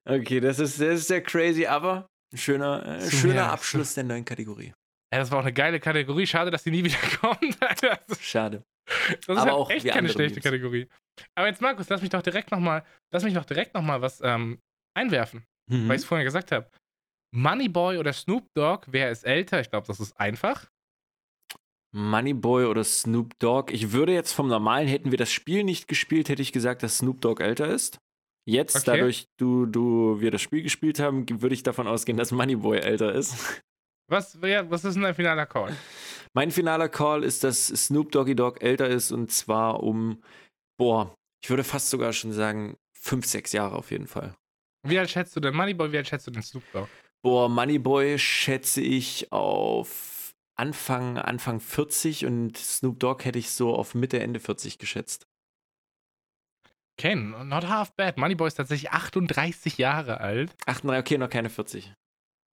[0.04, 3.50] Okay, das ist, das ist sehr crazy, aber ein schöner, äh, schöner.
[3.52, 4.72] Abschluss der neuen Kategorie.
[5.12, 6.26] Ja, das war auch eine geile Kategorie.
[6.26, 7.56] Schade, dass die nie wieder kommt.
[7.62, 8.00] Alter.
[8.08, 8.62] Ist Schade.
[8.86, 10.44] das ist Aber halt auch echt keine schlechte Memes.
[10.44, 10.88] Kategorie.
[11.34, 14.20] Aber jetzt, Markus, lass mich doch direkt nochmal, lass mich doch direkt noch mal was
[14.22, 14.58] ähm,
[14.96, 15.88] einwerfen, Mhm.
[15.88, 16.68] weil ich es vorhin gesagt habe.
[17.34, 19.60] Moneyboy oder Snoop Dogg, wer ist älter?
[19.60, 20.66] Ich glaube, das ist einfach.
[21.96, 23.72] Moneyboy oder Snoop Dogg.
[23.72, 26.98] Ich würde jetzt vom Normalen, hätten wir das Spiel nicht gespielt, hätte ich gesagt, dass
[26.98, 27.98] Snoop Dogg älter ist.
[28.48, 28.98] Jetzt, Okay.
[28.98, 33.12] dadurch, du, du, wir das Spiel gespielt haben, würde ich davon ausgehen, dass Moneyboy älter
[33.14, 33.62] ist.
[34.08, 35.74] Was, was ist denn dein finaler Call?
[36.32, 40.22] Mein finaler Call ist, dass Snoop Doggy Dogg älter ist und zwar um,
[40.78, 44.36] boah, ich würde fast sogar schon sagen, fünf, sechs Jahre auf jeden Fall.
[44.86, 46.88] Wie alt schätzt du den Moneyboy, wie alt schätzt du den Snoop Dogg?
[47.22, 50.15] Boah, Moneyboy schätze ich auf
[50.58, 55.26] Anfang, Anfang 40 und Snoop Dogg hätte ich so auf Mitte, Ende 40 geschätzt.
[56.98, 58.16] Okay, not half bad.
[58.16, 61.92] Moneyboy ist tatsächlich 38 Jahre alt 38, okay, noch keine 40.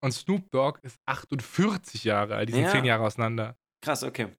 [0.03, 2.49] und Snoop Dogg ist 48 Jahre alt.
[2.49, 2.71] Die sind Ja.
[2.71, 3.55] 10 Jahre auseinander.
[3.85, 4.29] Krass, okay.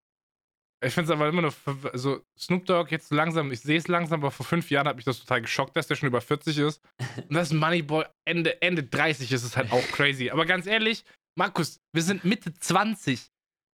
[0.85, 1.55] Ich finde es aber immer noch,
[1.93, 5.05] also Snoop Dogg jetzt langsam, ich sehe es langsam, aber vor fünf Jahren hat mich
[5.05, 6.83] das total geschockt, dass der schon über 40 ist.
[7.29, 10.31] Und das Moneyboy Ende, Ende 30 ist es halt auch crazy.
[10.31, 11.05] Aber ganz ehrlich,
[11.39, 13.29] Markus, wir sind Mitte 20.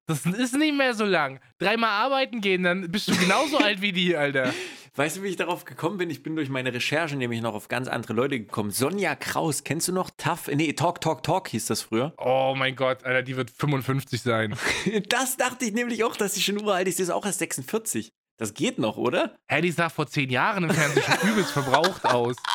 [0.08, 1.38] Das ist nicht mehr so lang.
[1.58, 4.54] Dreimal arbeiten gehen, dann bist du genauso alt wie die, Alter.
[4.96, 6.08] Weißt du, wie ich darauf gekommen bin?
[6.08, 8.70] Ich bin durch meine Recherche nämlich noch auf ganz andere Leute gekommen.
[8.70, 10.10] Sonja Kraus, kennst du noch?
[10.16, 10.48] Tough?
[10.48, 12.14] Nee, Talk, Talk, Talk hieß das früher.
[12.16, 14.56] Oh mein Gott, Alter, die wird 55 sein.
[15.08, 16.96] Das dachte ich nämlich auch, dass sie schon uralt ist.
[16.96, 18.08] Sie ist auch erst 46.
[18.38, 19.36] Das geht noch, oder?
[19.50, 22.36] Hä, die sah vor zehn Jahren im Fernsehen schon übelst verbraucht aus.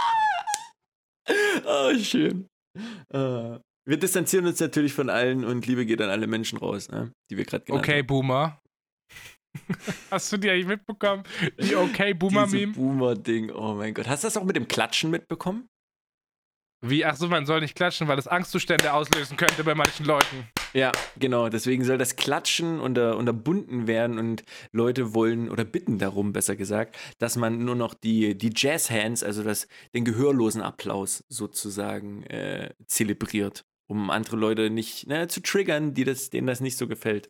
[1.66, 2.48] Oh, schön.
[3.14, 7.12] Äh, wir distanzieren uns natürlich von allen und Liebe geht an alle Menschen raus, ne?
[7.30, 8.08] die wir gerade genannt Okay, haben.
[8.08, 8.60] Boomer.
[10.12, 11.24] Hast du die eigentlich mitbekommen?
[11.60, 12.74] Die Okay, Diese Boomer-Meme?
[12.74, 14.08] Boomer-Ding, oh mein Gott.
[14.08, 15.68] Hast du das auch mit dem Klatschen mitbekommen?
[16.86, 20.50] Wie, ach so, man soll nicht klatschen, weil es Angstzustände auslösen könnte bei manchen Leuten.
[20.74, 21.48] Ja, genau.
[21.48, 26.98] Deswegen soll das Klatschen unter, unterbunden werden und Leute wollen oder bitten darum, besser gesagt,
[27.20, 33.64] dass man nur noch die, die Jazz-Hands, also das, den gehörlosen Applaus sozusagen äh, zelebriert,
[33.88, 37.30] um andere Leute nicht ne, zu triggern, die das, denen das nicht so gefällt.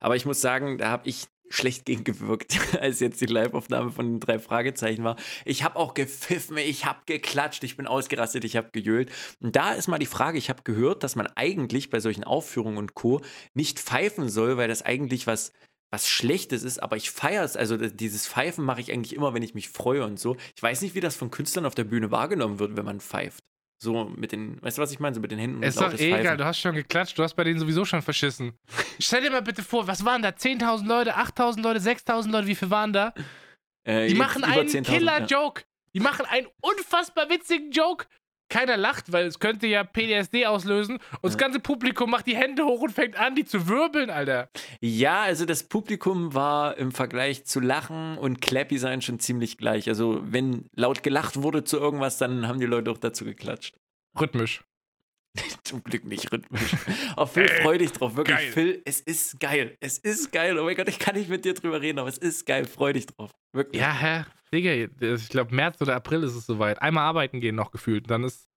[0.00, 4.20] Aber ich muss sagen, da habe ich schlecht gegengewirkt, als jetzt die Live-Aufnahme von den
[4.20, 5.16] drei Fragezeichen war.
[5.44, 9.10] Ich habe auch gepfiffen, ich habe geklatscht, ich bin ausgerastet, ich habe gejöhlt.
[9.40, 12.78] Und da ist mal die Frage, ich habe gehört, dass man eigentlich bei solchen Aufführungen
[12.78, 13.20] und Co.
[13.54, 15.52] nicht pfeifen soll, weil das eigentlich was
[15.90, 17.56] was Schlechtes ist, aber ich feiere es.
[17.56, 20.36] Also dieses Pfeifen mache ich eigentlich immer, wenn ich mich freue und so.
[20.54, 23.47] Ich weiß nicht, wie das von Künstlern auf der Bühne wahrgenommen wird, wenn man pfeift.
[23.80, 25.14] So mit den, weißt du, was ich meine?
[25.14, 26.38] So mit den Händen Ist doch eh egal, Pfeifen.
[26.38, 28.52] du hast schon geklatscht, du hast bei denen sowieso schon verschissen.
[28.98, 30.30] Stell dir mal bitte vor, was waren da?
[30.30, 33.14] 10.000 Leute, 8.000 Leute, 6.000 Leute, wie viel waren da?
[33.84, 34.82] Äh, Die machen einen 10.000, ja.
[34.82, 35.62] Killer-Joke.
[35.94, 38.06] Die machen einen unfassbar witzigen Joke.
[38.48, 40.96] Keiner lacht, weil es könnte ja PTSD auslösen.
[41.20, 44.48] Und das ganze Publikum macht die Hände hoch und fängt an, die zu wirbeln, Alter.
[44.80, 49.88] Ja, also das Publikum war im Vergleich zu Lachen und Clappy sein schon ziemlich gleich.
[49.88, 53.74] Also wenn laut gelacht wurde zu irgendwas, dann haben die Leute auch dazu geklatscht.
[54.18, 54.62] Rhythmisch.
[55.64, 56.74] Zum Glück nicht rhythmisch.
[57.16, 58.16] Oh, Phil, freu dich drauf.
[58.16, 58.52] Wirklich, geil.
[58.52, 59.76] Phil, es ist geil.
[59.80, 60.58] Es ist geil.
[60.58, 62.64] Oh mein Gott, ich kann nicht mit dir drüber reden, aber es ist geil.
[62.64, 63.30] Freu dich drauf.
[63.52, 63.80] Wirklich.
[63.80, 64.24] Ja, hä?
[64.52, 64.72] Digga,
[65.14, 66.80] ich glaube, März oder April ist es soweit.
[66.80, 68.10] Einmal arbeiten gehen noch gefühlt.
[68.10, 68.48] Dann ist,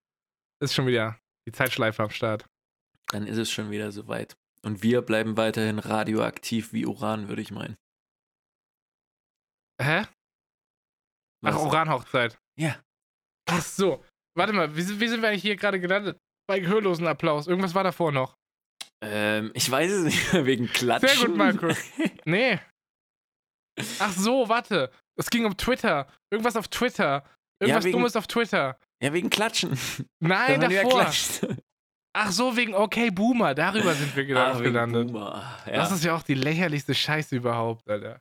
[0.61, 2.45] ist schon wieder die Zeitschleife am Start.
[3.11, 4.35] Dann ist es schon wieder soweit.
[4.63, 7.75] Und wir bleiben weiterhin radioaktiv wie Uran, würde ich meinen.
[9.81, 10.05] Hä?
[11.43, 11.63] Ach, Was?
[11.63, 12.39] Uranhochzeit.
[12.59, 12.81] Ja.
[13.49, 14.03] Ach so.
[14.37, 16.17] Warte mal, wie, sind- wie sind wir eigentlich hier gerade gelandet?
[16.47, 17.47] Bei gehörlosen Applaus.
[17.47, 18.37] Irgendwas war davor noch.
[19.03, 21.09] Ähm, ich weiß es nicht wegen Klatschen.
[21.09, 21.77] Sehr gut, Markus.
[22.25, 22.59] Nee.
[23.99, 24.91] Ach so, warte.
[25.17, 26.07] Es ging um Twitter.
[26.31, 27.23] Irgendwas auf Twitter.
[27.61, 28.77] Irgendwas wegen- Dummes auf Twitter.
[29.01, 29.77] Ja, wegen Klatschen.
[30.19, 31.11] Nein, davor.
[32.13, 33.55] Ach so, wegen Okay Boomer.
[33.55, 35.07] Darüber sind wir Ah, gelandet.
[35.07, 35.57] Boomer.
[35.65, 38.19] Ja, Das ist ja auch die lächerlichste Scheiße überhaupt, Alter.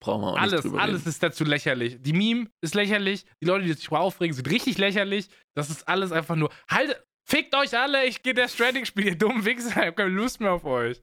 [0.00, 1.08] brauchen wir auch nicht Alles, drüber alles reden.
[1.10, 1.96] ist dazu lächerlich.
[2.00, 5.28] Die Meme ist lächerlich, die Leute, die sich darüber aufregen, sind richtig lächerlich.
[5.56, 6.50] Das ist alles einfach nur.
[6.68, 10.10] Halt, fickt euch alle, ich gehe der Stranding spielen, ihr dummen Wichser, ich hab keine
[10.10, 11.00] Lust mehr auf euch.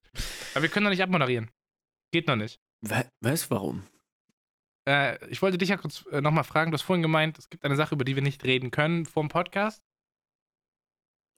[0.54, 1.50] Aber wir können doch nicht abmoderieren.
[2.12, 2.58] Geht noch nicht.
[2.82, 3.86] We weißt du warum?
[4.86, 6.70] Äh, ich wollte dich ja kurz äh, nochmal fragen.
[6.70, 9.22] Du hast vorhin gemeint, es gibt eine Sache, über die wir nicht reden können vor
[9.22, 9.82] dem Podcast.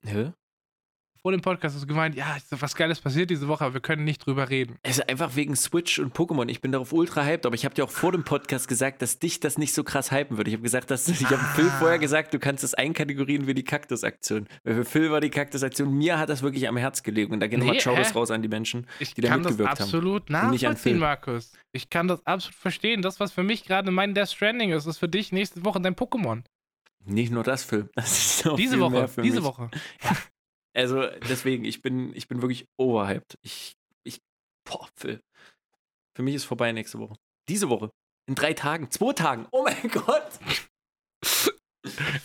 [0.05, 0.33] Hä?
[1.21, 3.81] Vor dem Podcast hast du gemeint, ja, ist was Geiles passiert diese Woche, aber wir
[3.81, 4.77] können nicht drüber reden.
[4.83, 6.47] Also einfach wegen Switch und Pokémon.
[6.47, 9.19] Ich bin darauf ultra hyped, aber ich habe dir auch vor dem Podcast gesagt, dass
[9.19, 10.49] dich das nicht so krass hypen würde.
[10.49, 11.77] Ich habe gesagt, dass ich habe Phil Ah.
[11.79, 14.47] vorher gesagt, du kannst das einkategorieren wie die Kaktusaktion.
[14.63, 17.33] Weil für Phil war die Kaktusaktion, mir hat das wirklich am Herz gelegen.
[17.33, 18.11] Und da gehen Nee, nochmal hä?
[18.15, 18.87] raus an die Menschen.
[18.99, 19.83] Ich die da kann das mitgewirkt haben.
[19.83, 20.93] absolut Und nicht an Phil.
[20.93, 21.51] nachvollziehen, Markus.
[21.73, 23.01] Ich kann das absolut verstehen.
[23.01, 25.95] Das, was für mich gerade mein Death Stranding ist, ist für dich nächste Woche dein
[25.95, 26.43] Pokémon.
[27.05, 27.89] Nicht nur das, Phil.
[27.95, 29.43] Das ist noch Diese Woche, diese mich.
[29.43, 29.69] Woche.
[30.79, 33.37] Also deswegen, ich bin, ich bin wirklich overhyped.
[33.41, 33.73] Ich,
[34.03, 34.21] ich,
[34.63, 35.21] boah, Phil.
[36.15, 37.15] Für mich ist vorbei nächste Woche.
[37.47, 37.91] Diese Woche.
[38.27, 39.47] In drei Tagen, zwei Tagen.
[39.51, 40.39] Oh mein Gott.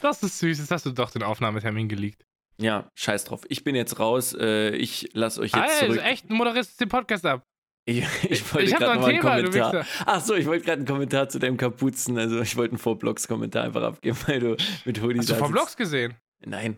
[0.01, 0.59] Das ist süß.
[0.59, 2.25] Jetzt hast du doch den Aufnahmetermin geleakt.
[2.61, 3.43] Ja, scheiß drauf.
[3.49, 4.35] Ich bin jetzt raus.
[4.39, 6.05] Äh, ich lasse euch jetzt Alter, zurück.
[6.05, 7.45] echt, moderierst den Podcast ab.
[7.87, 9.87] Ich, ich wollte gerade noch einen Kommentar.
[10.07, 12.17] Ach so, ich wollte gerade einen Kommentar zu deinem Kapuzen.
[12.19, 15.35] Also ich wollte einen Vorblogs-Kommentar einfach abgeben, weil du mit Hoodie Hast du.
[15.35, 16.15] Vlogs gesehen?
[16.45, 16.77] Nein.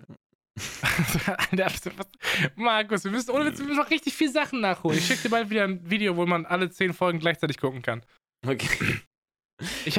[2.57, 4.98] Markus, wir müssen ohne Witz, wir müssen noch richtig viel Sachen nachholen.
[4.98, 8.02] Ich schicke dir bald wieder ein Video, wo man alle zehn Folgen gleichzeitig gucken kann.
[8.46, 9.00] Okay.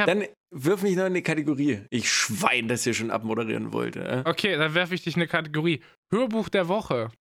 [0.05, 1.81] Dann wirf mich noch in die Kategorie.
[1.89, 4.23] Ich Schwein, das hier schon abmoderieren wollte.
[4.25, 4.29] äh.
[4.29, 5.81] Okay, dann werfe ich dich in eine Kategorie.
[6.11, 7.11] Hörbuch der Woche.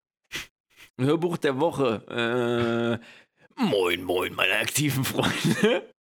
[1.01, 3.01] Hörbuch der Woche.
[3.59, 5.91] Äh, moin, moin, meine aktiven Freunde.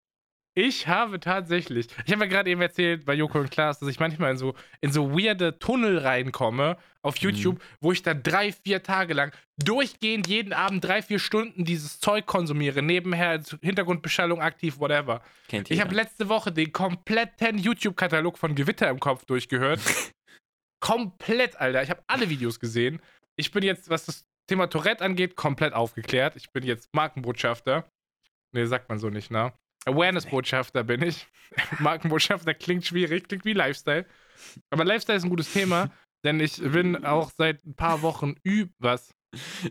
[0.59, 4.01] Ich habe tatsächlich, ich habe ja gerade eben erzählt bei Joko und Klaas, dass ich
[4.01, 8.83] manchmal in so, in so weirde Tunnel reinkomme auf YouTube, wo ich dann drei, vier
[8.83, 9.33] Tage lang
[9.63, 15.21] durchgehend jeden Abend drei, vier Stunden dieses Zeug konsumiere, nebenher Hintergrundbeschallung aktiv, whatever.
[15.47, 19.81] Kennt Ich habe letzte Woche den kompletten YouTube-Katalog von Gewitter im Kopf durchgehört.
[20.81, 21.83] komplett, Alter.
[21.83, 23.03] Ich habe alle Videos gesehen.
[23.37, 26.35] Ich bin jetzt, was das Thema Tourette angeht, komplett aufgeklärt.
[26.37, 27.85] Ich bin jetzt Markenbotschafter.
[28.53, 29.53] Nee, sagt man so nicht, ne?
[29.87, 31.26] Awareness-Botschafter bin ich.
[31.78, 34.07] Markenbotschafter klingt schwierig, klingt wie Lifestyle.
[34.70, 35.91] Aber Lifestyle ist ein gutes Thema,
[36.24, 39.14] denn ich bin auch seit ein paar Wochen üb was.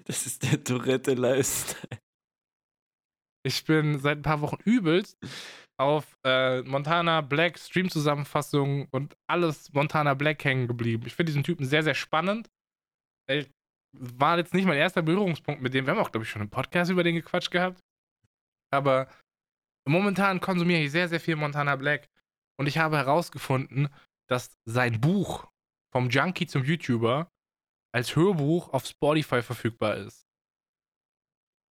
[0.05, 1.99] Das ist der Tourette-Lifestyle.
[3.45, 5.17] Ich bin seit ein paar Wochen übelst
[5.77, 11.03] auf äh, Montana Black Stream-Zusammenfassungen und alles Montana Black hängen geblieben.
[11.05, 12.49] Ich finde diesen Typen sehr, sehr spannend.
[13.29, 13.49] Ich
[13.97, 15.85] war jetzt nicht mein erster Berührungspunkt mit dem.
[15.85, 17.79] Wir haben auch, glaube ich, schon einen Podcast über den gequatscht gehabt.
[18.73, 19.07] Aber
[19.91, 22.09] momentan konsumiere ich sehr, sehr viel Montana Black.
[22.57, 23.89] Und ich habe herausgefunden,
[24.27, 25.47] dass sein Buch
[25.91, 27.31] vom Junkie zum YouTuber
[27.93, 30.25] als Hörbuch auf Spotify verfügbar ist.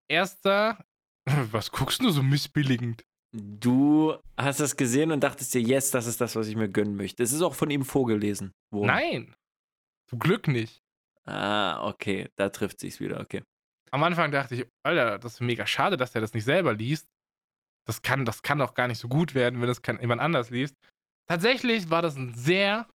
[0.08, 0.84] Erster,
[1.26, 3.04] was guckst du so missbilligend?
[3.32, 6.96] Du hast das gesehen und dachtest dir, yes, das ist das, was ich mir gönnen
[6.96, 7.22] möchte.
[7.22, 8.52] Es ist auch von ihm vorgelesen.
[8.70, 8.86] worden.
[8.86, 9.34] Nein,
[10.08, 10.82] zum Glück nicht.
[11.24, 12.28] Ah, okay.
[12.36, 13.42] Da trifft sich's wieder, okay.
[13.90, 17.08] Am Anfang dachte ich, Alter, das ist mega schade, dass er das nicht selber liest.
[17.86, 20.50] Das kann, das kann doch gar nicht so gut werden, wenn das kann, jemand anders
[20.50, 20.74] liest.
[21.28, 22.86] Tatsächlich war das ein sehr,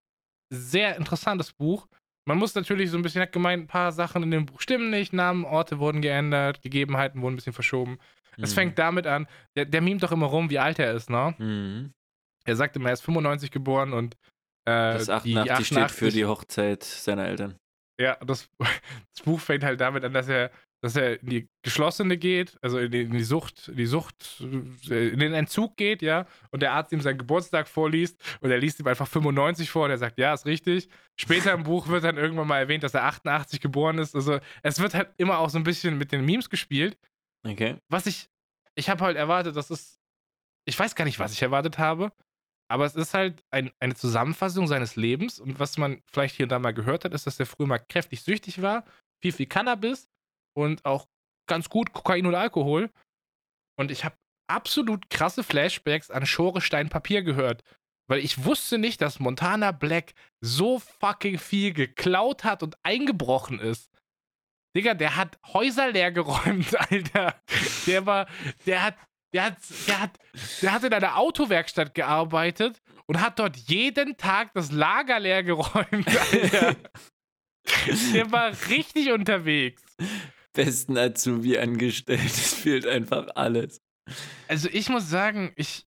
[0.51, 1.87] sehr interessantes Buch.
[2.27, 4.89] Man muss natürlich so ein bisschen, hat gemeint, ein paar Sachen in dem Buch stimmen
[4.89, 5.13] nicht.
[5.13, 7.97] Namen, Orte wurden geändert, Gegebenheiten wurden ein bisschen verschoben.
[8.37, 8.55] Es Mhm.
[8.55, 11.33] fängt damit an, der, der mimt doch immer rum, wie alt er ist, ne?
[11.37, 11.91] Mhm.
[12.45, 14.15] Er sagt immer, er ist 95 geboren und
[14.65, 17.57] äh, Das die 88, steht für die Hochzeit seiner Eltern.
[17.99, 20.51] Ja, das, das Buch fängt halt damit an, dass er,
[20.81, 24.41] dass er in die geschlossene geht, also in die, in die Sucht, in die Sucht,
[24.89, 28.57] äh, in den Entzug geht, ja, und der Arzt ihm seinen Geburtstag vorliest und er
[28.57, 30.89] liest ihm einfach 95 vor und er sagt, ja, ist richtig.
[31.19, 34.15] Später im Buch wird dann irgendwann mal erwähnt, dass er 88 geboren ist.
[34.15, 36.97] Also es wird halt immer auch so ein bisschen mit den Memes gespielt.
[37.45, 37.77] Okay.
[37.89, 38.29] Was ich,
[38.75, 39.99] ich habe halt erwartet, das ist,
[40.65, 42.13] ich weiß gar nicht, was ich erwartet habe,
[42.69, 46.49] aber es ist halt ein, eine Zusammenfassung seines Lebens und was man vielleicht hier und
[46.49, 48.85] da mal gehört hat, ist, dass er früher mal kräftig süchtig war,
[49.21, 50.07] viel, viel Cannabis
[50.55, 51.07] und auch
[51.47, 52.89] ganz gut Kokain und Alkohol.
[53.77, 54.15] Und ich habe
[54.47, 57.63] absolut krasse Flashbacks an Schorestein Papier gehört,
[58.07, 63.89] weil ich wusste nicht, dass Montana Black so fucking viel geklaut hat und eingebrochen ist.
[64.75, 67.35] Digga, der hat Häuser leer geräumt, Alter.
[67.87, 68.27] Der war,
[68.65, 68.95] der hat,
[69.33, 69.57] der hat,
[69.87, 70.19] der hat,
[70.61, 76.07] der hat in einer Autowerkstatt gearbeitet und hat dort jeden Tag das Lager leer geräumt,
[76.31, 76.75] Alter.
[78.13, 79.83] Der war richtig unterwegs.
[80.59, 82.19] Besten Azubi angestellt.
[82.25, 83.81] Es fehlt einfach alles.
[84.49, 85.85] Also ich muss sagen, ich,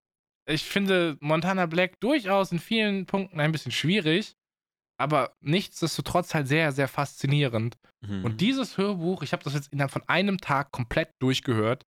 [0.47, 4.35] ich finde Montana Black durchaus in vielen Punkten ein bisschen schwierig,
[4.97, 7.77] aber nichtsdestotrotz halt sehr, sehr faszinierend.
[8.01, 8.23] Mhm.
[8.23, 11.85] Und dieses Hörbuch, ich habe das jetzt innerhalb von einem Tag komplett durchgehört,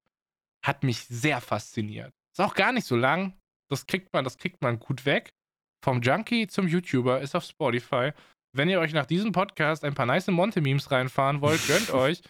[0.63, 2.13] hat mich sehr fasziniert.
[2.33, 3.33] Ist auch gar nicht so lang.
[3.71, 5.33] Das kriegt man, das kriegt man gut weg.
[5.83, 8.13] Vom Junkie zum YouTuber ist auf Spotify.
[8.53, 12.23] Wenn ihr euch nach diesem Podcast ein paar nice Monte-Memes reinfahren wollt, gönnt euch.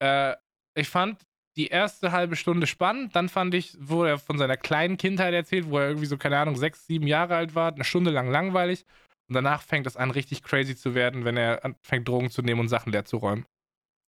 [0.00, 0.34] Äh,
[0.74, 1.20] ich fand
[1.56, 3.16] die erste halbe Stunde spannend.
[3.16, 6.38] Dann fand ich, wo er von seiner kleinen Kindheit erzählt, wo er irgendwie so, keine
[6.38, 8.84] Ahnung, sechs, sieben Jahre alt war, eine Stunde lang langweilig.
[9.28, 12.60] Und danach fängt es an, richtig crazy zu werden, wenn er anfängt, Drogen zu nehmen
[12.60, 13.44] und Sachen leer zu räumen.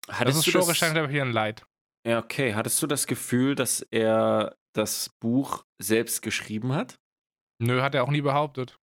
[0.07, 1.63] Hattest das ist du Shore scheint aber hier ein Leid.
[2.07, 2.55] Ja, okay.
[2.55, 6.97] Hattest du das Gefühl, dass er das Buch selbst geschrieben hat?
[7.59, 8.79] Nö, hat er auch nie behauptet.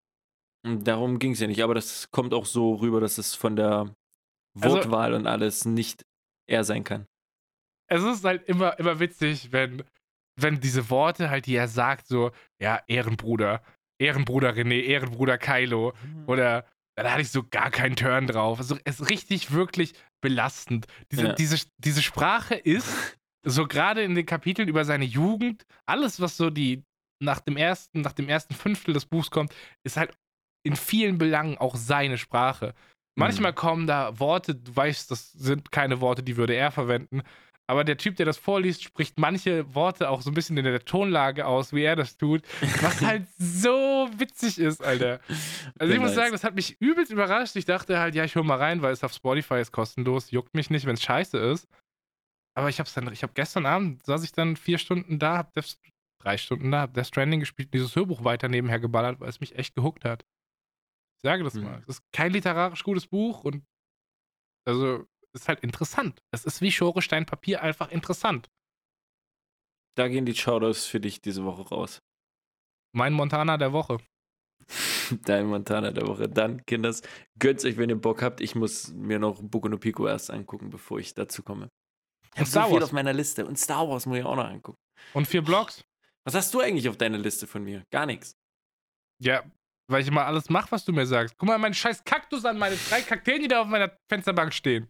[0.65, 3.55] Und Darum ging es ja nicht, aber das kommt auch so rüber, dass es von
[3.55, 3.93] der
[4.61, 6.05] Also- Wortwahl und alles nicht
[6.49, 7.05] er sein kann.
[7.87, 9.83] Es ist halt immer, immer witzig, wenn,
[10.39, 12.31] wenn diese Worte halt, die er sagt, so,
[12.61, 13.63] ja, Ehrenbruder,
[13.99, 15.93] Ehrenbruder René, Ehrenbruder Kylo,
[16.27, 16.65] oder
[16.95, 18.59] da hatte ich so gar keinen Turn drauf.
[18.59, 20.87] Also, es ist richtig, wirklich belastend.
[21.11, 21.33] Diese, Ja.
[21.33, 26.49] diese, diese Sprache ist, so gerade in den Kapiteln über seine Jugend, alles, was so
[26.49, 26.83] die
[27.21, 29.53] nach dem ersten, nach dem ersten Fünftel des Buchs kommt,
[29.83, 30.13] ist halt
[30.65, 32.73] in vielen Belangen auch seine Sprache.
[33.15, 37.21] Manchmal kommen da Worte, du weißt, das sind keine Worte, die würde er verwenden.
[37.69, 40.85] Aber der Typ, der das vorliest, spricht manche Worte auch so ein bisschen in der
[40.85, 42.41] Tonlage aus, wie er das tut,
[42.81, 45.19] was halt so witzig ist, Alter.
[45.77, 47.55] Also ich muss sagen, das hat mich übelst überrascht.
[47.55, 50.55] Ich dachte halt, ja, ich hol mal rein, weil es auf Spotify ist kostenlos, juckt
[50.55, 51.67] mich nicht, wenn es scheiße ist.
[52.57, 55.53] Aber ich hab's dann, ich hab gestern Abend, saß ich dann vier Stunden da, hab
[55.53, 55.77] Death,
[56.23, 59.41] drei Stunden da, hab Death Stranding gespielt und dieses Hörbuch weiter nebenher geballert, weil es
[59.41, 60.25] mich echt gehuckt hat.
[61.21, 61.63] Ich sage das Mhm.
[61.63, 61.81] mal.
[61.87, 63.65] Es ist kein literarisch gutes Buch und
[64.65, 66.21] also ist halt interessant.
[66.31, 68.49] Es ist wie Schorestein Papier einfach interessant.
[69.97, 71.99] Da gehen die Shoutouts für dich diese Woche raus.
[72.95, 73.97] Mein Montana der Woche.
[75.25, 76.29] Dein Montana der Woche.
[76.29, 77.01] Dann, Kinders,
[77.37, 78.39] gönnt's euch, wenn ihr Bock habt.
[78.41, 81.69] Ich muss mir noch Boku no Pico erst angucken, bevor ich dazu komme.
[82.23, 82.83] Ich Und hab so Star viel Wars.
[82.85, 83.45] auf meiner Liste.
[83.45, 84.77] Und Star Wars muss ich auch noch angucken.
[85.13, 85.83] Und vier Blogs?
[86.25, 87.83] Was hast du eigentlich auf deiner Liste von mir?
[87.91, 88.35] Gar nichts.
[89.21, 89.43] Ja,
[89.89, 91.35] weil ich immer alles mache, was du mir sagst.
[91.37, 94.87] Guck mal, meinen scheiß Kaktus an, meine drei Kakteen, die da auf meiner Fensterbank stehen.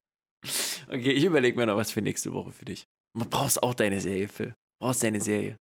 [0.88, 2.86] Okay, ich überlege mir noch was für nächste Woche für dich.
[3.18, 4.48] Du brauchst auch deine Serie, Phil.
[4.48, 5.58] Du brauchst deine Serie.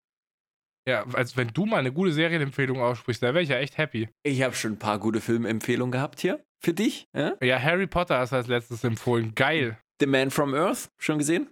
[0.88, 4.08] Ja, als wenn du mal eine gute Serienempfehlung aussprichst, da wäre ich ja echt happy.
[4.22, 6.44] Ich habe schon ein paar gute Filmempfehlungen gehabt hier.
[6.64, 7.06] Für dich.
[7.14, 7.36] Ja?
[7.42, 9.34] Ja, Harry Potter hast du als letztes empfohlen.
[9.34, 9.78] Geil.
[10.00, 10.88] The Man from Earth.
[10.98, 11.50] Schon gesehen?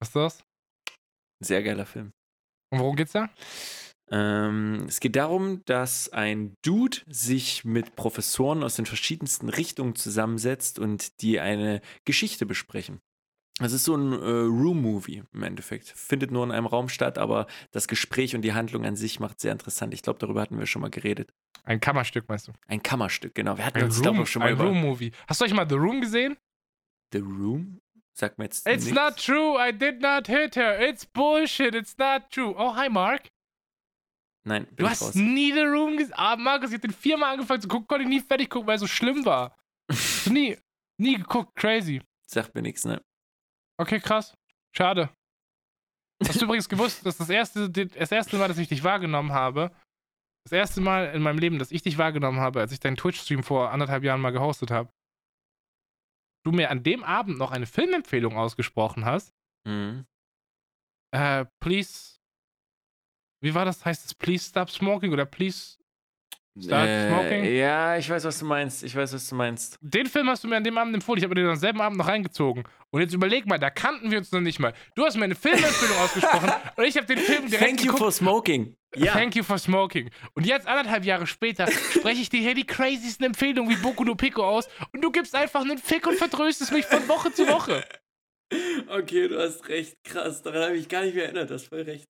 [0.00, 0.44] Was ist das?
[1.42, 2.12] Sehr geiler Film.
[2.70, 3.28] Und worum geht's da?
[4.10, 10.78] Ähm, es geht darum, dass ein Dude sich mit Professoren aus den verschiedensten Richtungen zusammensetzt
[10.78, 13.00] und die eine Geschichte besprechen.
[13.58, 15.88] Es ist so ein äh, Room-Movie im Endeffekt.
[15.88, 19.40] Findet nur in einem Raum statt, aber das Gespräch und die Handlung an sich macht
[19.40, 19.94] sehr interessant.
[19.94, 21.32] Ich glaube, darüber hatten wir schon mal geredet.
[21.64, 22.52] Ein Kammerstück, meinst du?
[22.68, 23.56] Ein Kammerstück, genau.
[23.56, 25.10] Wir hatten Ein uns, glaube ich, schon mal ein Room-Movie.
[25.26, 26.36] Hast du euch mal The Room gesehen?
[27.12, 27.80] The Room.
[28.12, 28.94] Sagt mir jetzt It's nix.
[28.96, 30.78] not true, I did not hit her.
[30.78, 32.54] It's bullshit, it's not true.
[32.56, 33.30] Oh, hi, Mark.
[34.46, 35.14] Nein, Du hast raus.
[35.14, 36.14] nie The Room gesehen.
[36.16, 38.76] Ah, Markus, ich hab den viermal angefangen zu gucken, konnte ich nie fertig gucken, weil
[38.76, 39.56] es so schlimm war.
[39.90, 40.56] Hast du nie,
[41.00, 42.00] nie geguckt, crazy.
[42.28, 43.02] Sagt mir nichts, ne?
[43.80, 44.34] Okay, krass.
[44.74, 45.10] Schade.
[46.26, 49.70] Hast du übrigens gewusst, dass das erste, das erste Mal, dass ich dich wahrgenommen habe,
[50.44, 53.42] das erste Mal in meinem Leben, dass ich dich wahrgenommen habe, als ich deinen Twitch-Stream
[53.42, 54.90] vor anderthalb Jahren mal gehostet habe,
[56.44, 59.34] du mir an dem Abend noch eine Filmempfehlung ausgesprochen hast.
[59.66, 60.06] Mhm.
[61.12, 62.15] Äh, please.
[63.40, 63.84] Wie war das?
[63.84, 65.76] Heißt es please stop smoking oder please.
[66.58, 67.44] Start smoking?
[67.44, 68.82] Äh, ja, ich weiß, was du meinst.
[68.82, 69.78] Ich weiß, was du meinst.
[69.82, 71.18] Den Film hast du mir an dem Abend empfohlen.
[71.18, 72.64] Ich habe mir den am selben Abend noch reingezogen.
[72.90, 74.72] Und jetzt überleg mal, da kannten wir uns noch nicht mal.
[74.94, 77.98] Du hast mir eine Filmempfehlung ausgesprochen und ich habe den Film direkt Thank you geguckt.
[77.98, 78.74] for smoking.
[78.94, 79.12] Ja.
[79.12, 80.08] Thank you for smoking.
[80.32, 84.14] Und jetzt, anderthalb Jahre später, spreche ich dir hier die craziesten Empfehlungen wie Boku no
[84.14, 87.84] Pico aus und du gibst einfach einen Fick und vertröstest mich von Woche zu Woche.
[88.88, 89.96] Okay, du hast recht.
[90.04, 90.40] Krass.
[90.40, 91.50] Daran habe ich gar nicht mehr erinnert.
[91.50, 92.06] Du hast voll recht.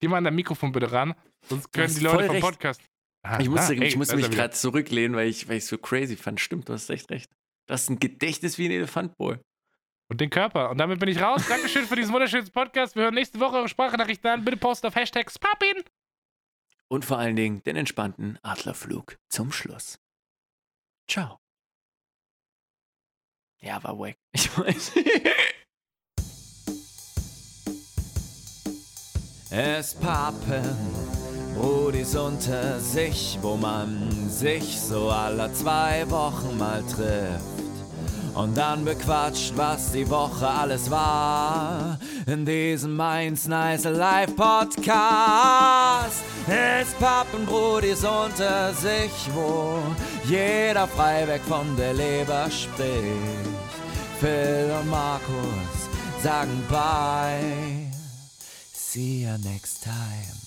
[0.00, 1.14] Geh mal an dein Mikrofon bitte ran,
[1.48, 2.44] sonst können die Leute vom recht.
[2.44, 2.80] Podcast.
[3.22, 5.76] Ah, Ich musste, ah, ey, ich musste mich er gerade zurücklehnen, weil ich es so
[5.78, 6.40] crazy fand.
[6.40, 7.30] Stimmt, du hast echt recht.
[7.66, 9.38] Das ist ein Gedächtnis wie ein Elefantboy.
[10.10, 10.70] Und den Körper.
[10.70, 11.46] Und damit bin ich raus.
[11.48, 12.94] Dankeschön für diesen wunderschönen Podcast.
[12.96, 14.44] Wir hören nächste Woche eure Sprachnachrichten an.
[14.44, 15.82] Bitte postet auf Hashtag Spapin.
[16.88, 19.98] Und vor allen Dingen den entspannten Adlerflug zum Schluss.
[21.10, 21.38] Ciao.
[23.60, 24.16] Ja, war wack.
[24.32, 24.92] Ich weiß.
[29.50, 30.76] Es pappen
[31.56, 37.42] Brudis unter sich, wo man sich so alle zwei Wochen mal trifft.
[38.34, 41.98] Und dann bequatscht, was die Woche alles war.
[42.26, 46.22] In diesem Mainz Nice Live Podcast.
[46.46, 49.78] Es pappen Brudis unter sich, wo
[50.24, 53.48] jeder frei von der Leber spricht.
[54.20, 55.88] Phil und Markus
[56.22, 57.87] sagen bye.
[58.90, 60.37] See you next time.